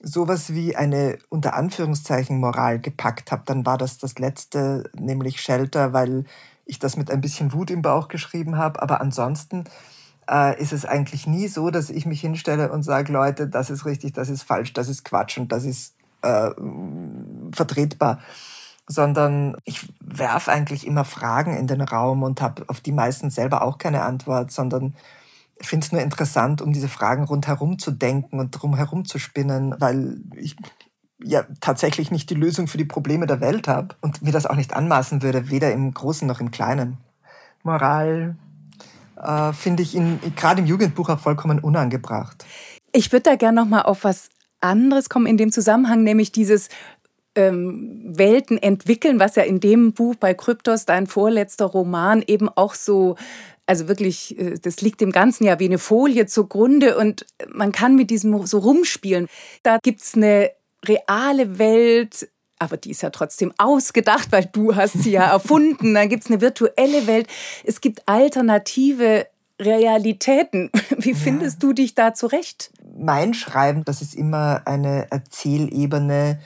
sowas 0.03 0.53
wie 0.53 0.77
eine 0.77 1.19
unter 1.31 1.55
Anführungszeichen 1.55 2.39
Moral 2.39 2.79
gepackt 2.79 3.33
habe, 3.33 3.43
dann 3.47 3.65
war 3.65 3.79
das 3.79 3.99
das 3.99 4.19
letzte, 4.19 4.91
nämlich 4.95 5.41
Shelter, 5.41 5.93
weil 5.93 6.25
ich 6.67 6.79
das 6.79 6.97
mit 6.97 7.11
ein 7.11 7.21
bisschen 7.21 7.53
Wut 7.53 7.71
im 7.71 7.83
Bauch 7.83 8.09
geschrieben 8.09 8.57
habe. 8.57 8.83
Aber 8.83 9.01
ansonsten 9.01 9.65
äh, 10.31 10.61
ist 10.61 10.73
es 10.73 10.85
eigentlich 10.85 11.27
nie 11.27 11.49
so, 11.49 11.71
dass 11.71 11.91
ich 11.91 12.07
mich 12.07 12.21
hinstelle 12.21 12.71
und 12.71 12.83
sage, 12.83 13.13
Leute, 13.13 13.49
das 13.49 13.71
ist 13.71 13.85
richtig, 13.85 14.13
das 14.13 14.29
ist 14.29 14.43
falsch, 14.43 14.73
das 14.73 14.89
ist 14.89 15.05
Quatsch 15.05 15.39
und 15.39 15.53
das 15.53 15.65
ist 15.65 15.95
äh, 16.23 16.51
vertretbar. 17.53 18.21
Sondern 18.87 19.57
ich 19.65 19.89
werfe 20.01 20.53
eigentlich 20.53 20.87
immer 20.87 21.05
Fragen 21.05 21.57
in 21.57 21.67
den 21.67 21.81
Raum 21.81 22.23
und 22.23 22.43
habe 22.43 22.65
auf 22.69 22.81
die 22.81 22.93
meisten 22.93 23.31
selber 23.31 23.63
auch 23.63 23.79
keine 23.79 24.03
Antwort, 24.03 24.51
sondern 24.51 24.95
ich 25.59 25.69
finde 25.69 25.87
es 25.87 25.93
nur 25.93 26.03
interessant, 26.03 26.61
um 26.61 26.73
diese 26.73 26.89
Fragen 26.89 27.25
rundherum 27.25 27.79
zu 27.79 27.91
denken 27.91 28.41
und 28.41 28.51
drumherum 28.51 29.05
zu 29.05 29.19
spinnen, 29.19 29.75
weil 29.79 30.21
ich 30.37 30.57
ja 31.23 31.45
tatsächlich 31.61 32.11
nicht 32.11 32.29
die 32.29 32.35
Lösung 32.35 32.67
für 32.67 32.77
die 32.77 32.85
Probleme 32.85 33.27
der 33.27 33.41
Welt 33.41 33.69
habe 33.69 33.95
und 34.03 34.23
mir 34.23 34.33
das 34.33 34.47
auch 34.47 34.57
nicht 34.57 34.75
anmaßen 34.75 35.23
würde, 35.23 35.49
weder 35.49 35.73
im 35.73 35.95
Großen 35.95 36.27
noch 36.29 36.41
im 36.41 36.51
Kleinen. 36.51 36.99
Moral, 37.63 38.37
äh, 39.25 39.53
finde 39.53 39.83
ich 39.83 39.97
gerade 40.37 40.61
im 40.61 40.67
Jugendbuch 40.67 41.09
auch 41.09 41.19
vollkommen 41.19 41.59
unangebracht. 41.59 42.45
Ich 42.93 43.13
würde 43.13 43.31
da 43.31 43.37
gerne 43.37 43.61
noch 43.61 43.69
mal 43.69 43.83
auf 43.83 44.05
was 44.05 44.31
anderes 44.61 45.09
kommen 45.09 45.27
in 45.27 45.37
dem 45.37 45.53
Zusammenhang, 45.53 46.03
nämlich 46.03 46.33
dieses 46.33 46.69
ähm, 47.35 48.01
Welten 48.05 48.63
entwickeln, 48.63 49.19
was 49.19 49.35
ja 49.37 49.43
in 49.43 49.61
dem 49.61 49.93
Buch 49.93 50.15
bei 50.15 50.35
Kryptos, 50.35 50.87
dein 50.87 51.07
vorletzter 51.07 51.67
Roman, 51.67 52.23
eben 52.27 52.49
auch 52.49 52.75
so 52.75 53.17
also 53.67 53.89
wirklich, 53.89 54.39
äh, 54.39 54.59
das 54.61 54.81
liegt 54.81 55.01
dem 55.01 55.13
Ganzen 55.13 55.45
ja 55.45 55.59
wie 55.59 55.67
eine 55.67 55.79
Folie 55.79 56.27
zugrunde 56.27 56.97
und 56.97 57.27
man 57.53 57.73
kann 57.73 57.97
mit 57.97 58.11
diesem 58.11 58.47
so 58.47 58.59
rumspielen. 58.59 59.27
Da 59.63 59.79
gibt's 59.83 60.15
eine 60.15 60.51
reale 60.87 61.59
Welt, 61.59 62.29
aber 62.65 62.77
die 62.77 62.91
ist 62.91 63.03
ja 63.03 63.11
trotzdem 63.11 63.53
ausgedacht, 63.59 64.33
weil 64.33 64.47
du 64.47 64.75
hast 64.75 65.03
sie 65.03 65.13
ja 65.13 65.25
erfunden. 65.33 65.95
Dann 65.95 66.09
gibt's 66.09 66.29
eine 66.29 66.41
virtuelle 66.41 67.07
Welt. 67.07 67.29
Es 67.65 67.81
gibt 67.81 68.09
alternative 68.09 69.27
Realitäten. 69.61 70.71
Wie 70.99 71.15
findest 71.15 71.63
ja. 71.63 71.69
du 71.69 71.73
dich 71.75 71.95
da 71.95 72.15
zurecht? 72.15 72.73
Mein 72.97 73.35
Schreiben, 73.35 73.85
das 73.85 74.03
ist 74.03 74.15
immer 74.15 74.63
eine 74.67 75.11
Erzählebene, 75.11 76.41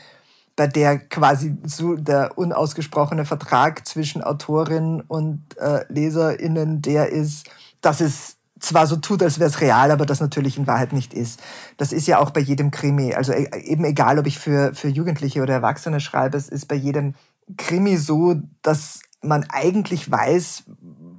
bei 0.57 0.66
der 0.66 0.98
quasi 0.98 1.57
so 1.64 1.94
der 1.94 2.37
unausgesprochene 2.37 3.24
Vertrag 3.24 3.87
zwischen 3.87 4.22
Autorin 4.22 5.02
und 5.07 5.44
äh, 5.59 5.85
LeserInnen 5.88 6.83
der 6.83 7.11
ist, 7.11 7.48
dass 7.81 8.00
es 8.00 8.38
zwar 8.60 8.86
so 8.86 8.96
tut, 8.96 9.22
als 9.22 9.38
wäre 9.38 9.48
es 9.48 9.60
real, 9.60 9.90
aber 9.90 10.06
das 10.06 10.20
natürlich 10.20 10.58
in 10.58 10.66
Wahrheit 10.66 10.92
nicht 10.92 11.14
ist. 11.14 11.40
Das 11.76 11.92
ist 11.92 12.06
ja 12.06 12.18
auch 12.18 12.30
bei 12.30 12.40
jedem 12.40 12.70
Krimi. 12.70 13.14
Also 13.14 13.32
e, 13.32 13.48
eben 13.64 13.84
egal, 13.84 14.18
ob 14.18 14.26
ich 14.26 14.38
für, 14.38 14.74
für 14.74 14.88
Jugendliche 14.88 15.42
oder 15.42 15.54
Erwachsene 15.54 16.00
schreibe, 16.00 16.36
es 16.36 16.48
ist 16.48 16.66
bei 16.66 16.74
jedem 16.74 17.14
Krimi 17.56 17.96
so, 17.96 18.36
dass 18.62 19.00
man 19.22 19.44
eigentlich 19.48 20.10
weiß, 20.10 20.64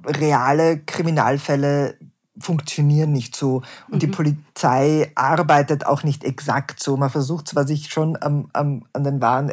reale 0.06 0.78
Kriminalfälle 0.78 1.96
funktionieren 2.38 3.12
nicht 3.12 3.36
so. 3.36 3.62
Und 3.88 3.96
mhm. 3.96 3.98
die 3.98 4.06
Polizei 4.06 5.12
arbeitet 5.14 5.86
auch 5.86 6.02
nicht 6.02 6.24
exakt 6.24 6.82
so. 6.82 6.96
Man 6.96 7.10
versucht 7.10 7.48
zwar 7.48 7.66
sich 7.66 7.90
schon 7.90 8.16
am, 8.20 8.48
am, 8.52 8.84
an 8.92 9.04
den 9.04 9.20
wahren 9.20 9.50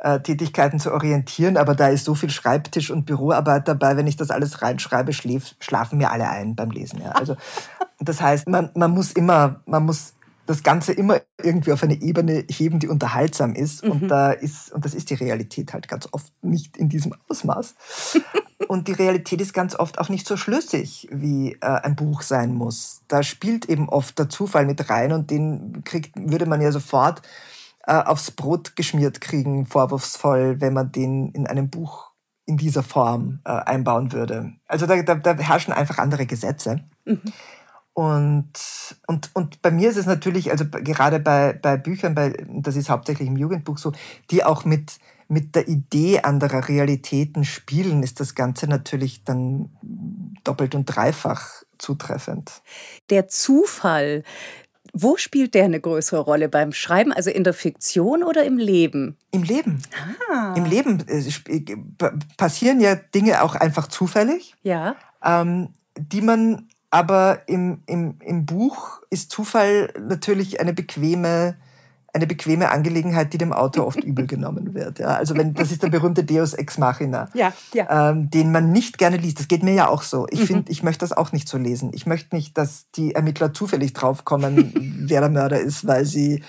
Ermittlertätigkeiten 0.00 0.80
zu 0.80 0.92
orientieren, 0.92 1.56
aber 1.56 1.74
da 1.74 1.88
ist 1.88 2.04
so 2.04 2.14
viel 2.14 2.30
Schreibtisch 2.30 2.90
und 2.90 3.04
Büroarbeit 3.04 3.68
dabei, 3.68 3.96
wenn 3.96 4.06
ich 4.06 4.16
das 4.16 4.30
alles 4.30 4.62
reinschreibe, 4.62 5.12
schläf, 5.12 5.56
schlafen 5.60 5.98
mir 5.98 6.10
alle 6.10 6.28
ein 6.28 6.54
beim 6.54 6.70
Lesen. 6.70 7.00
Ja. 7.02 7.12
Also, 7.12 7.36
das 8.00 8.20
heißt, 8.20 8.48
man, 8.48 8.70
man 8.74 8.92
muss 8.92 9.12
immer, 9.12 9.60
man 9.66 9.84
muss 9.84 10.14
das 10.46 10.62
Ganze 10.62 10.94
immer 10.94 11.20
irgendwie 11.42 11.72
auf 11.72 11.82
eine 11.82 12.00
Ebene 12.00 12.42
heben, 12.50 12.78
die 12.78 12.88
unterhaltsam 12.88 13.54
ist. 13.54 13.84
Mhm. 13.84 13.90
Und 13.90 14.08
da 14.08 14.32
ist, 14.32 14.72
und 14.72 14.82
das 14.82 14.94
ist 14.94 15.10
die 15.10 15.14
Realität 15.14 15.74
halt 15.74 15.88
ganz 15.88 16.08
oft 16.12 16.32
nicht 16.42 16.78
in 16.78 16.88
diesem 16.88 17.14
Ausmaß. 17.28 17.74
und 18.68 18.88
die 18.88 18.92
Realität 18.92 19.42
ist 19.42 19.52
ganz 19.52 19.74
oft 19.78 19.98
auch 19.98 20.08
nicht 20.08 20.26
so 20.26 20.38
schlüssig, 20.38 21.06
wie 21.10 21.52
äh, 21.60 21.66
ein 21.66 21.96
Buch 21.96 22.22
sein 22.22 22.54
muss. 22.54 23.02
Da 23.08 23.22
spielt 23.22 23.66
eben 23.66 23.90
oft 23.90 24.18
der 24.18 24.30
Zufall 24.30 24.64
mit 24.64 24.88
rein 24.88 25.12
und 25.12 25.30
den 25.30 25.84
kriegt, 25.84 26.12
würde 26.16 26.46
man 26.46 26.62
ja 26.62 26.72
sofort 26.72 27.20
äh, 27.88 28.02
aufs 28.04 28.30
Brot 28.30 28.76
geschmiert 28.76 29.22
kriegen, 29.22 29.64
vorwurfsvoll, 29.64 30.60
wenn 30.60 30.74
man 30.74 30.92
den 30.92 31.30
in 31.30 31.46
einem 31.46 31.70
Buch 31.70 32.12
in 32.44 32.58
dieser 32.58 32.82
Form 32.82 33.40
äh, 33.46 33.50
einbauen 33.50 34.12
würde. 34.12 34.52
Also 34.66 34.86
da, 34.86 35.00
da, 35.02 35.14
da 35.14 35.34
herrschen 35.38 35.72
einfach 35.72 35.96
andere 35.96 36.26
Gesetze. 36.26 36.84
Mhm. 37.06 37.32
Und, 37.94 38.52
und, 39.06 39.30
und 39.34 39.62
bei 39.62 39.70
mir 39.70 39.88
ist 39.88 39.96
es 39.96 40.04
natürlich, 40.04 40.50
also 40.50 40.66
gerade 40.66 41.18
bei, 41.18 41.54
bei 41.54 41.78
Büchern, 41.78 42.14
bei, 42.14 42.34
das 42.46 42.76
ist 42.76 42.90
hauptsächlich 42.90 43.26
im 43.26 43.38
Jugendbuch 43.38 43.78
so, 43.78 43.92
die 44.30 44.44
auch 44.44 44.66
mit, 44.66 44.98
mit 45.26 45.54
der 45.54 45.66
Idee 45.66 46.20
anderer 46.20 46.68
Realitäten 46.68 47.44
spielen, 47.44 48.02
ist 48.02 48.20
das 48.20 48.34
Ganze 48.34 48.68
natürlich 48.68 49.24
dann 49.24 49.70
doppelt 50.44 50.74
und 50.74 50.84
dreifach 50.84 51.62
zutreffend. 51.78 52.62
Der 53.10 53.28
Zufall, 53.28 54.24
wo 55.02 55.16
spielt 55.16 55.54
der 55.54 55.64
eine 55.64 55.80
größere 55.80 56.20
Rolle 56.20 56.48
beim 56.48 56.72
Schreiben? 56.72 57.12
Also 57.12 57.30
in 57.30 57.44
der 57.44 57.54
Fiktion 57.54 58.22
oder 58.22 58.44
im 58.44 58.58
Leben? 58.58 59.16
Im 59.30 59.42
Leben. 59.42 59.82
Ah. 60.30 60.54
Im 60.56 60.64
Leben 60.64 61.04
äh, 61.08 61.22
passieren 62.36 62.80
ja 62.80 62.94
Dinge 62.94 63.42
auch 63.42 63.54
einfach 63.54 63.88
zufällig. 63.88 64.54
Ja. 64.62 64.96
Ähm, 65.24 65.70
die 65.98 66.20
man 66.20 66.68
aber 66.90 67.42
im, 67.46 67.82
im, 67.86 68.18
im 68.20 68.46
Buch 68.46 69.02
ist 69.10 69.30
Zufall 69.30 69.92
natürlich 70.00 70.60
eine 70.60 70.72
bequeme, 70.72 71.56
eine 72.14 72.26
bequeme 72.26 72.70
Angelegenheit, 72.70 73.32
die 73.32 73.38
dem 73.38 73.52
Autor 73.52 73.86
oft 73.86 74.02
übel 74.02 74.26
genommen 74.26 74.74
wird. 74.74 74.98
Ja, 74.98 75.08
also 75.08 75.36
wenn, 75.36 75.54
das 75.54 75.70
ist 75.70 75.82
der 75.82 75.88
berühmte 75.88 76.24
Deus 76.24 76.54
ex 76.54 76.78
machina, 76.78 77.28
ja, 77.34 77.52
ja. 77.74 78.10
Ähm, 78.10 78.30
den 78.30 78.50
man 78.50 78.72
nicht 78.72 78.98
gerne 78.98 79.18
liest. 79.18 79.40
Das 79.40 79.48
geht 79.48 79.62
mir 79.62 79.74
ja 79.74 79.88
auch 79.88 80.02
so. 80.02 80.26
Ich 80.30 80.40
mhm. 80.40 80.46
finde, 80.46 80.72
ich 80.72 80.82
möchte 80.82 81.00
das 81.00 81.12
auch 81.12 81.32
nicht 81.32 81.48
so 81.48 81.58
lesen. 81.58 81.90
Ich 81.92 82.06
möchte 82.06 82.34
nicht, 82.34 82.56
dass 82.56 82.90
die 82.92 83.14
Ermittler 83.14 83.52
zufällig 83.52 83.92
draufkommen, 83.92 84.72
wer 85.06 85.20
der 85.20 85.30
Mörder 85.30 85.60
ist, 85.60 85.86
weil 85.86 86.04
sie 86.06 86.42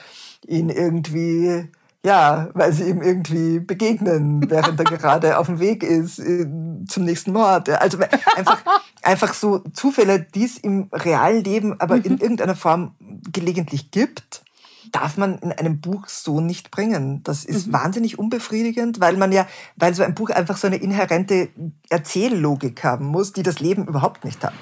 ihn 0.47 0.69
irgendwie 0.69 1.69
ja, 2.05 2.47
weil 2.53 2.71
sie 2.71 2.89
ihm 2.89 3.01
irgendwie 3.01 3.59
begegnen, 3.59 4.49
während 4.49 4.79
er 4.79 4.85
gerade 4.85 5.37
auf 5.37 5.47
dem 5.47 5.59
Weg 5.59 5.83
ist 5.83 6.19
äh, 6.19 6.47
zum 6.87 7.03
nächsten 7.03 7.33
Mord. 7.33 7.69
Also 7.69 7.97
einfach, 8.37 8.63
einfach 9.03 9.33
so 9.33 9.59
Zufälle, 9.73 10.25
die 10.33 10.45
es 10.45 10.57
im 10.57 10.87
realen 10.93 11.43
Leben 11.43 11.79
aber 11.81 11.97
in 11.97 12.13
mhm. 12.13 12.19
irgendeiner 12.19 12.55
Form 12.55 12.95
gelegentlich 13.33 13.91
gibt, 13.91 14.43
darf 14.91 15.17
man 15.17 15.37
in 15.39 15.51
einem 15.51 15.81
Buch 15.81 16.07
so 16.07 16.41
nicht 16.41 16.71
bringen. 16.71 17.21
Das 17.23 17.45
ist 17.45 17.67
mhm. 17.67 17.73
wahnsinnig 17.73 18.19
unbefriedigend, 18.19 18.99
weil 18.99 19.17
man 19.17 19.31
ja, 19.31 19.47
weil 19.75 19.93
so 19.93 20.03
ein 20.03 20.15
Buch 20.15 20.29
einfach 20.29 20.57
so 20.57 20.67
eine 20.67 20.77
inhärente 20.77 21.49
Erzähllogik 21.89 22.83
haben 22.83 23.05
muss, 23.05 23.33
die 23.33 23.43
das 23.43 23.59
Leben 23.59 23.87
überhaupt 23.87 24.25
nicht 24.25 24.43
hat. 24.43 24.53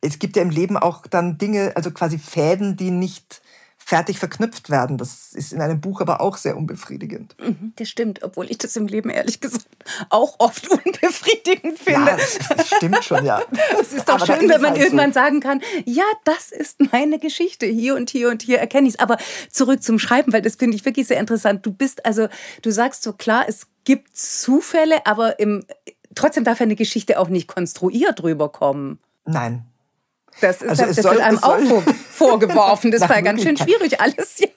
Es 0.00 0.18
gibt 0.18 0.36
ja 0.36 0.42
im 0.42 0.50
Leben 0.50 0.76
auch 0.76 1.06
dann 1.06 1.38
Dinge, 1.38 1.72
also 1.76 1.90
quasi 1.90 2.18
Fäden, 2.18 2.76
die 2.76 2.90
nicht 2.90 3.41
fertig 3.84 4.18
verknüpft 4.18 4.70
werden. 4.70 4.96
Das 4.96 5.32
ist 5.32 5.52
in 5.52 5.60
einem 5.60 5.80
Buch 5.80 6.00
aber 6.00 6.20
auch 6.20 6.36
sehr 6.36 6.56
unbefriedigend. 6.56 7.36
Mhm, 7.40 7.72
das 7.76 7.88
stimmt, 7.88 8.22
obwohl 8.22 8.50
ich 8.50 8.58
das 8.58 8.76
im 8.76 8.86
Leben 8.86 9.10
ehrlich 9.10 9.40
gesagt 9.40 9.66
auch 10.08 10.36
oft 10.38 10.68
unbefriedigend 10.70 11.78
finde. 11.78 12.12
Ja, 12.12 12.16
das 12.56 12.68
stimmt 12.68 13.04
schon, 13.04 13.24
ja. 13.24 13.42
Es 13.80 13.92
ist 13.92 14.08
doch 14.08 14.14
aber 14.14 14.26
schön, 14.26 14.48
wenn 14.48 14.60
man 14.60 14.72
halt 14.72 14.82
irgendwann 14.82 15.12
so. 15.12 15.20
sagen 15.20 15.40
kann, 15.40 15.60
ja, 15.84 16.04
das 16.24 16.52
ist 16.52 16.92
meine 16.92 17.18
Geschichte. 17.18 17.66
Hier 17.66 17.96
und 17.96 18.10
hier 18.10 18.30
und 18.30 18.42
hier 18.42 18.58
erkenne 18.58 18.88
ich 18.88 18.94
es. 18.94 19.00
Aber 19.00 19.18
zurück 19.50 19.82
zum 19.82 19.98
Schreiben, 19.98 20.32
weil 20.32 20.42
das 20.42 20.56
finde 20.56 20.76
ich 20.76 20.84
wirklich 20.84 21.06
sehr 21.06 21.18
interessant. 21.18 21.66
Du 21.66 21.72
bist 21.72 22.06
also, 22.06 22.28
du 22.62 22.70
sagst 22.70 23.02
so 23.02 23.12
klar, 23.12 23.44
es 23.48 23.66
gibt 23.84 24.16
Zufälle, 24.16 25.06
aber 25.06 25.38
im, 25.38 25.64
trotzdem 26.14 26.44
darf 26.44 26.60
eine 26.60 26.76
Geschichte 26.76 27.18
auch 27.18 27.28
nicht 27.28 27.48
konstruiert 27.48 28.22
rüberkommen. 28.22 29.00
Nein, 29.24 29.66
das, 30.40 30.62
ist 30.62 30.68
also 30.68 30.86
das 30.86 30.96
soll, 30.96 31.12
wird 31.14 31.22
einem 31.22 31.42
auch 31.42 31.58
vorgeworfen. 32.10 32.90
Das 32.90 33.08
war 33.08 33.22
ganz 33.22 33.42
schön 33.42 33.56
schwierig 33.56 34.00
alles, 34.00 34.40
ja. 34.40 34.48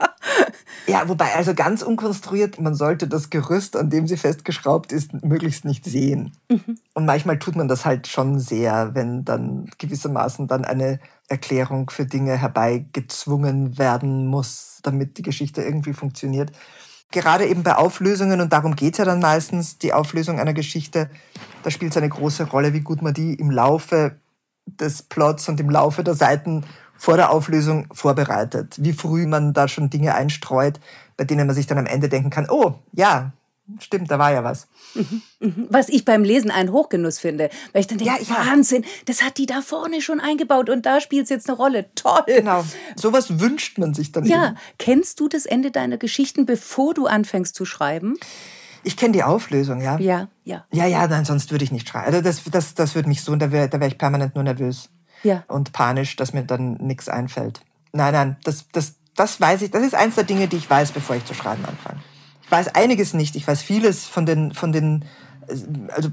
Ja, 0.87 1.07
wobei, 1.09 1.33
also 1.35 1.53
ganz 1.53 1.81
unkonstruiert, 1.81 2.59
man 2.59 2.75
sollte 2.75 3.07
das 3.07 3.29
Gerüst, 3.29 3.75
an 3.75 3.89
dem 3.89 4.07
sie 4.07 4.17
festgeschraubt 4.17 4.91
ist, 4.91 5.13
möglichst 5.23 5.65
nicht 5.65 5.85
sehen. 5.85 6.35
Mhm. 6.49 6.77
Und 6.93 7.05
manchmal 7.05 7.39
tut 7.39 7.55
man 7.55 7.67
das 7.67 7.85
halt 7.85 8.07
schon 8.07 8.39
sehr, 8.39 8.91
wenn 8.93 9.25
dann 9.25 9.69
gewissermaßen 9.77 10.47
dann 10.47 10.63
eine 10.63 10.99
Erklärung 11.27 11.89
für 11.89 12.05
Dinge 12.05 12.37
herbeigezwungen 12.37 13.77
werden 13.77 14.27
muss, 14.27 14.79
damit 14.83 15.17
die 15.17 15.23
Geschichte 15.23 15.63
irgendwie 15.63 15.93
funktioniert. 15.93 16.51
Gerade 17.11 17.47
eben 17.47 17.63
bei 17.63 17.75
Auflösungen, 17.75 18.41
und 18.41 18.53
darum 18.53 18.75
geht 18.75 18.93
es 18.93 18.97
ja 18.99 19.05
dann 19.05 19.19
meistens, 19.19 19.77
die 19.77 19.93
Auflösung 19.93 20.39
einer 20.39 20.53
Geschichte, 20.53 21.09
da 21.63 21.71
spielt 21.71 21.91
es 21.91 21.97
eine 21.97 22.09
große 22.09 22.43
Rolle, 22.45 22.73
wie 22.73 22.81
gut 22.81 23.01
man 23.01 23.13
die 23.13 23.33
im 23.35 23.49
Laufe 23.49 24.17
des 24.65 25.03
Plots 25.03 25.47
und 25.49 25.59
im 25.59 25.69
Laufe 25.69 26.03
der 26.03 26.15
Seiten 26.15 26.63
vor 26.97 27.17
der 27.17 27.31
Auflösung 27.31 27.87
vorbereitet. 27.93 28.75
Wie 28.77 28.93
früh 28.93 29.27
man 29.27 29.53
da 29.53 29.67
schon 29.67 29.89
Dinge 29.89 30.15
einstreut, 30.15 30.79
bei 31.17 31.23
denen 31.23 31.47
man 31.47 31.55
sich 31.55 31.67
dann 31.67 31.77
am 31.77 31.85
Ende 31.85 32.09
denken 32.09 32.29
kann, 32.29 32.49
oh, 32.49 32.75
ja, 32.93 33.31
stimmt, 33.79 34.11
da 34.11 34.19
war 34.19 34.31
ja 34.31 34.43
was. 34.43 34.67
Mhm, 34.93 35.21
mhm. 35.39 35.67
Was 35.69 35.89
ich 35.89 36.05
beim 36.05 36.23
Lesen 36.23 36.51
einen 36.51 36.71
Hochgenuss 36.71 37.19
finde, 37.19 37.49
weil 37.73 37.81
ich 37.81 37.87
dann 37.87 37.97
denke, 37.97 38.13
ja, 38.23 38.35
ja. 38.35 38.45
Wahnsinn, 38.47 38.85
das 39.05 39.23
hat 39.23 39.37
die 39.37 39.45
da 39.45 39.61
vorne 39.61 40.01
schon 40.01 40.19
eingebaut 40.19 40.69
und 40.69 40.85
da 40.85 41.01
spielt 41.01 41.23
es 41.23 41.29
jetzt 41.29 41.49
eine 41.49 41.57
Rolle. 41.57 41.85
Toll. 41.95 42.23
Genau. 42.27 42.63
Sowas 42.95 43.39
wünscht 43.39 43.77
man 43.77 43.93
sich 43.93 44.11
dann 44.11 44.25
Ja, 44.25 44.47
eben. 44.47 44.57
kennst 44.77 45.19
du 45.19 45.27
das 45.27 45.45
Ende 45.45 45.71
deiner 45.71 45.97
Geschichten, 45.97 46.45
bevor 46.45 46.93
du 46.93 47.07
anfängst 47.07 47.55
zu 47.55 47.65
schreiben? 47.65 48.17
Ich 48.85 48.97
kenne 48.97 49.13
die 49.13 49.23
Auflösung, 49.23 49.81
ja. 49.81 49.97
Ja, 49.97 50.27
ja. 50.43 50.63
Ja, 50.71 50.85
ja, 50.85 51.07
nein, 51.07 51.25
sonst 51.25 51.49
würde 51.49 51.63
ich 51.63 51.71
nicht 51.71 51.89
schreiben. 51.89 52.05
Also 52.05 52.21
das, 52.21 52.43
das, 52.43 52.75
das 52.75 52.93
würde 52.93 53.09
mich 53.09 53.23
so, 53.23 53.35
da 53.35 53.51
wäre 53.51 53.67
da 53.67 53.79
wär 53.79 53.87
ich 53.87 53.97
permanent 53.97 54.35
nur 54.35 54.43
nervös. 54.43 54.89
Ja. 55.23 55.43
Und 55.47 55.73
panisch, 55.73 56.15
dass 56.15 56.33
mir 56.33 56.43
dann 56.43 56.75
nichts 56.75 57.09
einfällt. 57.09 57.61
Nein, 57.93 58.13
nein, 58.13 58.37
das, 58.43 58.65
das, 58.71 58.93
das 59.15 59.41
weiß 59.41 59.63
ich. 59.63 59.71
Das 59.71 59.83
ist 59.83 59.95
eins 59.95 60.15
der 60.15 60.23
Dinge, 60.23 60.47
die 60.47 60.57
ich 60.57 60.69
weiß, 60.69 60.91
bevor 60.91 61.15
ich 61.15 61.25
zu 61.25 61.33
schreiben 61.33 61.65
anfange. 61.65 61.99
Ich 62.43 62.51
weiß 62.51 62.75
einiges 62.75 63.15
nicht. 63.15 63.35
Ich 63.35 63.47
weiß 63.47 63.63
vieles 63.63 64.05
von 64.05 64.27
den, 64.27 64.53
von 64.53 64.71
den, 64.71 65.03
also 65.89 66.09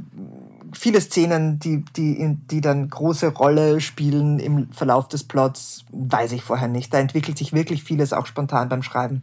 viele 0.72 1.00
Szenen, 1.02 1.58
die, 1.58 1.84
die, 1.96 2.38
die 2.50 2.60
dann 2.62 2.88
große 2.88 3.28
Rolle 3.28 3.82
spielen 3.82 4.38
im 4.38 4.72
Verlauf 4.72 5.08
des 5.08 5.24
Plots, 5.24 5.84
weiß 5.92 6.32
ich 6.32 6.42
vorher 6.42 6.68
nicht. 6.68 6.94
Da 6.94 6.98
entwickelt 6.98 7.36
sich 7.36 7.52
wirklich 7.52 7.84
vieles 7.84 8.14
auch 8.14 8.24
spontan 8.24 8.70
beim 8.70 8.82
Schreiben. 8.82 9.22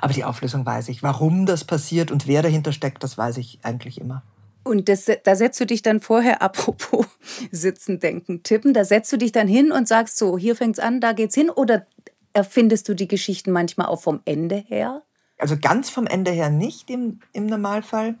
Aber 0.00 0.12
die 0.12 0.24
Auflösung 0.24 0.64
weiß 0.64 0.88
ich. 0.88 1.02
Warum 1.02 1.46
das 1.46 1.64
passiert 1.64 2.10
und 2.10 2.26
wer 2.26 2.42
dahinter 2.42 2.72
steckt, 2.72 3.02
das 3.02 3.18
weiß 3.18 3.38
ich 3.38 3.58
eigentlich 3.62 4.00
immer. 4.00 4.22
Und 4.64 4.88
das, 4.88 5.10
da 5.22 5.36
setzt 5.36 5.60
du 5.60 5.66
dich 5.66 5.82
dann 5.82 6.00
vorher, 6.00 6.42
apropos 6.42 7.06
sitzen, 7.50 8.00
denken, 8.00 8.42
tippen, 8.42 8.74
da 8.74 8.84
setzt 8.84 9.12
du 9.12 9.16
dich 9.16 9.32
dann 9.32 9.48
hin 9.48 9.72
und 9.72 9.86
sagst 9.86 10.16
so, 10.16 10.38
hier 10.38 10.56
fängt's 10.56 10.78
an, 10.78 11.00
da 11.00 11.12
geht's 11.12 11.34
hin. 11.34 11.50
Oder 11.50 11.86
erfindest 12.32 12.88
du 12.88 12.94
die 12.94 13.08
Geschichten 13.08 13.52
manchmal 13.52 13.86
auch 13.86 14.00
vom 14.00 14.20
Ende 14.24 14.56
her? 14.56 15.02
Also 15.38 15.56
ganz 15.58 15.90
vom 15.90 16.06
Ende 16.06 16.30
her 16.30 16.50
nicht 16.50 16.90
im, 16.90 17.20
im 17.32 17.46
Normalfall. 17.46 18.16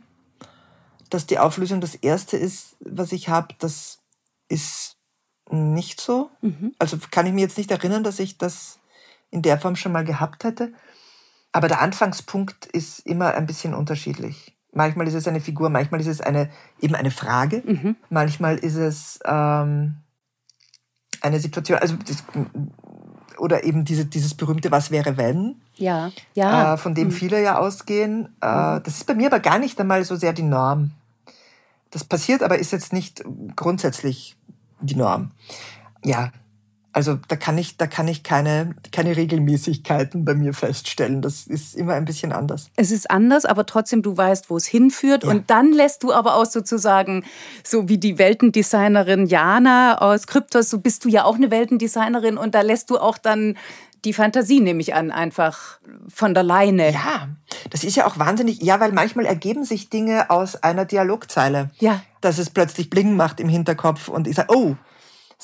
Dass 1.10 1.26
die 1.26 1.38
Auflösung 1.38 1.80
das 1.80 1.94
erste 1.94 2.36
ist, 2.36 2.76
was 2.80 3.12
ich 3.12 3.28
habe, 3.28 3.54
das 3.58 4.00
ist 4.48 4.96
nicht 5.50 6.00
so. 6.00 6.30
Mhm. 6.40 6.74
Also 6.78 6.98
kann 7.10 7.26
ich 7.26 7.32
mir 7.32 7.42
jetzt 7.42 7.58
nicht 7.58 7.70
erinnern, 7.70 8.04
dass 8.04 8.18
ich 8.18 8.38
das 8.38 8.78
in 9.30 9.42
der 9.42 9.58
Form 9.58 9.76
schon 9.76 9.92
mal 9.92 10.04
gehabt 10.04 10.44
hätte. 10.44 10.72
Aber 11.54 11.68
der 11.68 11.80
Anfangspunkt 11.80 12.66
ist 12.66 13.06
immer 13.06 13.34
ein 13.34 13.46
bisschen 13.46 13.74
unterschiedlich. 13.74 14.56
Manchmal 14.72 15.06
ist 15.06 15.14
es 15.14 15.28
eine 15.28 15.40
Figur, 15.40 15.70
manchmal 15.70 16.00
ist 16.00 16.08
es 16.08 16.20
eine, 16.20 16.50
eben 16.80 16.96
eine 16.96 17.12
Frage, 17.12 17.62
mhm. 17.64 17.94
manchmal 18.10 18.56
ist 18.58 18.74
es 18.74 19.20
ähm, 19.24 19.98
eine 21.20 21.38
Situation, 21.38 21.78
also 21.78 21.94
das, 21.94 22.24
oder 23.38 23.62
eben 23.62 23.84
diese, 23.84 24.04
dieses 24.04 24.34
berühmte 24.34 24.72
Was 24.72 24.90
wäre 24.90 25.16
wenn, 25.16 25.62
ja, 25.76 26.10
ja. 26.34 26.74
Äh, 26.74 26.76
von 26.76 26.96
dem 26.96 27.08
mhm. 27.08 27.12
viele 27.12 27.40
ja 27.40 27.56
ausgehen. 27.56 28.34
Äh, 28.40 28.80
das 28.80 28.96
ist 28.96 29.06
bei 29.06 29.14
mir 29.14 29.28
aber 29.28 29.38
gar 29.38 29.60
nicht 29.60 29.80
einmal 29.80 30.04
so 30.04 30.16
sehr 30.16 30.32
die 30.32 30.42
Norm. 30.42 30.90
Das 31.92 32.02
passiert 32.02 32.42
aber 32.42 32.58
ist 32.58 32.72
jetzt 32.72 32.92
nicht 32.92 33.22
grundsätzlich 33.54 34.36
die 34.80 34.96
Norm. 34.96 35.30
Ja, 36.04 36.32
also 36.94 37.18
da 37.28 37.34
kann 37.34 37.58
ich, 37.58 37.76
da 37.76 37.88
kann 37.88 38.06
ich 38.06 38.22
keine, 38.22 38.74
keine 38.92 39.16
Regelmäßigkeiten 39.16 40.24
bei 40.24 40.34
mir 40.34 40.54
feststellen. 40.54 41.22
Das 41.22 41.46
ist 41.46 41.74
immer 41.74 41.94
ein 41.94 42.04
bisschen 42.04 42.32
anders. 42.32 42.70
Es 42.76 42.92
ist 42.92 43.10
anders, 43.10 43.44
aber 43.44 43.66
trotzdem 43.66 44.00
du 44.00 44.16
weißt, 44.16 44.48
wo 44.48 44.56
es 44.56 44.64
hinführt. 44.64 45.24
Ja. 45.24 45.30
Und 45.30 45.50
dann 45.50 45.72
lässt 45.72 46.04
du 46.04 46.12
aber 46.12 46.36
auch 46.36 46.46
sozusagen, 46.46 47.24
so 47.64 47.88
wie 47.88 47.98
die 47.98 48.18
Weltendesignerin 48.18 49.26
Jana 49.26 49.98
aus 49.98 50.28
Kryptos, 50.28 50.70
so 50.70 50.78
bist 50.78 51.04
du 51.04 51.08
ja 51.08 51.24
auch 51.24 51.34
eine 51.34 51.50
Weltendesignerin 51.50 52.38
und 52.38 52.54
da 52.54 52.60
lässt 52.60 52.90
du 52.90 52.98
auch 52.98 53.18
dann 53.18 53.56
die 54.04 54.12
Fantasie, 54.12 54.60
nehme 54.60 54.80
ich 54.80 54.94
an, 54.94 55.10
einfach 55.10 55.80
von 56.08 56.34
der 56.34 56.42
Leine. 56.42 56.92
Ja, 56.92 57.28
das 57.70 57.82
ist 57.82 57.96
ja 57.96 58.06
auch 58.06 58.18
wahnsinnig. 58.18 58.62
Ja, 58.62 58.78
weil 58.78 58.92
manchmal 58.92 59.24
ergeben 59.24 59.64
sich 59.64 59.88
Dinge 59.88 60.30
aus 60.30 60.62
einer 60.62 60.84
Dialogzeile. 60.84 61.70
Ja. 61.78 62.02
Dass 62.20 62.38
es 62.38 62.50
plötzlich 62.50 62.90
Bling 62.90 63.16
macht 63.16 63.40
im 63.40 63.48
Hinterkopf 63.48 64.08
und 64.08 64.28
ich 64.28 64.36
sage, 64.36 64.54
oh, 64.54 64.76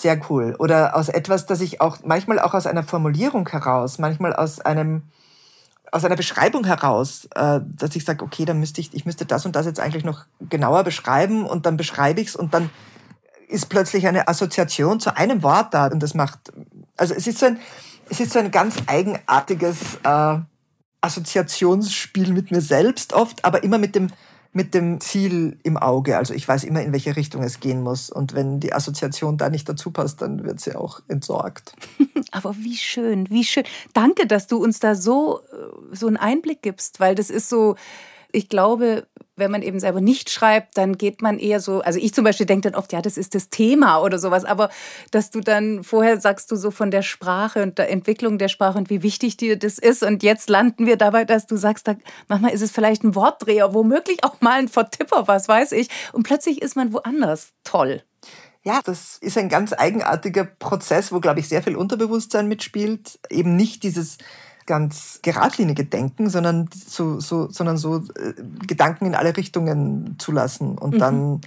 sehr 0.01 0.21
cool. 0.31 0.55
Oder 0.59 0.97
aus 0.97 1.09
etwas, 1.09 1.47
das 1.47 1.61
ich 1.61 1.81
auch 1.81 1.99
manchmal 2.05 2.39
auch 2.39 2.55
aus 2.55 2.67
einer 2.67 2.83
Formulierung 2.83 3.49
heraus, 3.49 3.99
manchmal 3.99 4.35
aus 4.35 4.61
einem 4.61 5.03
aus 5.93 6.05
einer 6.05 6.17
Beschreibung 6.17 6.65
heraus, 6.65 7.27
äh, 7.35 7.61
dass 7.65 7.97
ich 7.97 8.05
sage, 8.05 8.25
okay, 8.25 8.45
dann 8.45 8.61
müsste 8.61 8.81
ich, 8.81 8.95
ich 8.95 9.07
müsste 9.07 9.27
das 9.27 9.45
und 9.45 9.57
das 9.57 9.67
jetzt 9.67 9.81
eigentlich 9.81 10.05
noch 10.05 10.25
genauer 10.41 10.85
beschreiben 10.85 11.45
und 11.45 11.67
dann 11.67 11.77
beschreibe 11.77 12.21
ich 12.21 12.29
es 12.29 12.37
und 12.37 12.55
dann 12.55 12.71
ist 13.49 13.69
plötzlich 13.69 14.07
eine 14.07 14.29
Assoziation 14.29 15.01
zu 15.01 15.17
einem 15.17 15.43
Wort 15.43 15.75
da 15.75 15.89
und 15.89 16.01
das 16.01 16.15
macht, 16.15 16.53
also 16.97 17.13
es 17.15 17.27
ist 17.27 17.39
so 17.39 17.47
ein, 17.47 17.59
es 18.09 18.21
ist 18.21 18.33
so 18.33 18.39
ein 18.39 18.53
ganz 18.53 18.77
eigenartiges 18.87 19.99
äh, 20.05 20.39
Assoziationsspiel 21.01 22.33
mit 22.33 22.51
mir 22.51 22.61
selbst 22.61 23.13
oft, 23.13 23.45
aber 23.45 23.65
immer 23.65 23.79
mit 23.79 23.95
dem 23.95 24.11
mit 24.53 24.75
dem 24.75 25.01
Ziel 25.01 25.59
im 25.63 25.77
Auge. 25.77 26.19
Also 26.19 26.35
ich 26.35 26.47
weiß 26.47 26.65
immer, 26.65 26.83
in 26.83 26.93
welche 26.93 27.17
Richtung 27.17 27.43
es 27.43 27.61
gehen 27.61 27.83
muss. 27.83 28.11
Und 28.11 28.35
wenn 28.35 28.59
die 28.59 28.73
Assoziation 28.73 29.37
da 29.37 29.49
nicht 29.49 29.69
dazu 29.69 29.91
passt, 29.91 30.23
dann 30.23 30.45
wird 30.45 30.61
sie 30.61 30.75
auch 30.75 31.01
entsorgt. 31.09 31.75
Aber 32.33 32.57
wie 32.57 32.77
schön, 32.77 33.31
wie 33.31 33.45
schön. 33.45 33.65
Danke, 33.93 34.27
dass 34.27 34.49
du 34.49 34.57
uns 34.57 34.81
da 34.81 34.95
so, 34.95 35.41
äh, 35.53 35.95
so 35.95 36.09
einen 36.09 36.17
Einblick 36.17 36.63
gibst, 36.63 36.99
weil 36.99 37.15
das 37.15 37.31
ist 37.31 37.49
so, 37.49 37.77
ich 38.33 38.49
glaube, 38.49 39.07
wenn 39.41 39.51
man 39.51 39.63
eben 39.63 39.81
selber 39.81 40.01
nicht 40.01 40.31
schreibt, 40.31 40.77
dann 40.79 40.97
geht 40.97 41.23
man 41.23 41.39
eher 41.39 41.59
so, 41.59 41.81
also 41.81 41.99
ich 41.99 42.15
zum 42.15 42.23
Beispiel 42.23 42.47
denke 42.47 42.71
dann 42.71 42.79
oft, 42.79 42.93
ja, 42.93 43.03
das 43.03 43.17
ist 43.17 43.35
das 43.35 43.51
Thema 43.51 43.99
oder 44.01 44.21
sowas, 44.21 44.45
aber 44.45 44.71
dass 45.11 45.33
du 45.33 45.41
dann 45.41 45.83
vorher 45.83 46.21
sagst 46.21 46.51
du 46.53 46.57
so 46.57 46.71
von 46.71 46.93
der 46.93 47.03
Sprache 47.03 47.63
und 47.63 47.79
der 47.79 47.91
Entwicklung 47.91 48.39
der 48.39 48.49
Sprache 48.49 48.79
und 48.79 48.91
wie 48.91 49.03
wichtig 49.03 49.37
dir 49.37 49.59
das 49.59 49.79
ist 49.79 50.05
und 50.05 50.23
jetzt 50.23 50.49
landen 50.49 50.87
wir 50.87 50.97
dabei, 50.97 51.25
dass 51.25 51.47
du 51.47 51.57
sagst, 51.57 51.89
da, 51.89 51.97
manchmal 52.29 52.53
ist 52.53 52.63
es 52.63 52.71
vielleicht 52.71 53.03
ein 53.03 53.17
Wortdreher, 53.17 53.75
womöglich 53.75 54.23
auch 54.23 54.41
mal 54.41 54.61
ein 54.61 54.69
Vertipper, 54.69 55.27
was 55.27 55.49
weiß 55.49 55.73
ich, 55.73 55.89
und 56.13 56.23
plötzlich 56.23 56.63
ist 56.63 56.77
man 56.77 56.93
woanders. 56.93 57.49
Toll. 57.65 58.03
Ja, 58.63 58.81
das 58.85 59.17
ist 59.23 59.39
ein 59.39 59.49
ganz 59.49 59.73
eigenartiger 59.73 60.45
Prozess, 60.45 61.13
wo, 61.13 61.21
glaube 61.21 61.41
ich, 61.41 61.49
sehr 61.49 61.63
viel 61.63 61.77
Unterbewusstsein 61.77 62.47
mitspielt. 62.47 63.19
Eben 63.31 63.57
nicht 63.57 63.83
dieses 63.83 64.19
ganz 64.71 65.19
geradlinige 65.23 65.85
Denken, 65.85 66.31
sondern 66.31 66.71
so, 66.73 67.19
so, 67.19 67.51
sondern 67.51 67.77
so 67.77 67.97
äh, 67.97 68.35
Gedanken 68.69 69.05
in 69.05 69.17
alle 69.17 69.37
Richtungen 69.37 70.15
zulassen. 70.21 70.79
Und 70.79 70.95
mhm. 70.95 70.99
dann 71.01 71.41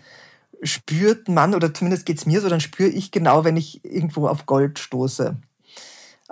spürt 0.62 1.30
man, 1.30 1.56
oder 1.56 1.74
zumindest 1.74 2.06
geht 2.06 2.18
es 2.18 2.26
mir 2.26 2.42
so, 2.42 2.50
dann 2.50 2.60
spüre 2.60 2.90
ich 2.90 3.12
genau, 3.12 3.46
wenn 3.46 3.56
ich 3.56 3.86
irgendwo 3.86 4.28
auf 4.28 4.46
Gold 4.46 4.78
stoße. 4.78 5.38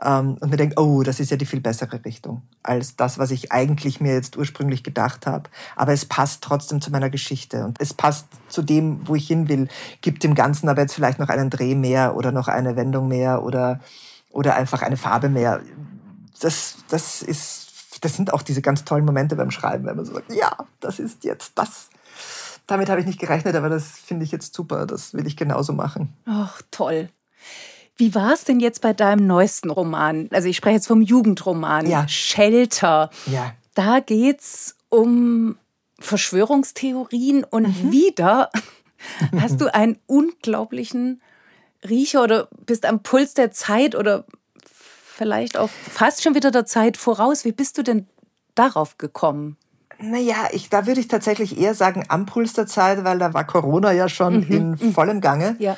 Ähm, 0.01 0.37
und 0.41 0.49
mir 0.49 0.57
denke, 0.57 0.81
oh, 0.81 1.01
das 1.03 1.21
ist 1.21 1.31
ja 1.31 1.37
die 1.37 1.45
viel 1.45 1.61
bessere 1.61 2.03
Richtung 2.03 2.41
als 2.61 2.97
das, 2.97 3.17
was 3.17 3.31
ich 3.31 3.53
eigentlich 3.53 4.01
mir 4.01 4.13
jetzt 4.13 4.35
ursprünglich 4.35 4.83
gedacht 4.83 5.25
habe. 5.25 5.49
Aber 5.77 5.93
es 5.93 6.03
passt 6.03 6.43
trotzdem 6.43 6.81
zu 6.81 6.91
meiner 6.91 7.09
Geschichte 7.09 7.63
und 7.63 7.79
es 7.79 7.93
passt 7.93 8.27
zu 8.49 8.63
dem, 8.63 9.07
wo 9.07 9.15
ich 9.15 9.27
hin 9.27 9.47
will. 9.47 9.69
Gibt 10.01 10.25
dem 10.25 10.35
Ganzen 10.35 10.67
aber 10.67 10.81
jetzt 10.81 10.93
vielleicht 10.93 11.19
noch 11.19 11.29
einen 11.29 11.49
Dreh 11.49 11.73
mehr 11.73 12.17
oder 12.17 12.33
noch 12.33 12.49
eine 12.49 12.75
Wendung 12.75 13.07
mehr 13.07 13.43
oder, 13.43 13.79
oder 14.29 14.55
einfach 14.55 14.81
eine 14.81 14.97
Farbe 14.97 15.29
mehr 15.29 15.61
das, 16.41 16.75
das 16.89 17.21
ist, 17.21 17.67
das 18.01 18.15
sind 18.15 18.33
auch 18.33 18.41
diese 18.41 18.61
ganz 18.61 18.83
tollen 18.83 19.05
Momente 19.05 19.35
beim 19.35 19.51
Schreiben, 19.51 19.85
wenn 19.85 19.95
man 19.95 20.05
so 20.05 20.13
sagt, 20.13 20.33
ja, 20.33 20.55
das 20.79 20.99
ist 20.99 21.23
jetzt 21.23 21.53
das. 21.55 21.89
Damit 22.67 22.89
habe 22.89 22.99
ich 23.01 23.07
nicht 23.07 23.19
gerechnet, 23.19 23.55
aber 23.55 23.69
das 23.69 23.99
finde 23.99 24.25
ich 24.25 24.31
jetzt 24.31 24.53
super. 24.53 24.85
Das 24.85 25.13
will 25.13 25.27
ich 25.27 25.35
genauso 25.35 25.73
machen. 25.73 26.13
Ach, 26.25 26.61
toll. 26.71 27.09
Wie 27.97 28.15
war 28.15 28.33
es 28.33 28.43
denn 28.43 28.59
jetzt 28.59 28.81
bei 28.81 28.93
deinem 28.93 29.27
neuesten 29.27 29.69
Roman? 29.69 30.29
Also 30.31 30.47
ich 30.47 30.57
spreche 30.57 30.75
jetzt 30.75 30.87
vom 30.87 31.01
Jugendroman. 31.01 31.87
Ja. 31.87 32.07
Shelter. 32.07 33.09
Ja. 33.25 33.53
Da 33.73 33.99
geht 33.99 34.41
es 34.41 34.75
um 34.89 35.57
Verschwörungstheorien 35.99 37.43
und 37.43 37.83
mhm. 37.83 37.91
wieder 37.91 38.49
hast 39.39 39.61
du 39.61 39.73
einen 39.73 39.97
unglaublichen 40.07 41.21
Riecher 41.87 42.23
oder 42.23 42.47
bist 42.65 42.85
am 42.85 43.03
Puls 43.03 43.33
der 43.33 43.51
Zeit 43.51 43.95
oder 43.95 44.25
vielleicht 45.21 45.55
auch 45.55 45.69
fast 45.69 46.23
schon 46.23 46.33
wieder 46.33 46.49
der 46.49 46.65
Zeit 46.65 46.97
voraus. 46.97 47.45
Wie 47.45 47.51
bist 47.51 47.77
du 47.77 47.83
denn 47.83 48.07
darauf 48.55 48.97
gekommen? 48.97 49.55
Naja, 49.99 50.47
ich, 50.51 50.69
da 50.69 50.87
würde 50.87 50.99
ich 50.99 51.09
tatsächlich 51.09 51.59
eher 51.59 51.75
sagen 51.75 52.05
am 52.07 52.25
Puls 52.25 52.53
der 52.53 52.65
Zeit, 52.65 53.03
weil 53.03 53.19
da 53.19 53.35
war 53.35 53.45
Corona 53.45 53.91
ja 53.91 54.09
schon 54.09 54.47
mhm. 54.47 54.51
in 54.51 54.71
mhm. 54.71 54.93
vollem 54.93 55.21
Gange. 55.21 55.55
Ja. 55.59 55.77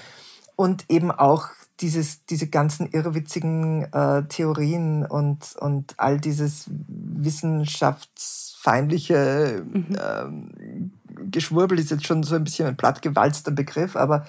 Und 0.55 0.85
eben 0.87 1.11
auch 1.11 1.49
dieses, 1.81 2.25
diese 2.25 2.47
ganzen 2.47 2.87
irrwitzigen 2.87 3.91
äh, 3.91 4.23
Theorien 4.29 5.05
und, 5.05 5.57
und 5.59 5.95
all 5.97 6.21
dieses 6.21 6.69
wissenschaftsfeindliche 6.69 9.65
mhm. 9.65 9.97
ähm, 10.01 10.93
Geschwurbel 11.31 11.79
ist 11.79 11.91
jetzt 11.91 12.07
schon 12.07 12.23
so 12.23 12.35
ein 12.35 12.45
bisschen 12.45 12.69
ein 12.69 12.77
plattgewalzter 12.77 13.51
Begriff, 13.51 13.97
aber 13.97 14.25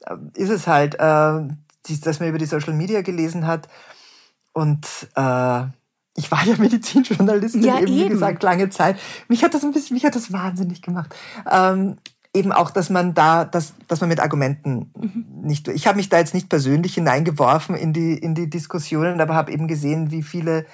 äh, 0.00 0.16
ist 0.34 0.50
es 0.50 0.66
halt, 0.66 0.96
äh, 0.98 1.54
dies, 1.86 2.00
dass 2.00 2.18
man 2.18 2.30
über 2.30 2.38
die 2.38 2.46
Social 2.46 2.74
Media 2.74 3.02
gelesen 3.02 3.46
hat, 3.46 3.68
und 4.56 4.86
äh, 5.14 5.64
ich 6.16 6.30
war 6.30 6.44
ja 6.46 6.56
Medizinjournalistin 6.58 7.62
ja, 7.62 7.78
eben, 7.78 7.94
wie 7.94 8.08
gesagt, 8.08 8.42
lange 8.42 8.70
Zeit. 8.70 8.98
Mich 9.28 9.44
hat 9.44 9.52
das 9.52 9.62
ein 9.62 9.72
bisschen, 9.72 9.94
mich 9.94 10.06
hat 10.06 10.16
das 10.16 10.32
wahnsinnig 10.32 10.80
gemacht. 10.80 11.14
Ähm, 11.50 11.98
eben 12.32 12.52
auch, 12.52 12.70
dass 12.70 12.88
man 12.88 13.12
da, 13.12 13.44
dass, 13.44 13.74
dass 13.86 14.00
man 14.00 14.08
mit 14.08 14.18
Argumenten 14.18 14.90
mhm. 14.96 15.26
nicht. 15.42 15.68
Ich 15.68 15.86
habe 15.86 15.98
mich 15.98 16.08
da 16.08 16.18
jetzt 16.18 16.32
nicht 16.32 16.48
persönlich 16.48 16.94
hineingeworfen 16.94 17.76
in 17.76 17.92
die 17.92 18.16
in 18.16 18.34
die 18.34 18.48
Diskussionen, 18.48 19.20
aber 19.20 19.34
habe 19.34 19.52
eben 19.52 19.68
gesehen, 19.68 20.10
wie 20.10 20.22
viele 20.22 20.64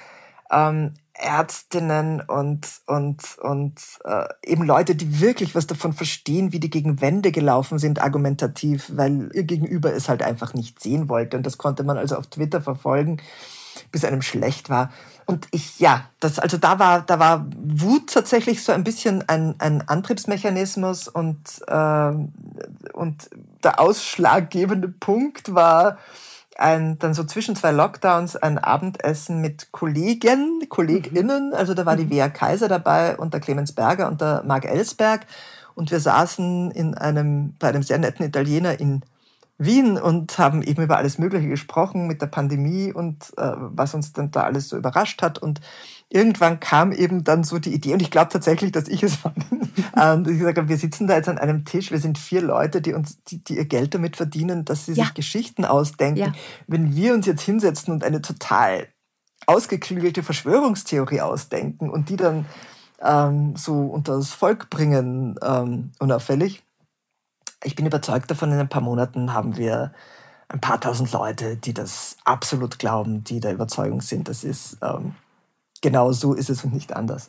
ähm, 0.53 0.95
Ärztinnen 1.15 2.21
und 2.21 2.69
und 2.87 3.37
und 3.43 3.81
äh, 4.05 4.29
eben 4.45 4.63
Leute, 4.63 4.95
die 4.95 5.21
wirklich 5.21 5.57
was 5.57 5.67
davon 5.67 5.93
verstehen, 5.93 6.53
wie 6.53 6.61
die 6.61 6.71
gegen 6.71 7.01
Wände 7.01 7.33
gelaufen 7.33 7.81
sind, 7.81 8.01
argumentativ, 8.01 8.93
weil 8.95 9.29
ihr 9.35 9.43
Gegenüber 9.43 9.93
es 9.93 10.09
halt 10.09 10.23
einfach 10.23 10.55
nicht 10.55 10.81
sehen 10.81 11.09
wollte 11.09 11.37
und 11.37 11.45
das 11.45 11.59
konnte 11.59 11.83
man 11.83 11.99
also 11.99 12.15
auf 12.15 12.29
Twitter 12.29 12.61
verfolgen 12.61 13.21
bis 13.91 14.05
einem 14.05 14.23
schlecht 14.23 14.71
war. 14.71 14.91
Und 15.27 15.47
ich, 15.51 15.79
ja, 15.79 16.05
das, 16.21 16.39
also 16.39 16.59
da 16.59 16.79
war, 16.79 17.03
da 17.03 17.19
war 17.19 17.47
Wut 17.57 18.13
tatsächlich 18.13 18.63
so 18.63 18.73
ein 18.73 18.85
bisschen 18.85 19.29
ein, 19.29 19.55
ein 19.59 19.87
Antriebsmechanismus 19.89 21.09
und, 21.09 21.39
äh, 21.69 22.13
und 22.93 23.31
der 23.63 23.81
ausschlaggebende 23.81 24.89
Punkt 24.89 25.55
war 25.55 25.99
ein, 26.59 26.99
dann 26.99 27.15
so 27.15 27.25
zwischen 27.25 27.57
zwei 27.57 27.71
Lockdowns 27.71 28.37
ein 28.37 28.59
Abendessen 28.59 29.41
mit 29.41 29.73
Kollegen, 29.73 30.67
KollegInnen. 30.69 31.49
Mhm. 31.49 31.55
Also 31.55 31.75
da 31.75 31.87
war 31.87 31.97
die 31.97 32.11
Wea 32.11 32.29
Kaiser 32.29 32.69
dabei 32.69 33.17
und 33.17 33.33
der 33.33 33.41
Clemens 33.41 33.73
Berger 33.73 34.09
und 34.09 34.21
der 34.21 34.43
Marc 34.45 34.65
Ellsberg. 34.65 35.27
Und 35.75 35.91
wir 35.91 36.01
saßen 36.01 36.71
in 36.73 36.95
einem, 36.95 37.55
bei 37.59 37.69
einem 37.69 37.83
sehr 37.83 37.99
netten 37.99 38.27
Italiener 38.27 38.79
in 38.79 39.03
Wien 39.65 39.99
und 39.99 40.39
haben 40.39 40.63
eben 40.63 40.83
über 40.83 40.97
alles 40.97 41.19
Mögliche 41.19 41.49
gesprochen 41.49 42.07
mit 42.07 42.23
der 42.23 42.27
Pandemie 42.27 42.93
und 42.93 43.33
äh, 43.37 43.53
was 43.57 43.95
uns 43.95 44.13
dann 44.13 44.31
da 44.31 44.43
alles 44.45 44.69
so 44.69 44.77
überrascht 44.77 45.23
hat. 45.23 45.39
Und 45.39 45.61
irgendwann 46.09 46.61
kam 46.61 46.93
eben 46.93 47.25
dann 47.25 47.45
so 47.45 47.59
die 47.59 47.75
Idee, 47.75 47.95
und 47.95 48.03
ich 48.03 48.11
glaube 48.11 48.31
tatsächlich, 48.31 48.73
dass 48.73 48.89
ich 48.89 49.03
es 49.03 49.25
war, 49.25 49.35
ähm, 49.97 50.27
ich 50.29 50.41
sage, 50.43 50.69
wir 50.69 50.77
sitzen 50.77 51.07
da 51.07 51.17
jetzt 51.17 51.29
an 51.29 51.39
einem 51.39 51.65
Tisch, 51.65 51.91
wir 51.91 52.01
sind 52.01 52.19
vier 52.19 52.43
Leute, 52.43 52.81
die 52.81 52.95
uns, 52.95 53.23
die, 53.25 53.43
die 53.43 53.57
ihr 53.57 53.67
Geld 53.67 53.95
damit 53.95 54.17
verdienen, 54.17 54.65
dass 54.65 54.87
sie 54.87 54.93
ja. 54.93 55.05
sich 55.05 55.15
Geschichten 55.15 55.65
ausdenken. 55.65 56.19
Ja. 56.19 56.33
Wenn 56.67 56.95
wir 56.95 57.15
uns 57.15 57.27
jetzt 57.27 57.43
hinsetzen 57.43 57.93
und 57.93 58.05
eine 58.05 58.23
total 58.23 58.89
ausgeklügelte 59.47 60.23
Verschwörungstheorie 60.23 61.21
ausdenken 61.21 61.91
und 61.91 62.09
die 62.09 62.17
dann 62.17 62.47
ähm, 63.03 63.57
so 63.57 63.81
unter 63.87 64.17
das 64.17 64.33
Volk 64.33 64.71
bringen, 64.71 65.39
ähm, 65.43 65.93
unauffällig. 65.99 66.63
Ich 67.65 67.77
bin 67.77 67.87
überzeugt 67.87 68.31
davon, 68.31 68.53
in 68.53 68.59
ein 68.59 68.69
paar 68.69 68.83
Monaten 68.83 69.33
haben 69.33 69.57
wir 69.57 69.93
ein 70.49 70.61
paar 70.61 70.81
tausend 70.81 71.13
Leute, 71.13 71.57
die 71.57 71.73
das 71.73 72.17
absolut 72.25 72.79
glauben, 72.79 73.25
die 73.25 73.41
der 73.41 73.55
Überzeugung 73.55 74.01
sind, 74.01 74.29
das 74.29 74.45
ist 74.45 74.77
ähm, 74.83 75.15
genau 75.81 76.13
so 76.13 76.35
ist 76.35 76.51
es 76.51 76.65
und 76.65 76.73
nicht 76.73 76.95
anders. 76.95 77.29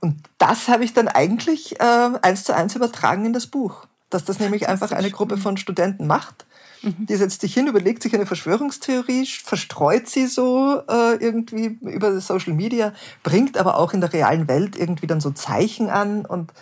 Und 0.00 0.16
das 0.38 0.68
habe 0.68 0.84
ich 0.84 0.94
dann 0.94 1.08
eigentlich 1.08 1.80
äh, 1.80 2.10
eins 2.22 2.44
zu 2.44 2.54
eins 2.54 2.74
übertragen 2.74 3.24
in 3.24 3.32
das 3.32 3.46
Buch. 3.46 3.86
Dass 4.10 4.24
das 4.24 4.40
nämlich 4.40 4.62
das 4.62 4.70
einfach 4.70 4.92
eine 4.92 5.10
Gruppe 5.10 5.38
von 5.38 5.56
Studenten 5.56 6.06
macht. 6.06 6.44
Mhm. 6.82 7.06
Die 7.06 7.16
setzt 7.16 7.40
sich 7.40 7.54
hin, 7.54 7.68
überlegt 7.68 8.02
sich 8.02 8.12
eine 8.14 8.26
Verschwörungstheorie, 8.26 9.26
verstreut 9.26 10.08
sie 10.08 10.26
so 10.26 10.82
äh, 10.88 11.14
irgendwie 11.16 11.78
über 11.82 12.20
Social 12.20 12.52
Media, 12.52 12.92
bringt 13.22 13.56
aber 13.56 13.78
auch 13.78 13.92
in 13.92 14.00
der 14.00 14.12
realen 14.12 14.48
Welt 14.48 14.76
irgendwie 14.76 15.06
dann 15.06 15.20
so 15.20 15.30
Zeichen 15.30 15.88
an 15.88 16.26
und, 16.26 16.52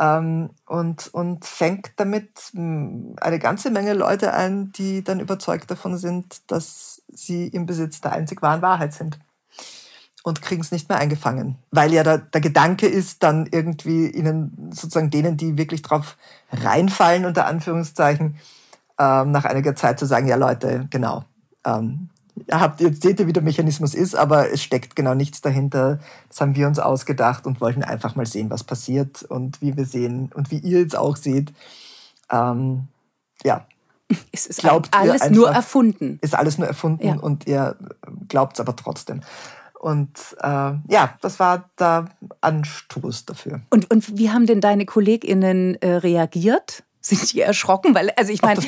ähm, 0.00 0.50
und, 0.66 1.12
und 1.12 1.44
fängt 1.44 1.92
damit 1.96 2.30
hm, 2.52 3.16
eine 3.20 3.38
ganze 3.38 3.70
Menge 3.70 3.92
Leute 3.92 4.32
ein, 4.32 4.72
die 4.72 5.04
dann 5.04 5.20
überzeugt 5.20 5.70
davon 5.70 5.98
sind, 5.98 6.40
dass 6.50 7.02
sie 7.08 7.46
im 7.48 7.66
Besitz 7.66 8.00
der 8.00 8.12
einzig 8.12 8.40
wahren 8.40 8.62
Wahrheit 8.62 8.94
sind 8.94 9.18
und 10.22 10.40
kriegen 10.40 10.62
es 10.62 10.72
nicht 10.72 10.88
mehr 10.88 10.98
eingefangen. 10.98 11.56
Weil 11.70 11.92
ja 11.92 12.02
der, 12.02 12.18
der 12.18 12.40
Gedanke 12.40 12.86
ist, 12.86 13.22
dann 13.22 13.46
irgendwie 13.46 14.08
ihnen, 14.08 14.70
sozusagen 14.72 15.10
denen, 15.10 15.36
die 15.36 15.58
wirklich 15.58 15.82
drauf 15.82 16.16
reinfallen, 16.50 17.26
unter 17.26 17.46
Anführungszeichen, 17.46 18.38
ähm, 18.98 19.30
nach 19.30 19.44
einiger 19.44 19.74
Zeit 19.76 19.98
zu 19.98 20.06
sagen, 20.06 20.26
ja 20.26 20.36
Leute, 20.36 20.86
genau, 20.90 21.24
ähm, 21.64 22.08
habt, 22.50 22.80
jetzt 22.80 23.02
seht 23.02 23.20
ihr, 23.20 23.26
wie 23.26 23.32
der 23.32 23.42
Mechanismus 23.42 23.94
ist, 23.94 24.14
aber 24.14 24.52
es 24.52 24.62
steckt 24.62 24.96
genau 24.96 25.14
nichts 25.14 25.40
dahinter. 25.40 26.00
Das 26.28 26.40
haben 26.40 26.54
wir 26.54 26.66
uns 26.66 26.78
ausgedacht 26.78 27.46
und 27.46 27.60
wollten 27.60 27.82
einfach 27.82 28.16
mal 28.16 28.26
sehen, 28.26 28.50
was 28.50 28.64
passiert 28.64 29.22
und 29.22 29.60
wie 29.60 29.76
wir 29.76 29.84
sehen 29.84 30.30
und 30.34 30.50
wie 30.50 30.58
ihr 30.58 30.80
jetzt 30.80 30.96
auch 30.96 31.16
seht. 31.16 31.52
Ähm, 32.30 32.88
ja. 33.44 33.66
Es 34.32 34.46
ist 34.46 34.60
glaubt 34.60 34.88
alles 34.92 35.22
einfach, 35.22 35.34
nur 35.34 35.50
erfunden. 35.50 36.18
Ist 36.20 36.34
alles 36.34 36.58
nur 36.58 36.66
erfunden 36.66 37.06
ja. 37.06 37.14
und 37.14 37.46
ihr 37.46 37.76
glaubt 38.28 38.54
es 38.54 38.60
aber 38.60 38.74
trotzdem. 38.74 39.20
Und 39.78 40.36
äh, 40.42 40.46
ja, 40.88 41.16
das 41.22 41.38
war 41.40 41.70
der 41.78 42.10
Anstoß 42.40 43.24
dafür. 43.24 43.60
Und, 43.70 43.90
und 43.90 44.18
wie 44.18 44.30
haben 44.30 44.46
denn 44.46 44.60
deine 44.60 44.84
KollegInnen 44.84 45.80
äh, 45.80 45.94
reagiert? 45.94 46.82
Sind 47.00 47.32
die 47.32 47.40
erschrocken? 47.40 47.94
Weil, 47.94 48.10
also 48.10 48.30
ich 48.32 48.42
meine. 48.42 48.60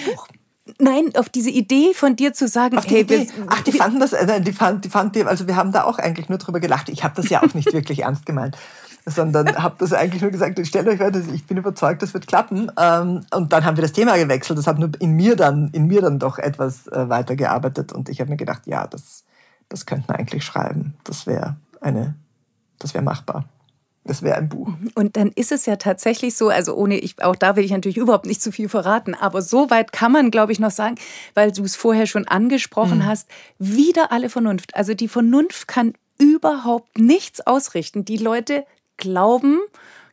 Nein, 0.79 1.11
auf 1.17 1.29
diese 1.29 1.51
Idee 1.51 1.93
von 1.93 2.15
dir 2.15 2.33
zu 2.33 2.47
sagen, 2.47 2.79
auf 2.79 2.87
die 2.87 2.95
hey, 2.95 3.01
Idee. 3.03 3.29
Ach, 3.49 3.61
die 3.63 3.73
fanden 3.73 3.99
das, 3.99 4.13
äh, 4.13 4.41
die 4.41 4.53
fanden, 4.53 4.81
die 4.81 4.91
fanden, 4.91 5.27
also 5.27 5.49
wir 5.49 5.57
haben 5.57 5.73
da 5.73 5.85
auch 5.85 5.99
eigentlich 5.99 6.29
nur 6.29 6.39
drüber 6.39 6.61
gelacht. 6.61 6.89
Ich 6.89 7.03
habe 7.03 7.15
das 7.17 7.29
ja 7.31 7.43
auch 7.43 7.55
nicht 7.55 7.73
wirklich 7.73 8.01
ernst 8.01 8.27
gemeint, 8.27 8.57
sondern 9.05 9.61
habe 9.61 9.75
das 9.79 9.93
eigentlich 9.93 10.23
nur 10.23 10.31
gesagt, 10.31 10.65
stellt 10.65 10.87
euch 10.87 10.99
vor, 10.99 11.11
ich 11.35 11.47
bin 11.47 11.57
überzeugt, 11.57 12.03
das 12.03 12.15
wird 12.15 12.29
klappen. 12.29 12.71
Ähm, 12.79 13.27
und 13.35 13.53
dann 13.53 13.65
haben 13.65 13.77
wir 13.77 13.83
das 13.83 13.93
Thema 13.93 14.17
gewechselt. 14.17 14.57
Das 14.57 14.69
hat 14.69 14.79
nur 14.79 14.91
in 15.01 15.13
mir 15.13 15.35
dann, 15.35 15.69
in 15.73 15.89
mir 15.89 16.01
dann 16.01 16.21
doch 16.21 16.39
etwas 16.39 16.87
äh, 16.87 17.09
weitergearbeitet 17.09 17.93
und 17.93 18.09
ich 18.09 18.21
habe 18.21 18.31
mir 18.31 18.37
gedacht, 18.37 18.63
ja, 18.67 18.87
das, 18.87 19.25
das 19.69 19.85
könnten 19.85 20.09
wir 20.09 20.17
eigentlich 20.17 20.45
schreiben. 20.45 20.95
Das 21.03 21.27
wäre 21.27 21.57
eine, 21.81 22.15
das 22.79 22.95
wäre 22.95 23.03
machbar. 23.03 23.47
Das 24.05 24.23
wäre 24.23 24.37
ein 24.37 24.49
Buch. 24.49 24.69
Und 24.95 25.17
dann 25.17 25.29
ist 25.29 25.53
es 25.53 25.65
ja 25.67 25.77
tatsächlich 25.77 26.35
so, 26.35 26.49
also 26.49 26.75
ohne, 26.75 26.99
ich, 26.99 27.23
auch 27.23 27.37
da 27.37 27.55
will 27.55 27.65
ich 27.65 27.71
natürlich 27.71 27.97
überhaupt 27.97 28.27
nicht 28.27 28.43
zu 28.43 28.51
viel 28.51 28.69
verraten, 28.69 29.15
aber 29.15 29.43
so 29.43 29.71
weit 29.71 29.93
kann 29.93 30.11
man, 30.11 30.33
glaube 30.33 30.51
ich, 30.51 30.59
noch 30.59 30.73
sagen, 30.73 30.97
weil 31.35 31.53
du 31.53 31.63
es 31.63 31.77
vorher 31.77 32.07
schon 32.07 32.27
angesprochen 32.27 32.99
mhm. 32.99 33.07
hast, 33.07 33.29
wieder 33.59 34.11
alle 34.11 34.29
Vernunft. 34.29 34.75
Also 34.75 34.95
die 34.95 35.09
Vernunft 35.09 35.69
kann 35.69 35.95
überhaupt 36.19 36.99
nichts 36.99 37.41
ausrichten. 37.47 38.05
Die 38.05 38.17
Leute 38.17 38.65
glauben, 38.97 39.61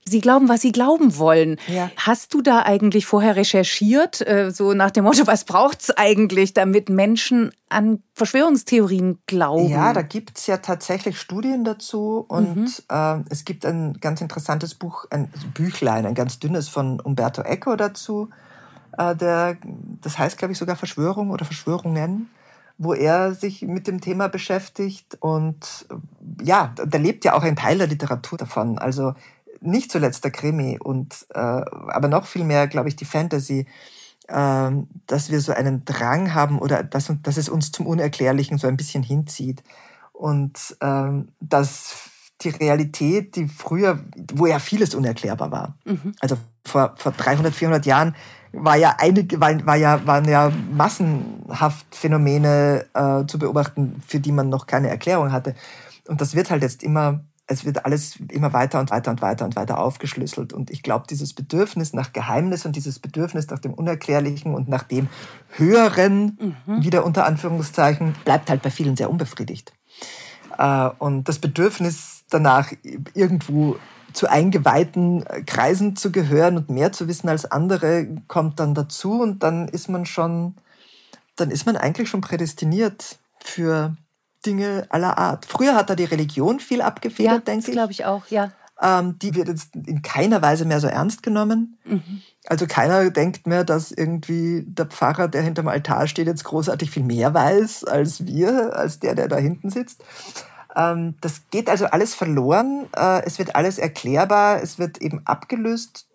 Sie 0.05 0.21
glauben, 0.21 0.49
was 0.49 0.61
Sie 0.61 0.71
glauben 0.71 1.17
wollen. 1.17 1.57
Ja. 1.67 1.91
Hast 1.97 2.33
du 2.33 2.41
da 2.41 2.63
eigentlich 2.63 3.05
vorher 3.05 3.35
recherchiert, 3.35 4.25
äh, 4.27 4.51
so 4.51 4.73
nach 4.73 4.91
dem 4.91 5.03
Motto, 5.03 5.27
was 5.27 5.43
braucht 5.43 5.81
es 5.81 5.91
eigentlich, 5.91 6.53
damit 6.53 6.89
Menschen 6.89 7.51
an 7.69 8.01
Verschwörungstheorien 8.13 9.19
glauben? 9.27 9.69
Ja, 9.69 9.93
da 9.93 10.01
gibt 10.01 10.37
es 10.39 10.47
ja 10.47 10.57
tatsächlich 10.57 11.19
Studien 11.19 11.63
dazu 11.63 12.25
und 12.27 12.57
mhm. 12.57 12.73
äh, 12.89 13.19
es 13.29 13.45
gibt 13.45 13.65
ein 13.65 13.93
ganz 13.99 14.21
interessantes 14.21 14.73
Buch, 14.73 15.05
ein 15.11 15.31
Büchlein, 15.53 16.05
ein 16.05 16.15
ganz 16.15 16.39
dünnes 16.39 16.69
von 16.69 16.99
Umberto 16.99 17.41
Eco 17.43 17.75
dazu. 17.75 18.29
Äh, 18.97 19.15
der, 19.15 19.57
das 20.01 20.17
heißt, 20.17 20.37
glaube 20.37 20.53
ich, 20.53 20.57
sogar 20.57 20.75
Verschwörung 20.75 21.29
oder 21.29 21.45
Verschwörungen 21.45 22.29
wo 22.81 22.93
er 22.93 23.33
sich 23.33 23.61
mit 23.61 23.87
dem 23.87 23.99
Thema 23.99 24.29
beschäftigt. 24.29 25.17
Und 25.19 25.85
ja, 26.41 26.73
da 26.75 26.97
lebt 26.97 27.25
ja 27.25 27.33
auch 27.33 27.43
ein 27.43 27.57
Teil 27.57 27.77
der 27.77 27.87
Literatur 27.87 28.37
davon. 28.37 28.79
Also 28.79 29.13
nicht 29.61 29.91
zuletzt 29.91 30.23
der 30.23 30.31
Krimi 30.31 30.77
und 30.79 31.25
äh, 31.33 31.39
aber 31.39 32.07
noch 32.07 32.25
viel 32.25 32.43
mehr, 32.43 32.67
glaube 32.67 32.89
ich, 32.89 32.95
die 32.95 33.05
Fantasy, 33.05 33.65
äh, 34.27 34.71
dass 35.07 35.31
wir 35.31 35.41
so 35.41 35.51
einen 35.51 35.85
Drang 35.85 36.33
haben 36.33 36.59
oder 36.59 36.83
dass, 36.83 37.11
dass 37.23 37.37
es 37.37 37.49
uns 37.49 37.71
zum 37.71 37.87
Unerklärlichen 37.87 38.57
so 38.57 38.67
ein 38.67 38.77
bisschen 38.77 39.03
hinzieht. 39.03 39.63
Und 40.13 40.75
äh, 40.81 41.11
dass 41.39 42.09
die 42.41 42.49
Realität, 42.49 43.35
die 43.35 43.47
früher, 43.47 43.99
wo 44.33 44.45
ja 44.45 44.59
vieles 44.59 44.95
unerklärbar 44.95 45.51
war. 45.51 45.77
Mhm. 45.85 46.13
Also 46.19 46.37
vor, 46.65 46.93
vor 46.97 47.11
300, 47.11 47.53
400 47.53 47.85
Jahren 47.85 48.15
war 48.51 48.77
ja 48.77 48.95
einige, 48.97 49.39
war, 49.39 49.65
war 49.65 49.75
ja, 49.75 50.05
waren 50.07 50.27
ja 50.27 50.51
massenhaft 50.71 51.85
Phänomene 51.95 52.85
äh, 52.93 53.25
zu 53.27 53.39
beobachten, 53.39 54.01
für 54.07 54.19
die 54.19 54.31
man 54.31 54.49
noch 54.49 54.67
keine 54.67 54.89
Erklärung 54.89 55.31
hatte. 55.31 55.55
Und 56.07 56.21
das 56.21 56.35
wird 56.35 56.49
halt 56.49 56.63
jetzt 56.63 56.81
immer 56.81 57.23
es 57.49 57.65
wird 57.65 57.83
alles 57.83 58.19
immer 58.29 58.53
weiter 58.53 58.79
und 58.79 58.91
weiter 58.91 59.09
und 59.09 59.23
weiter 59.23 59.43
und 59.43 59.55
weiter 59.55 59.79
aufgeschlüsselt. 59.79 60.53
Und 60.53 60.69
ich 60.69 60.83
glaube, 60.83 61.05
dieses 61.09 61.33
Bedürfnis 61.33 61.93
nach 61.93 62.13
Geheimnis 62.13 62.63
und 62.65 62.75
dieses 62.75 62.99
Bedürfnis 62.99 63.49
nach 63.49 63.57
dem 63.57 63.73
Unerklärlichen 63.73 64.53
und 64.53 64.69
nach 64.69 64.83
dem 64.83 65.07
Höheren, 65.49 66.55
mhm. 66.67 66.83
wieder 66.83 67.03
unter 67.03 67.25
Anführungszeichen, 67.25 68.13
bleibt 68.23 68.51
halt 68.51 68.61
bei 68.61 68.69
vielen 68.69 68.95
sehr 68.95 69.09
unbefriedigt. 69.09 69.73
Äh, 70.59 70.89
und 70.99 71.27
das 71.27 71.39
Bedürfnis 71.39 72.23
danach, 72.29 72.71
irgendwo 73.15 73.77
zu 74.13 74.29
eingeweihten 74.29 75.25
Kreisen 75.47 75.95
zu 75.95 76.11
gehören 76.11 76.55
und 76.55 76.69
mehr 76.69 76.91
zu 76.91 77.07
wissen 77.07 77.29
als 77.29 77.45
andere, 77.45 78.07
kommt 78.27 78.59
dann 78.59 78.75
dazu 78.75 79.21
und 79.21 79.41
dann 79.41 79.67
ist 79.67 79.89
man 79.89 80.05
schon, 80.05 80.55
dann 81.35 81.49
ist 81.49 81.65
man 81.65 81.77
eigentlich 81.77 82.09
schon 82.09 82.21
prädestiniert 82.21 83.17
für 83.39 83.95
Dinge 84.45 84.87
aller 84.89 85.17
Art. 85.17 85.45
Früher 85.45 85.75
hat 85.75 85.89
da 85.89 85.95
die 85.95 86.05
Religion 86.05 86.59
viel 86.59 86.81
abgefedert, 86.81 87.33
ja, 87.33 87.39
denke 87.39 87.67
ich. 87.67 87.71
glaube 87.73 87.91
ich 87.91 88.05
auch, 88.05 88.27
ja. 88.27 88.51
Ähm, 88.81 89.19
die 89.19 89.35
wird 89.35 89.49
jetzt 89.49 89.75
in 89.75 90.01
keiner 90.01 90.41
Weise 90.41 90.63
mehr 90.63 90.79
so 90.79 90.87
ernst 90.87 91.21
genommen. 91.21 91.77
Mhm. 91.83 92.21
Also 92.47 92.65
keiner 92.65 93.09
denkt 93.09 93.45
mehr, 93.45 93.65
dass 93.65 93.91
irgendwie 93.91 94.63
der 94.65 94.85
Pfarrer, 94.85 95.27
der 95.27 95.41
hinterm 95.41 95.67
Altar 95.67 96.07
steht, 96.07 96.27
jetzt 96.27 96.45
großartig 96.45 96.89
viel 96.89 97.03
mehr 97.03 97.33
weiß 97.33 97.83
als 97.83 98.25
wir, 98.25 98.75
als 98.75 98.99
der, 98.99 99.15
der 99.15 99.27
da 99.27 99.35
hinten 99.35 99.69
sitzt. 99.69 100.03
Ähm, 100.75 101.15
das 101.19 101.41
geht 101.51 101.69
also 101.69 101.85
alles 101.85 102.15
verloren. 102.15 102.87
Äh, 102.95 103.25
es 103.25 103.37
wird 103.37 103.55
alles 103.55 103.79
erklärbar. 103.79 104.61
Es 104.61 104.79
wird 104.79 104.99
eben 104.99 105.21
abgelöst 105.25 106.08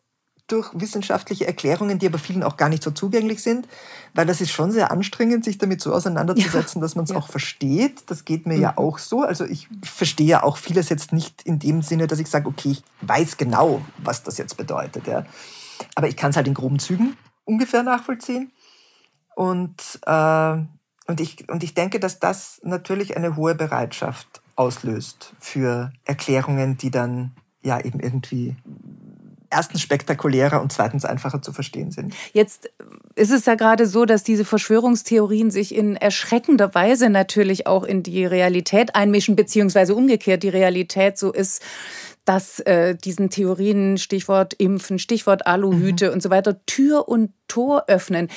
durch 0.46 0.70
wissenschaftliche 0.74 1.46
Erklärungen, 1.46 1.98
die 1.98 2.06
aber 2.06 2.18
vielen 2.18 2.42
auch 2.42 2.56
gar 2.56 2.68
nicht 2.68 2.82
so 2.82 2.90
zugänglich 2.90 3.42
sind, 3.42 3.66
weil 4.12 4.26
das 4.26 4.40
ist 4.40 4.50
schon 4.50 4.72
sehr 4.72 4.90
anstrengend, 4.90 5.44
sich 5.44 5.56
damit 5.56 5.80
so 5.80 5.92
auseinanderzusetzen, 5.92 6.80
ja. 6.80 6.82
dass 6.82 6.94
man 6.96 7.04
es 7.04 7.10
ja. 7.10 7.16
auch 7.16 7.28
versteht. 7.28 8.02
Das 8.10 8.24
geht 8.24 8.46
mir 8.46 8.56
mhm. 8.56 8.62
ja 8.62 8.76
auch 8.76 8.98
so. 8.98 9.22
Also 9.22 9.44
ich 9.44 9.68
verstehe 9.82 10.26
ja 10.26 10.42
auch 10.42 10.58
vieles 10.58 10.90
jetzt 10.90 11.12
nicht 11.12 11.42
in 11.42 11.58
dem 11.58 11.80
Sinne, 11.80 12.06
dass 12.06 12.18
ich 12.18 12.28
sage, 12.28 12.48
okay, 12.48 12.72
ich 12.72 12.82
weiß 13.00 13.38
genau, 13.38 13.80
was 13.98 14.22
das 14.22 14.36
jetzt 14.36 14.56
bedeutet. 14.56 15.06
Ja. 15.06 15.24
Aber 15.94 16.08
ich 16.08 16.16
kann 16.16 16.30
es 16.30 16.36
halt 16.36 16.46
in 16.46 16.54
groben 16.54 16.78
Zügen 16.78 17.16
ungefähr 17.44 17.82
nachvollziehen. 17.82 18.52
Und, 19.34 20.00
äh, 20.06 20.56
und, 21.06 21.20
ich, 21.20 21.48
und 21.48 21.62
ich 21.62 21.74
denke, 21.74 22.00
dass 22.00 22.20
das 22.20 22.60
natürlich 22.62 23.16
eine 23.16 23.36
hohe 23.36 23.54
Bereitschaft 23.54 24.42
auslöst 24.56 25.34
für 25.40 25.92
Erklärungen, 26.04 26.76
die 26.76 26.90
dann 26.90 27.32
ja 27.62 27.80
eben 27.80 27.98
irgendwie 27.98 28.56
erstens 29.54 29.80
spektakulärer 29.80 30.60
und 30.60 30.72
zweitens 30.72 31.04
einfacher 31.04 31.42
zu 31.42 31.52
verstehen 31.52 31.90
sind. 31.90 32.14
Jetzt 32.32 32.70
ist 33.14 33.30
es 33.30 33.46
ja 33.46 33.54
gerade 33.54 33.86
so, 33.86 34.04
dass 34.04 34.24
diese 34.24 34.44
Verschwörungstheorien 34.44 35.50
sich 35.50 35.74
in 35.74 35.96
erschreckender 35.96 36.74
Weise 36.74 37.10
natürlich 37.10 37.66
auch 37.66 37.84
in 37.84 38.02
die 38.02 38.26
Realität 38.26 38.94
einmischen, 38.94 39.36
beziehungsweise 39.36 39.94
umgekehrt 39.94 40.42
die 40.42 40.48
Realität 40.48 41.18
so 41.18 41.32
ist, 41.32 41.62
dass 42.24 42.60
äh, 42.60 42.94
diesen 42.94 43.30
Theorien, 43.30 43.98
Stichwort 43.98 44.54
Impfen, 44.54 44.98
Stichwort 44.98 45.46
Aluhüte 45.46 46.08
mhm. 46.08 46.14
und 46.14 46.22
so 46.22 46.30
weiter, 46.30 46.64
Tür 46.66 47.08
und 47.08 47.32
Tor 47.48 47.84
öffnen. 47.88 48.28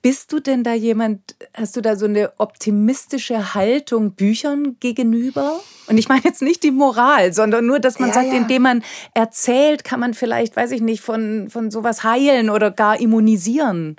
Bist 0.00 0.32
du 0.32 0.38
denn 0.38 0.62
da 0.62 0.74
jemand, 0.74 1.34
hast 1.54 1.76
du 1.76 1.80
da 1.80 1.96
so 1.96 2.04
eine 2.04 2.32
optimistische 2.38 3.54
Haltung 3.54 4.12
Büchern 4.12 4.76
gegenüber? 4.78 5.60
Und 5.88 5.98
ich 5.98 6.08
meine 6.08 6.22
jetzt 6.24 6.40
nicht 6.40 6.62
die 6.62 6.70
Moral, 6.70 7.32
sondern 7.32 7.66
nur, 7.66 7.80
dass 7.80 7.98
man 7.98 8.10
ja, 8.10 8.14
sagt, 8.14 8.28
ja. 8.28 8.34
indem 8.34 8.62
man 8.62 8.84
erzählt, 9.14 9.82
kann 9.82 9.98
man 9.98 10.14
vielleicht, 10.14 10.54
weiß 10.54 10.70
ich 10.70 10.82
nicht, 10.82 11.00
von, 11.00 11.50
von 11.50 11.72
sowas 11.72 12.04
heilen 12.04 12.48
oder 12.48 12.70
gar 12.70 13.00
immunisieren. 13.00 13.96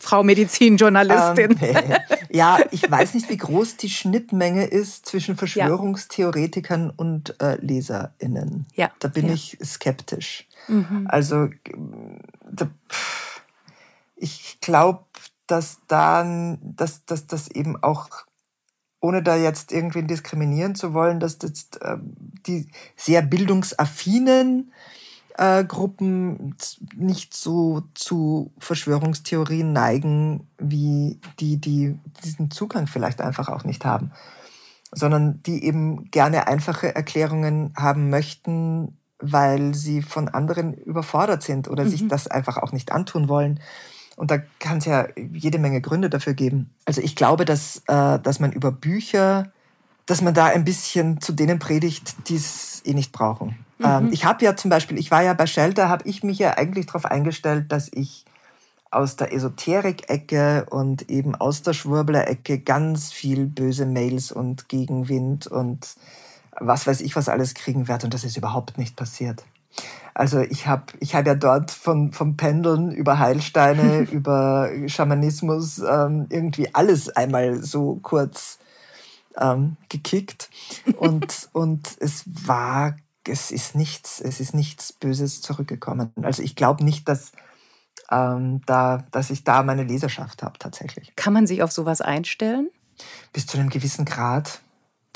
Frau 0.00 0.22
Medizinjournalistin. 0.22 1.58
Ähm, 1.60 1.96
ja, 2.30 2.58
ich 2.70 2.90
weiß 2.90 3.14
nicht, 3.14 3.28
wie 3.28 3.36
groß 3.36 3.76
die 3.76 3.90
Schnittmenge 3.90 4.64
ist 4.64 5.06
zwischen 5.06 5.36
Verschwörungstheoretikern 5.36 6.86
ja. 6.86 6.92
und 6.96 7.40
äh, 7.40 7.56
LeserInnen. 7.60 8.66
Ja. 8.74 8.90
Da 8.98 9.08
bin 9.08 9.26
ja. 9.26 9.34
ich 9.34 9.58
skeptisch. 9.62 10.48
Mhm. 10.68 11.06
Also, 11.08 11.48
da, 12.50 12.68
ich 14.16 14.58
glaube, 14.60 15.04
dass 15.46 15.80
dann, 15.86 16.58
dass, 16.62 17.04
dass 17.04 17.26
das 17.26 17.48
eben 17.48 17.82
auch, 17.82 18.08
ohne 19.00 19.22
da 19.22 19.36
jetzt 19.36 19.72
irgendwen 19.72 20.06
diskriminieren 20.06 20.74
zu 20.74 20.94
wollen, 20.94 21.20
dass 21.20 21.38
das, 21.38 21.68
äh, 21.80 21.96
die 22.46 22.68
sehr 22.96 23.22
bildungsaffinen 23.22 24.72
äh, 25.40 25.64
Gruppen 25.64 26.54
nicht 26.94 27.32
so 27.32 27.82
zu 27.94 28.52
Verschwörungstheorien 28.58 29.72
neigen, 29.72 30.46
wie 30.58 31.18
die, 31.38 31.56
die 31.56 31.98
diesen 32.22 32.50
Zugang 32.50 32.86
vielleicht 32.86 33.22
einfach 33.22 33.48
auch 33.48 33.64
nicht 33.64 33.86
haben, 33.86 34.12
sondern 34.92 35.42
die 35.44 35.64
eben 35.64 36.10
gerne 36.10 36.46
einfache 36.46 36.94
Erklärungen 36.94 37.72
haben 37.74 38.10
möchten, 38.10 38.98
weil 39.18 39.74
sie 39.74 40.02
von 40.02 40.28
anderen 40.28 40.74
überfordert 40.74 41.42
sind 41.42 41.68
oder 41.68 41.84
mhm. 41.84 41.88
sich 41.88 42.06
das 42.06 42.26
einfach 42.26 42.58
auch 42.58 42.72
nicht 42.72 42.92
antun 42.92 43.30
wollen. 43.30 43.60
Und 44.16 44.30
da 44.30 44.36
kann 44.58 44.76
es 44.78 44.84
ja 44.84 45.08
jede 45.16 45.58
Menge 45.58 45.80
Gründe 45.80 46.10
dafür 46.10 46.34
geben. 46.34 46.74
Also 46.84 47.00
ich 47.00 47.16
glaube, 47.16 47.46
dass, 47.46 47.78
äh, 47.86 48.18
dass 48.18 48.40
man 48.40 48.52
über 48.52 48.72
Bücher, 48.72 49.50
dass 50.04 50.20
man 50.20 50.34
da 50.34 50.46
ein 50.46 50.66
bisschen 50.66 51.22
zu 51.22 51.32
denen 51.32 51.58
predigt, 51.58 52.28
die 52.28 52.36
es 52.36 52.82
eh 52.84 52.92
nicht 52.92 53.12
brauchen. 53.12 53.56
Ähm, 53.82 54.06
mhm. 54.06 54.12
ich 54.12 54.24
habe 54.24 54.44
ja 54.44 54.56
zum 54.56 54.70
Beispiel, 54.70 54.98
ich 54.98 55.10
war 55.10 55.22
ja 55.22 55.34
bei 55.34 55.46
Shelter, 55.46 55.88
habe 55.88 56.08
ich 56.08 56.22
mich 56.22 56.38
ja 56.38 56.56
eigentlich 56.56 56.86
darauf 56.86 57.06
eingestellt, 57.06 57.72
dass 57.72 57.90
ich 57.92 58.24
aus 58.90 59.16
der 59.16 59.32
Esoterik-Ecke 59.32 60.66
und 60.68 61.08
eben 61.10 61.34
aus 61.34 61.62
der 61.62 61.72
Schwurbler-Ecke 61.72 62.58
ganz 62.58 63.12
viel 63.12 63.46
böse 63.46 63.86
Mails 63.86 64.32
und 64.32 64.68
Gegenwind 64.68 65.46
und 65.46 65.94
was 66.58 66.86
weiß 66.86 67.00
ich 67.00 67.14
was 67.14 67.28
alles 67.28 67.54
kriegen 67.54 67.86
werde. 67.88 68.06
Und 68.06 68.14
das 68.14 68.24
ist 68.24 68.36
überhaupt 68.36 68.78
nicht 68.78 68.96
passiert. 68.96 69.44
Also 70.12 70.40
ich 70.40 70.66
habe 70.66 70.84
ich 70.98 71.14
hab 71.14 71.26
ja 71.26 71.36
dort 71.36 71.70
von, 71.70 72.12
vom 72.12 72.36
Pendeln 72.36 72.90
über 72.90 73.18
Heilsteine, 73.18 74.00
über 74.10 74.70
Schamanismus 74.86 75.78
ähm, 75.78 76.26
irgendwie 76.28 76.74
alles 76.74 77.08
einmal 77.10 77.62
so 77.62 78.00
kurz 78.02 78.58
ähm, 79.38 79.76
gekickt. 79.88 80.50
Und, 80.96 81.48
und 81.52 81.96
es 82.00 82.24
war 82.26 82.96
es 83.28 83.50
ist 83.50 83.74
nichts, 83.74 84.20
es 84.20 84.40
ist 84.40 84.54
nichts 84.54 84.92
Böses 84.92 85.42
zurückgekommen. 85.42 86.12
Also 86.22 86.42
ich 86.42 86.56
glaube 86.56 86.84
nicht, 86.84 87.08
dass, 87.08 87.32
ähm, 88.10 88.62
da, 88.66 89.04
dass 89.10 89.30
ich 89.30 89.44
da 89.44 89.62
meine 89.62 89.84
Leserschaft 89.84 90.42
habe 90.42 90.58
tatsächlich. 90.58 91.14
Kann 91.16 91.32
man 91.32 91.46
sich 91.46 91.62
auf 91.62 91.72
sowas 91.72 92.00
einstellen? 92.00 92.70
Bis 93.32 93.46
zu 93.46 93.58
einem 93.58 93.70
gewissen 93.70 94.04
Grad, 94.04 94.60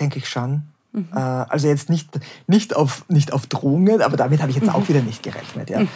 denke 0.01 0.19
ich 0.19 0.29
schon. 0.29 0.65
Mhm. 0.93 1.09
Äh, 1.15 1.19
also 1.19 1.67
jetzt 1.67 1.91
nicht, 1.91 2.21
nicht, 2.47 2.77
auf, 2.77 3.09
nicht 3.09 3.33
auf 3.33 3.47
Drohungen, 3.47 4.03
aber 4.03 4.17
damit 4.17 4.41
habe 4.41 4.51
ich 4.51 4.57
jetzt 4.57 4.71
auch 4.71 4.81
mhm. 4.81 4.89
wieder 4.89 5.03
nicht 5.03 5.23
gerechnet, 5.23 5.71
ja. 5.71 5.81
Mhm. 5.81 5.89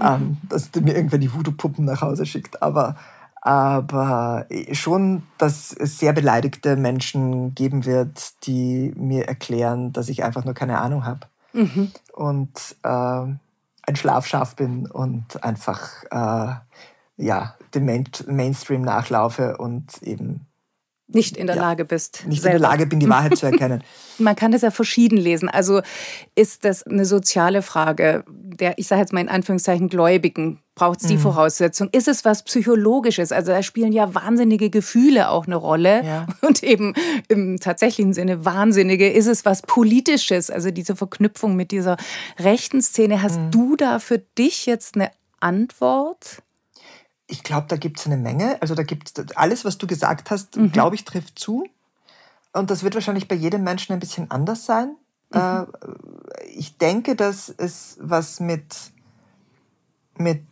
Ähm, 0.00 0.36
dass 0.48 0.70
mir 0.74 0.94
irgendwer 0.94 1.18
die 1.18 1.32
Voodoo-Puppen 1.32 1.84
nach 1.84 2.00
Hause 2.00 2.26
schickt. 2.26 2.62
Aber, 2.62 2.96
aber 3.42 4.46
schon, 4.72 5.24
dass 5.36 5.72
es 5.72 5.98
sehr 5.98 6.12
beleidigte 6.12 6.76
Menschen 6.76 7.54
geben 7.54 7.84
wird, 7.84 8.46
die 8.46 8.92
mir 8.96 9.28
erklären, 9.28 9.92
dass 9.92 10.08
ich 10.08 10.24
einfach 10.24 10.44
nur 10.44 10.54
keine 10.54 10.78
Ahnung 10.78 11.04
habe 11.04 11.26
mhm. 11.56 11.90
und 12.12 12.76
äh, 12.82 12.88
ein 12.88 13.96
Schlafschaf 13.96 14.56
bin 14.56 14.86
und 14.90 15.42
einfach 15.42 16.04
äh, 16.10 16.54
ja, 17.16 17.56
dem 17.74 17.86
Main 17.86 18.08
Mainstream 18.26 18.82
nachlaufe 18.82 19.56
und 19.56 20.02
eben 20.02 20.46
nicht 21.08 21.36
in 21.36 21.46
der 21.46 21.56
ja, 21.56 21.62
Lage 21.62 21.84
bist. 21.84 22.24
Nicht 22.26 22.42
selber. 22.42 22.56
in 22.56 22.62
der 22.62 22.70
Lage 22.70 22.86
bin, 22.86 23.00
die 23.00 23.08
Wahrheit 23.08 23.36
zu 23.36 23.46
erkennen. 23.50 23.82
Man 24.18 24.34
kann 24.34 24.50
das 24.50 24.62
ja 24.62 24.70
verschieden 24.70 25.18
lesen. 25.18 25.48
Also 25.48 25.82
ist 26.34 26.64
das 26.64 26.82
eine 26.82 27.04
soziale 27.04 27.62
Frage 27.62 28.24
der, 28.28 28.78
ich 28.78 28.88
sage 28.88 29.02
jetzt 29.02 29.12
mal 29.12 29.20
in 29.20 29.28
Anführungszeichen, 29.28 29.88
Gläubigen? 29.88 30.60
Braucht 30.76 31.00
es 31.00 31.08
die 31.08 31.16
mhm. 31.16 31.20
Voraussetzung? 31.20 31.88
Ist 31.90 32.06
es 32.06 32.26
was 32.26 32.42
Psychologisches? 32.42 33.32
Also 33.32 33.50
da 33.50 33.62
spielen 33.62 33.92
ja 33.92 34.14
wahnsinnige 34.14 34.68
Gefühle 34.68 35.30
auch 35.30 35.46
eine 35.46 35.56
Rolle. 35.56 36.04
Ja. 36.04 36.26
Und 36.42 36.62
eben 36.62 36.92
im 37.28 37.58
tatsächlichen 37.58 38.12
Sinne 38.12 38.44
wahnsinnige. 38.44 39.10
Ist 39.10 39.26
es 39.26 39.46
was 39.46 39.62
Politisches? 39.62 40.50
Also 40.50 40.70
diese 40.70 40.94
Verknüpfung 40.94 41.56
mit 41.56 41.70
dieser 41.70 41.96
rechten 42.38 42.82
Szene. 42.82 43.22
Hast 43.22 43.40
mhm. 43.40 43.50
du 43.50 43.76
da 43.76 43.98
für 43.98 44.18
dich 44.18 44.66
jetzt 44.66 44.96
eine 44.96 45.10
Antwort? 45.40 46.42
Ich 47.26 47.42
glaube, 47.42 47.66
da 47.68 47.76
gibt 47.76 47.98
es 47.98 48.06
eine 48.06 48.18
Menge. 48.18 48.60
Also 48.60 48.74
da 48.74 48.82
gibt 48.82 49.18
es 49.18 49.34
alles, 49.34 49.64
was 49.64 49.78
du 49.78 49.86
gesagt 49.86 50.30
hast, 50.30 50.58
mhm. 50.58 50.72
glaube 50.72 50.94
ich, 50.94 51.06
trifft 51.06 51.38
zu. 51.38 51.66
Und 52.52 52.70
das 52.70 52.82
wird 52.82 52.94
wahrscheinlich 52.94 53.28
bei 53.28 53.34
jedem 53.34 53.64
Menschen 53.64 53.94
ein 53.94 54.00
bisschen 54.00 54.30
anders 54.30 54.66
sein. 54.66 54.94
Mhm. 55.32 55.40
Äh, 55.40 55.64
ich 56.54 56.76
denke, 56.76 57.16
dass 57.16 57.48
es 57.48 57.96
was 57.98 58.40
mit, 58.40 58.76
mit 60.18 60.46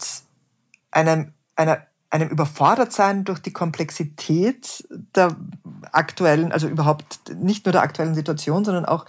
einem, 0.90 1.32
einer, 1.56 1.86
einem 2.10 2.28
Überfordertsein 2.28 3.24
durch 3.24 3.40
die 3.40 3.52
Komplexität 3.52 4.86
der 5.14 5.36
aktuellen, 5.92 6.52
also 6.52 6.68
überhaupt 6.68 7.20
nicht 7.34 7.66
nur 7.66 7.72
der 7.72 7.82
aktuellen 7.82 8.14
Situation, 8.14 8.64
sondern 8.64 8.84
auch 8.84 9.06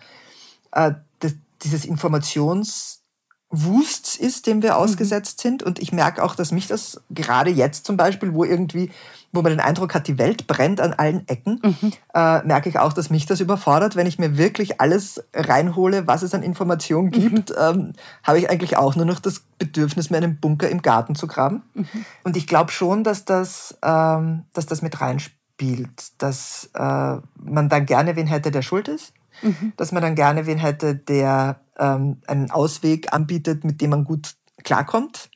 äh, 0.72 0.94
des, 1.22 1.36
dieses 1.64 1.86
Informations- 1.86 3.05
Wusts 3.50 4.16
ist, 4.16 4.48
dem 4.48 4.62
wir 4.62 4.72
mhm. 4.72 4.78
ausgesetzt 4.78 5.40
sind. 5.42 5.64
Und 5.64 5.80
ich 5.80 5.92
merke 5.92 6.24
auch, 6.24 6.36
dass 6.36 6.52
mich 6.52 6.68
das 6.68 7.02
gerade 7.10 7.50
jetzt 7.52 7.86
zum 7.86 7.96
Beispiel, 7.96 8.34
wo 8.34 8.44
irgendwie, 8.44 8.92
wo 9.32 9.42
man 9.42 9.52
den 9.52 9.60
Eindruck 9.60 9.94
hat, 9.94 10.08
die 10.08 10.18
Welt 10.18 10.48
brennt 10.48 10.82
an 10.82 10.94
allen 10.94 11.28
Ecken, 11.28 11.62
mhm. 11.64 11.94
äh, 12.14 12.44
merke 12.44 12.70
ich 12.70 12.80
auch, 12.80 12.94
dass 12.94 13.10
mich 13.10 13.26
das 13.26 13.40
überfordert. 13.40 13.96
Wenn 13.96 14.08
ich 14.08 14.20
mir 14.20 14.38
wirklich 14.38 14.82
alles 14.82 15.24
reinhole, 15.34 16.08
was 16.08 16.24
es 16.24 16.34
an 16.34 16.44
Informationen 16.44 17.08
mhm. 17.08 17.12
gibt, 17.12 17.50
mhm. 17.52 17.56
ähm, 17.60 17.94
habe 18.24 18.40
ich 18.40 18.50
eigentlich 18.50 18.78
auch 18.78 18.96
nur 18.96 19.06
noch 19.06 19.20
das 19.20 19.44
Bedürfnis, 19.60 20.10
mir 20.10 20.18
einen 20.18 20.40
Bunker 20.40 20.70
im 20.70 20.82
Garten 20.82 21.16
zu 21.16 21.28
graben. 21.28 21.64
Mhm. 21.74 22.06
Und 22.24 22.36
ich 22.38 22.48
glaube 22.48 22.72
schon, 22.72 23.04
dass 23.04 23.26
das, 23.26 23.78
ähm, 23.84 24.44
dass 24.54 24.66
das 24.66 24.82
mit 24.82 25.00
reinspielt, 25.00 26.12
dass 26.18 26.70
äh, 26.74 27.18
man 27.38 27.70
dann 27.70 27.86
gerne 27.86 28.16
wen 28.16 28.28
hätte, 28.28 28.52
der 28.52 28.64
schuld 28.64 28.88
ist. 28.88 29.14
Mhm. 29.42 29.74
Dass 29.78 29.92
man 29.92 30.02
dann 30.02 30.16
gerne 30.16 30.46
wen 30.46 30.58
hätte, 30.58 30.96
der 30.96 31.60
ähm, 31.78 32.22
einen 32.28 32.52
Ausweg 32.52 33.14
anbietet, 33.14 33.64
mit 33.64 33.82
dem 33.82 33.92
man 33.92 34.04
gut 34.04 34.36
klarkommt. 34.64 35.30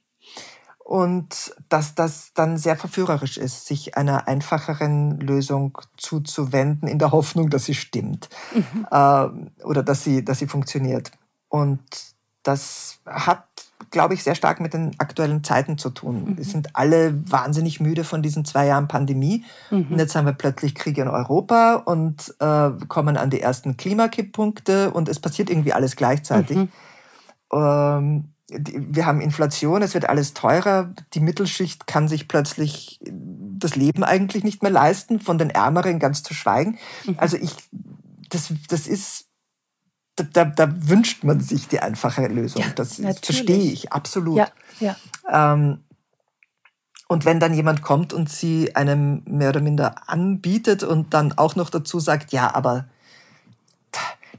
Und 0.79 1.53
dass 1.69 1.93
das 1.93 2.33
dann 2.33 2.57
sehr 2.57 2.75
verführerisch 2.75 3.37
ist, 3.37 3.67
sich 3.67 3.95
einer 3.95 4.27
einfacheren 4.27 5.19
Lösung 5.19 5.77
zuzuwenden, 5.97 6.87
in 6.87 6.97
der 6.97 7.11
Hoffnung, 7.11 7.51
dass 7.51 7.65
sie 7.65 7.75
stimmt 7.75 8.27
mhm. 8.55 8.87
äh, 8.89 9.63
oder 9.63 9.83
dass 9.83 10.03
sie, 10.03 10.25
dass 10.25 10.39
sie 10.39 10.47
funktioniert. 10.47 11.11
Und 11.47 11.83
das 12.41 13.01
hat, 13.05 13.68
glaube 13.91 14.13
ich, 14.13 14.23
sehr 14.23 14.35
stark 14.35 14.59
mit 14.59 14.73
den 14.73 14.91
aktuellen 14.99 15.43
Zeiten 15.43 15.77
zu 15.77 15.89
tun. 15.89 16.25
Mhm. 16.25 16.37
Wir 16.37 16.45
sind 16.45 16.75
alle 16.75 17.13
wahnsinnig 17.29 17.79
müde 17.79 18.03
von 18.03 18.21
diesen 18.21 18.45
zwei 18.45 18.67
Jahren 18.67 18.87
Pandemie. 18.87 19.45
Mhm. 19.71 19.87
Und 19.91 19.99
jetzt 19.99 20.15
haben 20.15 20.25
wir 20.25 20.33
plötzlich 20.33 20.75
Krieg 20.75 20.97
in 20.97 21.07
Europa 21.07 21.75
und 21.75 22.35
äh, 22.39 22.71
kommen 22.87 23.17
an 23.17 23.29
die 23.29 23.41
ersten 23.41 23.77
Klimakipppunkte 23.77 24.91
und 24.91 25.09
es 25.09 25.19
passiert 25.19 25.49
irgendwie 25.49 25.73
alles 25.73 25.95
gleichzeitig. 25.95 26.57
Mhm. 26.57 26.69
Ähm, 27.53 28.23
wir 28.51 29.05
haben 29.05 29.21
Inflation, 29.21 29.81
es 29.81 29.93
wird 29.93 30.09
alles 30.09 30.33
teurer, 30.33 30.91
die 31.13 31.19
Mittelschicht 31.19 31.85
kann 31.85 32.07
sich 32.07 32.27
plötzlich 32.27 32.99
das 33.03 33.75
Leben 33.75 34.03
eigentlich 34.03 34.43
nicht 34.43 34.63
mehr 34.63 34.71
leisten, 34.71 35.19
von 35.19 35.37
den 35.37 35.51
Ärmeren 35.51 35.99
ganz 35.99 36.23
zu 36.23 36.33
schweigen. 36.33 36.77
Mhm. 37.05 37.15
Also 37.17 37.37
ich, 37.37 37.51
das, 38.29 38.51
das 38.67 38.87
ist 38.87 39.28
da, 40.23 40.45
da, 40.45 40.69
wünscht 40.87 41.23
man 41.23 41.39
sich 41.39 41.67
die 41.67 41.79
einfache 41.79 42.27
Lösung. 42.27 42.61
Ja, 42.61 42.69
das 42.75 42.99
natürlich. 42.99 43.25
verstehe 43.25 43.71
ich 43.71 43.91
absolut. 43.91 44.37
Ja, 44.37 44.47
ja. 44.79 44.95
Ähm, 45.29 45.79
und 47.07 47.25
wenn 47.25 47.39
dann 47.39 47.53
jemand 47.53 47.81
kommt 47.81 48.13
und 48.13 48.29
sie 48.29 48.75
einem 48.75 49.23
mehr 49.25 49.49
oder 49.49 49.61
minder 49.61 50.07
anbietet 50.07 50.83
und 50.83 51.13
dann 51.13 51.33
auch 51.33 51.55
noch 51.55 51.71
dazu 51.71 51.99
sagt, 51.99 52.31
ja, 52.31 52.53
aber 52.53 52.85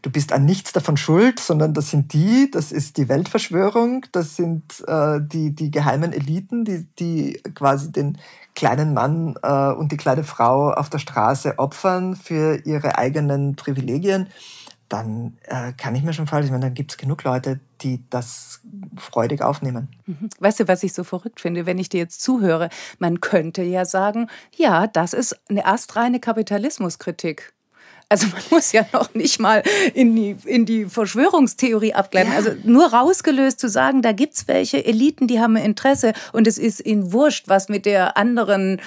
du 0.02 0.10
bist 0.10 0.32
an 0.32 0.44
nichts 0.44 0.72
davon 0.72 0.96
schuld, 0.96 1.40
sondern 1.40 1.74
das 1.74 1.90
sind 1.90 2.12
die, 2.12 2.50
das 2.50 2.72
ist 2.72 2.96
die 2.96 3.08
Weltverschwörung, 3.08 4.06
das 4.12 4.36
sind 4.36 4.84
äh, 4.86 5.20
die, 5.20 5.54
die 5.54 5.70
geheimen 5.70 6.12
Eliten, 6.12 6.64
die, 6.64 6.86
die 6.98 7.40
quasi 7.54 7.92
den 7.92 8.18
kleinen 8.54 8.94
Mann 8.94 9.34
äh, 9.42 9.72
und 9.72 9.92
die 9.92 9.96
kleine 9.96 10.24
Frau 10.24 10.72
auf 10.72 10.90
der 10.90 10.98
Straße 10.98 11.58
opfern 11.58 12.16
für 12.16 12.64
ihre 12.64 12.98
eigenen 12.98 13.56
Privilegien 13.56 14.28
dann 14.90 15.38
äh, 15.44 15.72
kann 15.72 15.94
ich 15.94 16.02
mir 16.02 16.12
schon 16.12 16.26
vorstellen, 16.26 16.60
dann 16.60 16.74
gibt 16.74 16.90
es 16.92 16.98
genug 16.98 17.22
Leute, 17.22 17.60
die 17.80 18.02
das 18.10 18.60
freudig 18.96 19.40
aufnehmen. 19.40 19.88
Mhm. 20.06 20.28
Weißt 20.40 20.60
du, 20.60 20.68
was 20.68 20.82
ich 20.82 20.92
so 20.92 21.04
verrückt 21.04 21.40
finde, 21.40 21.64
wenn 21.64 21.78
ich 21.78 21.88
dir 21.88 21.98
jetzt 21.98 22.20
zuhöre? 22.22 22.68
Man 22.98 23.20
könnte 23.20 23.62
ja 23.62 23.84
sagen, 23.84 24.28
ja, 24.54 24.86
das 24.86 25.14
ist 25.14 25.40
eine 25.48 25.64
astreine 25.64 26.20
Kapitalismuskritik. 26.20 27.54
Also 28.08 28.26
man 28.26 28.42
muss 28.50 28.72
ja 28.72 28.84
noch 28.92 29.14
nicht 29.14 29.38
mal 29.38 29.62
in 29.94 30.16
die, 30.16 30.36
in 30.44 30.66
die 30.66 30.86
Verschwörungstheorie 30.86 31.94
abgleiten. 31.94 32.32
Ja. 32.32 32.38
Also 32.38 32.50
nur 32.64 32.92
rausgelöst 32.92 33.60
zu 33.60 33.68
sagen, 33.68 34.02
da 34.02 34.10
gibt 34.10 34.34
es 34.34 34.48
welche 34.48 34.84
Eliten, 34.84 35.28
die 35.28 35.38
haben 35.38 35.56
ein 35.56 35.64
Interesse 35.64 36.12
und 36.32 36.48
es 36.48 36.58
ist 36.58 36.84
ihnen 36.84 37.12
wurscht, 37.12 37.46
was 37.46 37.68
mit 37.68 37.86
der 37.86 38.16
anderen 38.16 38.80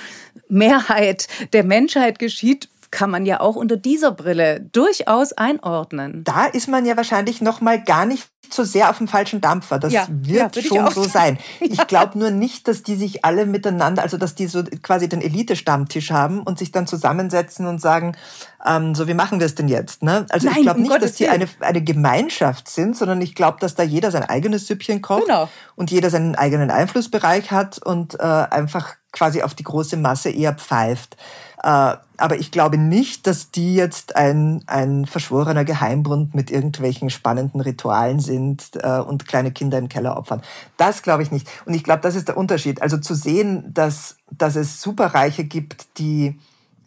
Mehrheit 0.49 1.29
der 1.53 1.63
Menschheit 1.63 2.19
geschieht, 2.19 2.67
kann 2.93 3.09
man 3.09 3.25
ja 3.25 3.41
auch 3.41 3.55
unter 3.55 3.75
dieser 3.75 4.11
Brille 4.11 4.61
durchaus 4.71 5.33
einordnen. 5.33 6.23
Da 6.25 6.45
ist 6.45 6.67
man 6.67 6.85
ja 6.85 6.95
wahrscheinlich 6.95 7.41
noch 7.41 7.59
mal 7.59 7.83
gar 7.83 8.05
nicht 8.05 8.29
so 8.51 8.63
sehr 8.63 8.91
auf 8.91 8.99
dem 8.99 9.07
falschen 9.07 9.41
Dampfer. 9.41 9.79
Das 9.79 9.91
ja, 9.91 10.05
wird 10.09 10.55
ja, 10.57 10.61
schon 10.61 10.91
so 10.91 11.03
sein. 11.03 11.39
Ich 11.59 11.87
glaube 11.87 12.19
nur 12.19 12.29
nicht, 12.29 12.67
dass 12.67 12.83
die 12.83 12.95
sich 12.95 13.25
alle 13.25 13.47
miteinander, 13.47 14.03
also 14.03 14.17
dass 14.17 14.35
die 14.35 14.45
so 14.45 14.63
quasi 14.83 15.09
den 15.09 15.23
Elite-Stammtisch 15.23 16.11
haben 16.11 16.43
und 16.43 16.59
sich 16.59 16.71
dann 16.71 16.85
zusammensetzen 16.85 17.65
und 17.65 17.81
sagen, 17.81 18.15
ähm, 18.63 18.93
so 18.93 19.07
wie 19.07 19.15
machen 19.15 19.39
wir 19.39 19.47
es 19.47 19.55
denn 19.55 19.69
jetzt? 19.69 20.03
Ne? 20.03 20.27
Also 20.29 20.47
Nein, 20.47 20.57
ich 20.57 20.63
glaube 20.63 20.81
nicht, 20.81 20.91
Gottes 20.91 21.11
dass 21.11 21.17
die 21.17 21.29
eine, 21.29 21.47
eine 21.61 21.81
Gemeinschaft 21.81 22.69
sind, 22.69 22.95
sondern 22.95 23.21
ich 23.21 23.33
glaube, 23.33 23.57
dass 23.59 23.73
da 23.73 23.81
jeder 23.81 24.11
sein 24.11 24.23
eigenes 24.23 24.67
Süppchen 24.67 25.01
kocht 25.01 25.23
genau. 25.25 25.49
und 25.75 25.89
jeder 25.89 26.11
seinen 26.11 26.35
eigenen 26.35 26.69
Einflussbereich 26.69 27.49
hat 27.49 27.79
und 27.79 28.19
äh, 28.19 28.21
einfach 28.21 28.97
quasi 29.11 29.41
auf 29.41 29.55
die 29.55 29.63
große 29.63 29.97
Masse 29.97 30.29
eher 30.29 30.53
pfeift. 30.53 31.17
Äh, 31.63 31.95
aber 32.17 32.37
ich 32.37 32.51
glaube 32.51 32.77
nicht, 32.77 33.25
dass 33.25 33.51
die 33.51 33.75
jetzt 33.75 34.15
ein, 34.15 34.63
ein 34.67 35.05
verschworener 35.05 35.65
Geheimbund 35.65 36.35
mit 36.35 36.51
irgendwelchen 36.51 37.09
spannenden 37.09 37.61
Ritualen 37.61 38.19
sind 38.19 38.71
äh, 38.75 38.99
und 38.99 39.27
kleine 39.27 39.51
Kinder 39.51 39.77
im 39.77 39.89
Keller 39.89 40.17
opfern. 40.17 40.41
Das 40.77 41.01
glaube 41.01 41.23
ich 41.23 41.31
nicht. 41.31 41.47
Und 41.65 41.73
ich 41.73 41.83
glaube, 41.83 42.01
das 42.01 42.15
ist 42.15 42.27
der 42.27 42.37
Unterschied. 42.37 42.81
Also 42.81 42.97
zu 42.97 43.15
sehen, 43.15 43.73
dass, 43.73 44.17
dass 44.29 44.55
es 44.55 44.81
Superreiche 44.81 45.45
gibt, 45.45 45.97
die 45.97 46.39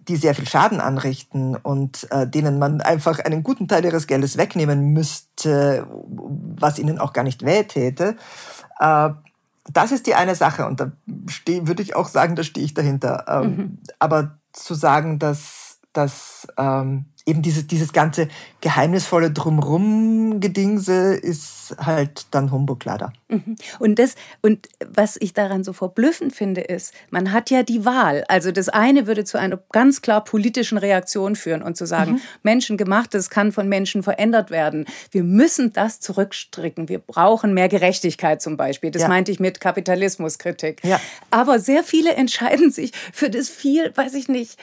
die 0.08 0.16
sehr 0.16 0.36
viel 0.36 0.46
Schaden 0.46 0.80
anrichten 0.80 1.56
und 1.56 2.08
äh, 2.12 2.28
denen 2.28 2.60
man 2.60 2.80
einfach 2.80 3.18
einen 3.18 3.42
guten 3.42 3.66
Teil 3.66 3.84
ihres 3.84 4.06
Geldes 4.06 4.36
wegnehmen 4.36 4.92
müsste, 4.92 5.84
was 5.90 6.78
ihnen 6.78 7.00
auch 7.00 7.12
gar 7.12 7.24
nicht 7.24 7.44
wehtäte. 7.44 8.14
Äh, 8.78 9.10
das 9.72 9.90
ist 9.90 10.06
die 10.06 10.14
eine 10.14 10.36
Sache 10.36 10.64
und 10.66 10.80
da 10.80 10.92
würde 11.46 11.82
ich 11.82 11.96
auch 11.96 12.06
sagen, 12.06 12.36
da 12.36 12.44
stehe 12.44 12.64
ich 12.64 12.74
dahinter. 12.74 13.24
Ähm, 13.28 13.56
mhm. 13.56 13.78
Aber 13.98 14.38
zu 14.56 14.74
sagen, 14.74 15.18
dass, 15.18 15.80
dass 15.92 16.46
ähm, 16.58 17.06
eben 17.26 17.42
dieses, 17.42 17.66
dieses 17.66 17.92
ganze 17.92 18.28
geheimnisvolle 18.60 19.32
Drumrum-Gedingse 19.32 21.14
ist 21.14 21.74
halt 21.78 22.26
dann 22.30 22.52
Humbug 22.52 22.84
leider. 22.84 23.12
Mhm. 23.28 23.56
Und, 23.80 23.98
das, 23.98 24.14
und 24.42 24.68
was 24.88 25.16
ich 25.20 25.34
daran 25.34 25.64
so 25.64 25.72
verblüffend 25.72 26.34
finde, 26.34 26.60
ist, 26.60 26.94
man 27.10 27.32
hat 27.32 27.50
ja 27.50 27.64
die 27.64 27.84
Wahl. 27.84 28.24
Also 28.28 28.52
das 28.52 28.68
eine 28.68 29.08
würde 29.08 29.24
zu 29.24 29.38
einer 29.38 29.58
ganz 29.72 30.02
klar 30.02 30.22
politischen 30.22 30.78
Reaktion 30.78 31.34
führen 31.34 31.62
und 31.62 31.76
zu 31.76 31.84
sagen, 31.84 32.12
mhm. 32.12 32.20
Menschengemachtes 32.44 33.28
kann 33.28 33.50
von 33.50 33.68
Menschen 33.68 34.04
verändert 34.04 34.52
werden. 34.52 34.86
Wir 35.10 35.24
müssen 35.24 35.72
das 35.72 35.98
zurückstricken. 35.98 36.88
Wir 36.88 37.00
brauchen 37.00 37.54
mehr 37.54 37.68
Gerechtigkeit 37.68 38.40
zum 38.40 38.56
Beispiel. 38.56 38.92
Das 38.92 39.02
ja. 39.02 39.08
meinte 39.08 39.32
ich 39.32 39.40
mit 39.40 39.60
Kapitalismuskritik. 39.60 40.84
Ja. 40.84 41.00
Aber 41.32 41.58
sehr 41.58 41.82
viele 41.82 42.14
entscheiden 42.16 42.70
sich 42.70 42.92
für 43.12 43.30
das 43.30 43.48
viel, 43.48 43.92
weiß 43.96 44.14
ich 44.14 44.28
nicht, 44.28 44.58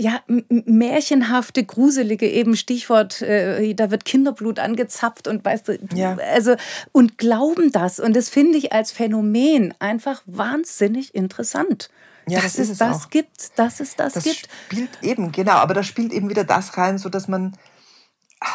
ja, 0.00 0.20
märchenhafte, 0.48 1.64
gruselige 1.64 2.30
eben 2.30 2.54
Stichwort, 2.54 3.20
äh, 3.20 3.74
da 3.74 3.90
wird 3.90 4.04
Kinderblut 4.04 4.60
angezapft 4.60 5.26
und 5.26 5.44
weißt 5.44 5.68
du, 5.68 5.78
ja. 5.92 6.16
also 6.32 6.54
und 6.92 7.18
glauben 7.18 7.72
das 7.72 7.98
und 7.98 8.14
das 8.14 8.28
finde 8.28 8.58
ich 8.58 8.72
als 8.72 8.92
Phänomen 8.92 9.74
einfach 9.80 10.22
wahnsinnig 10.26 11.16
interessant. 11.16 11.90
Ja, 12.28 12.40
dass 12.40 12.54
das 12.56 12.68
es 12.68 12.78
das 12.78 13.06
auch. 13.06 13.10
gibt, 13.10 13.58
dass 13.58 13.80
es 13.80 13.96
das, 13.96 14.12
das 14.12 14.24
gibt. 14.24 14.48
spielt 14.66 14.90
eben, 15.02 15.32
genau, 15.32 15.54
aber 15.54 15.74
da 15.74 15.82
spielt 15.82 16.12
eben 16.12 16.28
wieder 16.28 16.44
das 16.44 16.76
rein, 16.76 16.98
so 16.98 17.08
dass 17.08 17.26
man 17.26 17.56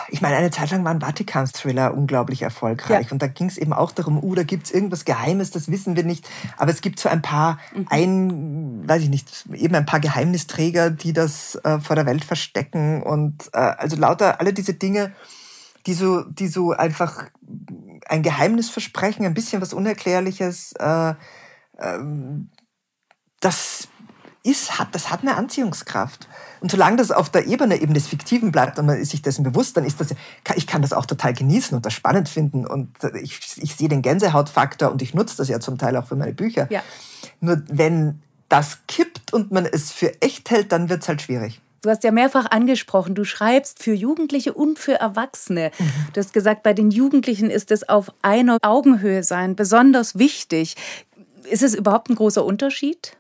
ich 0.10 0.22
meine, 0.22 0.38
eine 0.38 0.52
Zeit 0.52 0.72
lang 0.72 0.86
waren 0.86 1.02
Vatikans-Thriller 1.02 1.94
unglaublich 1.94 2.42
erfolgreich. 2.42 3.08
Ja. 3.08 3.12
Und 3.12 3.22
da 3.22 3.28
ging 3.28 3.48
es 3.48 3.58
eben 3.58 3.74
auch 3.74 3.92
darum, 3.92 4.24
uh, 4.24 4.36
da 4.36 4.44
gibt 4.44 4.68
es 4.68 4.72
irgendwas 4.72 5.04
Geheimes, 5.04 5.52
das 5.52 5.70
wissen 5.70 5.96
wir 5.96 6.04
nicht. 6.04 6.30
Aber 6.58 6.72
es 6.72 6.82
gibt 6.82 7.00
so 7.00 7.10
ein 7.10 7.22
paar, 7.22 7.60
mhm. 7.76 7.88
ein, 7.90 8.88
weiß 8.88 9.04
ich 9.04 9.10
nicht, 9.10 9.46
eben 9.54 9.76
ein 9.76 9.86
paar 9.86 10.00
Geheimnisträger, 10.00 10.90
die 10.90 11.12
das 11.12 11.56
äh, 11.64 11.80
vor 11.80 11.96
der 11.96 12.06
Welt 12.06 12.24
verstecken. 12.24 13.04
Und 13.04 13.50
äh, 13.54 13.58
also 13.58 13.98
lauter 13.98 14.40
alle 14.40 14.54
diese 14.54 14.74
Dinge, 14.74 15.14
die 15.86 15.94
so, 15.94 16.22
die 16.24 16.48
so 16.48 16.72
einfach 16.72 17.26
ein 18.08 18.24
Geheimnis 18.24 18.70
versprechen, 18.70 19.26
ein 19.26 19.34
bisschen 19.34 19.62
was 19.62 19.74
Unerklärliches. 19.74 20.74
Äh, 20.80 21.16
äh, 21.78 22.00
das 23.42 23.90
ist, 24.44 24.78
hat, 24.78 24.90
das 24.94 25.10
hat 25.10 25.22
eine 25.22 25.36
Anziehungskraft. 25.38 26.28
Und 26.60 26.70
solange 26.70 26.98
das 26.98 27.12
auf 27.12 27.30
der 27.30 27.48
Ebene 27.48 27.82
eben 27.82 27.94
des 27.94 28.08
Fiktiven 28.08 28.52
bleibt 28.52 28.78
und 28.78 28.86
man 28.86 28.98
ist 28.98 29.12
sich 29.12 29.22
dessen 29.22 29.44
bewusst, 29.44 29.78
dann 29.78 29.86
ist 29.86 30.00
das, 30.02 30.14
ich 30.56 30.68
kann 30.68 30.82
das 30.82 30.94
auch 30.94 31.06
total 31.06 31.34
genießen 31.34 31.76
und 31.76 31.86
das 31.86 31.94
spannend 31.94 32.28
finden 32.28 32.68
und 32.68 32.90
ich, 33.22 33.40
ich 33.58 33.76
sehe 33.76 33.90
den 33.90 34.02
Gänsehautfaktor 34.02 34.92
und 34.92 35.02
ich 35.02 35.14
nutze 35.14 35.38
das 35.38 35.48
ja 35.48 35.60
zum 35.60 35.78
Teil 35.78 35.96
auch 35.96 36.06
für 36.06 36.16
meine 36.16 36.34
Bücher. 36.34 36.68
Ja. 36.70 36.84
Nur 37.40 37.64
wenn 37.68 38.22
das 38.50 38.80
kippt 38.88 39.34
und 39.34 39.52
man 39.52 39.66
es 39.66 39.92
für 39.92 40.22
echt 40.22 40.52
hält, 40.52 40.72
dann 40.72 40.90
wird 40.90 41.02
es 41.02 41.08
halt 41.08 41.22
schwierig. 41.22 41.62
Du 41.82 41.90
hast 41.90 42.04
ja 42.04 42.12
mehrfach 42.12 42.50
angesprochen, 42.50 43.14
du 43.14 43.26
schreibst 43.26 43.84
für 43.84 43.94
Jugendliche 43.94 44.54
und 44.54 44.80
für 44.80 44.94
Erwachsene. 44.94 45.72
Mhm. 45.78 45.92
Du 46.14 46.20
hast 46.20 46.34
gesagt, 46.34 46.64
bei 46.64 46.74
den 46.74 46.92
Jugendlichen 46.92 47.50
ist 47.50 47.72
es 47.72 47.88
auf 47.90 48.10
einer 48.22 48.58
Augenhöhe 48.62 49.24
sein 49.24 49.58
besonders 49.58 50.18
wichtig. 50.18 50.76
Ist 51.44 51.62
es 51.62 51.76
überhaupt 51.76 52.10
ein 52.10 52.16
großer 52.16 52.46
Unterschied? 52.46 53.18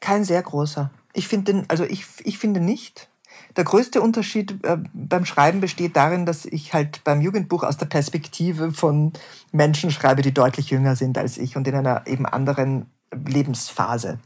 Kein 0.00 0.24
sehr 0.24 0.42
großer. 0.42 0.90
Ich 1.12 1.28
finde, 1.28 1.64
also 1.68 1.84
ich, 1.84 2.06
ich 2.24 2.38
finde 2.38 2.60
nicht. 2.60 3.08
Der 3.56 3.64
größte 3.64 4.00
Unterschied 4.02 4.64
äh, 4.64 4.76
beim 4.92 5.24
Schreiben 5.24 5.60
besteht 5.60 5.96
darin, 5.96 6.26
dass 6.26 6.44
ich 6.44 6.74
halt 6.74 7.02
beim 7.04 7.20
Jugendbuch 7.20 7.62
aus 7.62 7.76
der 7.76 7.86
Perspektive 7.86 8.72
von 8.72 9.12
Menschen 9.50 9.90
schreibe, 9.90 10.22
die 10.22 10.34
deutlich 10.34 10.70
jünger 10.70 10.96
sind 10.96 11.16
als 11.16 11.38
ich 11.38 11.56
und 11.56 11.66
in 11.66 11.74
einer 11.74 12.06
eben 12.06 12.26
anderen 12.26 12.86
Lebensphase. 13.26 14.18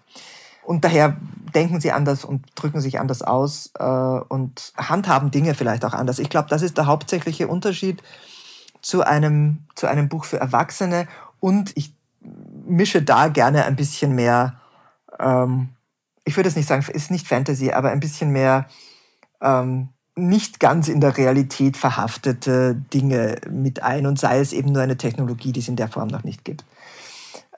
Und 0.63 0.85
daher 0.85 1.17
denken 1.55 1.81
sie 1.81 1.93
anders 1.93 2.25
und 2.25 2.47
drücken 2.55 2.81
sich 2.81 3.01
anders 3.01 3.23
aus 3.23 3.71
äh, 3.79 3.85
und 3.85 4.73
handhaben 4.77 5.31
Dinge 5.31 5.55
vielleicht 5.55 5.85
auch 5.85 5.95
anders. 5.95 6.19
Ich 6.19 6.31
glaube, 6.31 6.49
das 6.49 6.63
ist 6.63 6.77
der 6.77 6.87
hauptsächliche 6.87 7.49
Unterschied 7.49 8.03
zu 8.83 9.03
einem, 9.03 9.59
zu 9.75 9.87
einem 9.87 10.09
Buch 10.09 10.25
für 10.25 10.39
Erwachsene. 10.39 11.09
Und 11.41 11.73
ich 11.77 11.95
mische 12.67 13.03
da 13.03 13.29
gerne 13.29 13.65
ein 13.65 13.77
bisschen 13.77 14.15
mehr 14.15 14.60
ähm, 15.21 15.71
ich 16.25 16.37
würde 16.37 16.49
es 16.49 16.57
nicht 16.57 16.69
sagen, 16.69 16.85
ist 16.93 17.11
nicht 17.11 17.29
Fantasy, 17.29 17.73
aber 17.73 17.91
ein 17.91 18.01
bisschen 18.01 18.31
mehr 18.31 18.67
ähm, 19.41 19.89
nicht 20.17 20.61
ganz 20.61 20.89
in 20.89 21.01
der 21.01 21.17
Realität 21.17 21.77
verhaftete 21.77 22.75
Dinge 22.93 23.37
mit 23.51 23.83
ein 23.83 24.07
und 24.07 24.19
sei 24.19 24.41
es 24.41 24.53
eben 24.53 24.73
nur 24.73 24.83
eine 24.83 24.97
Technologie, 24.97 25.53
die 25.53 25.61
es 25.61 25.69
in 25.69 25.77
der 25.77 25.89
Form 25.89 26.09
noch 26.09 26.25
nicht 26.25 26.45
gibt. 26.45 26.65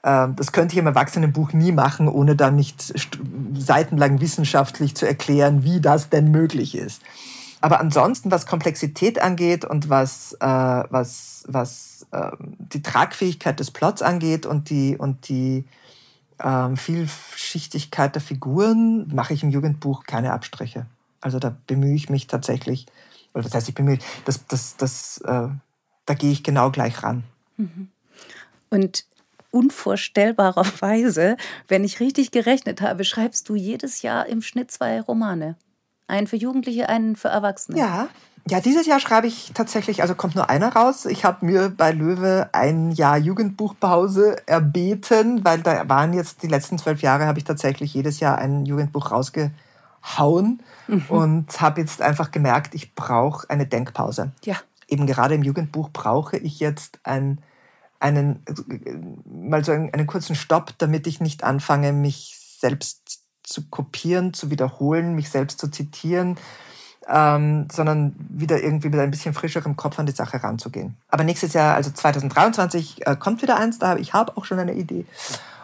Ähm, 0.03 0.35
das 0.35 0.51
könnte 0.51 0.73
ich 0.73 0.79
im 0.79 0.87
Erwachsenenbuch 0.87 1.53
nie 1.53 1.71
machen, 1.71 2.07
ohne 2.07 2.35
dann 2.35 2.55
nicht 2.55 2.93
seitenlang 3.57 4.21
wissenschaftlich 4.21 4.95
zu 4.95 5.07
erklären, 5.07 5.63
wie 5.63 5.81
das 5.81 6.09
denn 6.09 6.31
möglich 6.31 6.75
ist. 6.75 7.01
Aber 7.61 7.79
ansonsten, 7.79 8.29
was 8.29 8.45
Komplexität 8.45 9.21
angeht 9.21 9.63
und 9.63 9.89
was, 9.89 10.33
äh, 10.41 10.45
was, 10.45 11.45
was 11.47 12.05
äh, 12.11 12.31
die 12.39 12.81
Tragfähigkeit 12.81 13.57
des 13.59 13.71
Plots 13.71 14.01
angeht 14.01 14.45
und 14.45 14.69
die, 14.69 14.97
und 14.97 15.29
die 15.29 15.63
ähm, 16.39 16.77
Vielschichtigkeit 16.77 18.15
der 18.15 18.21
Figuren 18.21 19.07
mache 19.13 19.33
ich 19.33 19.43
im 19.43 19.49
Jugendbuch 19.49 20.03
keine 20.03 20.33
Abstriche. 20.33 20.85
Also 21.21 21.39
da 21.39 21.55
bemühe 21.67 21.95
ich 21.95 22.09
mich 22.09 22.27
tatsächlich, 22.27 22.85
oder 23.33 23.43
das 23.43 23.53
heißt, 23.53 23.69
ich 23.69 23.75
bemühe, 23.75 23.99
das, 24.25 24.45
das, 24.47 24.77
das, 24.77 25.17
äh, 25.19 25.47
da 26.05 26.13
gehe 26.13 26.31
ich 26.31 26.43
genau 26.43 26.71
gleich 26.71 27.03
ran. 27.03 27.23
Mhm. 27.57 27.89
Und 28.69 29.05
unvorstellbarerweise, 29.51 31.37
wenn 31.67 31.83
ich 31.83 31.99
richtig 31.99 32.31
gerechnet 32.31 32.81
habe, 32.81 33.05
schreibst 33.05 33.47
du 33.47 33.55
jedes 33.55 34.01
Jahr 34.01 34.25
im 34.25 34.41
Schnitt 34.41 34.71
zwei 34.71 34.99
Romane. 34.99 35.55
Einen 36.07 36.27
für 36.27 36.35
Jugendliche, 36.35 36.89
einen 36.89 37.15
für 37.15 37.29
Erwachsene. 37.29 37.77
Ja, 37.77 38.09
ja, 38.49 38.59
dieses 38.59 38.85
Jahr 38.85 38.99
schreibe 38.99 39.27
ich 39.27 39.51
tatsächlich, 39.53 40.01
also 40.01 40.15
kommt 40.15 40.35
nur 40.35 40.49
einer 40.49 40.75
raus. 40.75 41.05
Ich 41.05 41.23
habe 41.23 41.45
mir 41.45 41.69
bei 41.69 41.91
Löwe 41.91 42.49
ein 42.51 42.91
Jahr 42.91 43.17
Jugendbuchpause 43.17 44.35
erbeten, 44.45 45.45
weil 45.45 45.61
da 45.61 45.87
waren 45.87 46.11
jetzt 46.11 46.43
die 46.43 46.47
letzten 46.47 46.77
zwölf 46.77 47.01
Jahre, 47.01 47.25
habe 47.25 47.39
ich 47.39 47.45
tatsächlich 47.45 47.93
jedes 47.93 48.19
Jahr 48.19 48.37
ein 48.37 48.65
Jugendbuch 48.65 49.11
rausgehauen 49.11 50.61
mhm. 50.87 51.05
und 51.07 51.61
habe 51.61 51.79
jetzt 51.79 52.01
einfach 52.01 52.31
gemerkt, 52.31 52.75
ich 52.75 52.93
brauche 52.95 53.49
eine 53.49 53.65
Denkpause. 53.65 54.33
Ja. 54.43 54.57
Eben 54.89 55.07
gerade 55.07 55.35
im 55.35 55.43
Jugendbuch 55.43 55.89
brauche 55.93 56.35
ich 56.35 56.59
jetzt 56.59 56.99
ein, 57.03 57.41
einen, 58.01 58.43
mal 59.25 59.63
so 59.63 59.71
einen, 59.71 59.93
einen 59.93 60.07
kurzen 60.07 60.35
Stopp, 60.35 60.73
damit 60.79 61.07
ich 61.07 61.21
nicht 61.21 61.45
anfange, 61.45 61.93
mich 61.93 62.37
selbst 62.59 63.21
zu 63.43 63.69
kopieren, 63.69 64.33
zu 64.33 64.49
wiederholen, 64.49 65.15
mich 65.15 65.29
selbst 65.29 65.59
zu 65.61 65.71
zitieren 65.71 66.37
ähm, 67.07 67.67
sondern 67.71 68.13
wieder 68.29 68.61
irgendwie 68.61 68.89
mit 68.89 68.99
ein 68.99 69.11
bisschen 69.11 69.33
frischerem 69.33 69.75
Kopf 69.75 69.99
an 69.99 70.05
die 70.05 70.11
Sache 70.11 70.41
ranzugehen. 70.43 70.95
Aber 71.09 71.23
nächstes 71.23 71.53
Jahr, 71.53 71.75
also 71.75 71.91
2023, 71.91 73.05
äh, 73.05 73.15
kommt 73.15 73.41
wieder 73.41 73.57
eins. 73.57 73.79
Da 73.79 73.95
ich 73.97 74.13
habe 74.13 74.35
auch 74.37 74.45
schon 74.45 74.59
eine 74.59 74.73
Idee. 74.73 75.05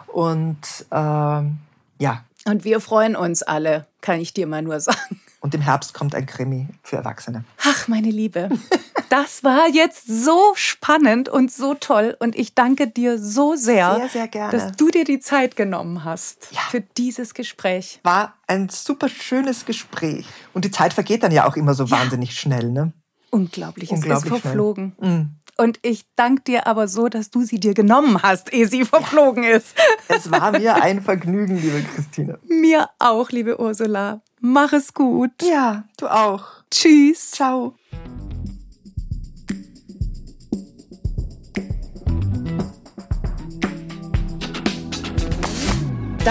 Und 0.06 0.58
ähm, 0.90 1.58
ja. 1.98 2.24
Und 2.46 2.64
wir 2.64 2.80
freuen 2.80 3.16
uns 3.16 3.42
alle, 3.42 3.86
kann 4.00 4.20
ich 4.20 4.34
dir 4.34 4.46
mal 4.46 4.62
nur 4.62 4.80
sagen. 4.80 5.20
Und 5.40 5.54
im 5.54 5.62
Herbst 5.62 5.94
kommt 5.94 6.14
ein 6.14 6.26
Krimi 6.26 6.68
für 6.82 6.96
Erwachsene. 6.96 7.44
Ach, 7.64 7.88
meine 7.88 8.10
Liebe, 8.10 8.50
das 9.10 9.42
war 9.42 9.68
jetzt 9.68 10.06
so 10.06 10.52
spannend 10.54 11.28
und 11.28 11.52
so 11.52 11.74
toll. 11.74 12.16
Und 12.20 12.36
ich 12.36 12.54
danke 12.54 12.86
dir 12.86 13.18
so 13.18 13.56
sehr, 13.56 13.96
sehr, 13.96 14.08
sehr 14.08 14.28
gerne. 14.28 14.52
dass 14.52 14.72
du 14.72 14.88
dir 14.88 15.04
die 15.04 15.20
Zeit 15.20 15.56
genommen 15.56 16.04
hast 16.04 16.48
ja. 16.52 16.60
für 16.70 16.80
dieses 16.80 17.34
Gespräch. 17.34 18.00
War 18.04 18.34
ein 18.46 18.68
super 18.68 19.08
schönes 19.08 19.66
Gespräch. 19.66 20.26
Und 20.54 20.64
die 20.64 20.70
Zeit 20.70 20.94
vergeht 20.94 21.24
dann 21.24 21.32
ja 21.32 21.46
auch 21.46 21.56
immer 21.56 21.74
so 21.74 21.84
ja. 21.84 21.90
wahnsinnig 21.90 22.38
schnell, 22.38 22.70
ne? 22.70 22.92
Unglaublich, 23.30 23.92
es 23.92 24.04
ist 24.04 24.26
verflogen. 24.26 24.96
Mhm. 25.00 25.36
Und 25.56 25.78
ich 25.82 26.06
danke 26.16 26.42
dir 26.42 26.66
aber 26.66 26.88
so, 26.88 27.08
dass 27.08 27.30
du 27.30 27.42
sie 27.42 27.60
dir 27.60 27.74
genommen 27.74 28.22
hast, 28.22 28.52
ehe 28.52 28.66
sie 28.66 28.84
verflogen 28.84 29.44
ja. 29.44 29.50
ist. 29.56 29.74
Es 30.08 30.30
war 30.30 30.52
mir 30.52 30.82
ein 30.82 31.02
Vergnügen, 31.02 31.56
liebe 31.60 31.82
Christine. 31.94 32.38
Mir 32.48 32.88
auch, 32.98 33.30
liebe 33.30 33.60
Ursula. 33.60 34.22
Mach 34.40 34.72
es 34.72 34.94
gut. 34.94 35.30
Ja, 35.42 35.84
du 35.98 36.08
auch. 36.08 36.46
Tschüss. 36.70 37.32
Ciao. 37.32 37.74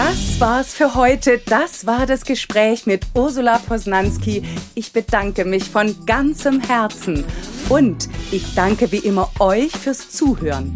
Das 0.02 0.40
war's 0.40 0.72
für 0.72 0.94
heute. 0.94 1.42
Das 1.44 1.86
war 1.86 2.06
das 2.06 2.24
Gespräch 2.24 2.86
mit 2.86 3.06
Ursula 3.12 3.58
Posnanski. 3.58 4.42
Ich 4.74 4.94
bedanke 4.94 5.44
mich 5.44 5.64
von 5.64 5.94
ganzem 6.06 6.58
Herzen. 6.58 7.22
Und 7.68 8.08
ich 8.30 8.54
danke 8.54 8.92
wie 8.92 9.00
immer 9.00 9.30
euch 9.40 9.70
fürs 9.72 10.08
Zuhören. 10.08 10.74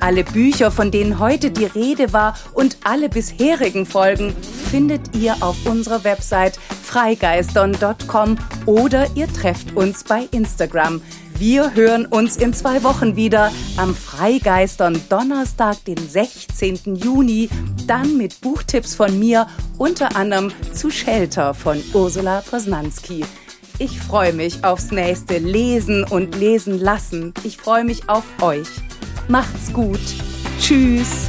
Alle 0.00 0.24
Bücher, 0.24 0.70
von 0.70 0.90
denen 0.90 1.18
heute 1.18 1.50
die 1.50 1.66
Rede 1.66 2.14
war 2.14 2.34
und 2.54 2.78
alle 2.82 3.10
bisherigen 3.10 3.84
Folgen 3.84 4.34
findet 4.70 5.14
ihr 5.14 5.36
auf 5.40 5.66
unserer 5.66 6.02
Website 6.04 6.58
freigeistern.com 6.82 8.38
oder 8.64 9.06
ihr 9.14 9.30
trefft 9.30 9.76
uns 9.76 10.02
bei 10.02 10.28
Instagram. 10.30 11.02
Wir 11.42 11.74
hören 11.74 12.06
uns 12.06 12.36
in 12.36 12.54
zwei 12.54 12.84
Wochen 12.84 13.16
wieder 13.16 13.50
am 13.76 13.96
Freigeistern 13.96 15.00
Donnerstag, 15.08 15.84
den 15.86 15.96
16. 15.96 16.94
Juni, 16.94 17.50
dann 17.88 18.16
mit 18.16 18.40
Buchtipps 18.42 18.94
von 18.94 19.18
mir, 19.18 19.48
unter 19.76 20.14
anderem 20.14 20.52
zu 20.72 20.88
Shelter 20.88 21.52
von 21.52 21.82
Ursula 21.94 22.44
Posnanski. 22.48 23.24
Ich 23.80 23.98
freue 23.98 24.32
mich 24.32 24.62
aufs 24.62 24.92
nächste 24.92 25.38
Lesen 25.38 26.04
und 26.04 26.38
Lesen 26.38 26.78
lassen. 26.78 27.34
Ich 27.42 27.56
freue 27.56 27.82
mich 27.82 28.08
auf 28.08 28.22
euch. 28.40 28.68
Macht's 29.26 29.72
gut. 29.72 29.98
Tschüss. 30.60 31.28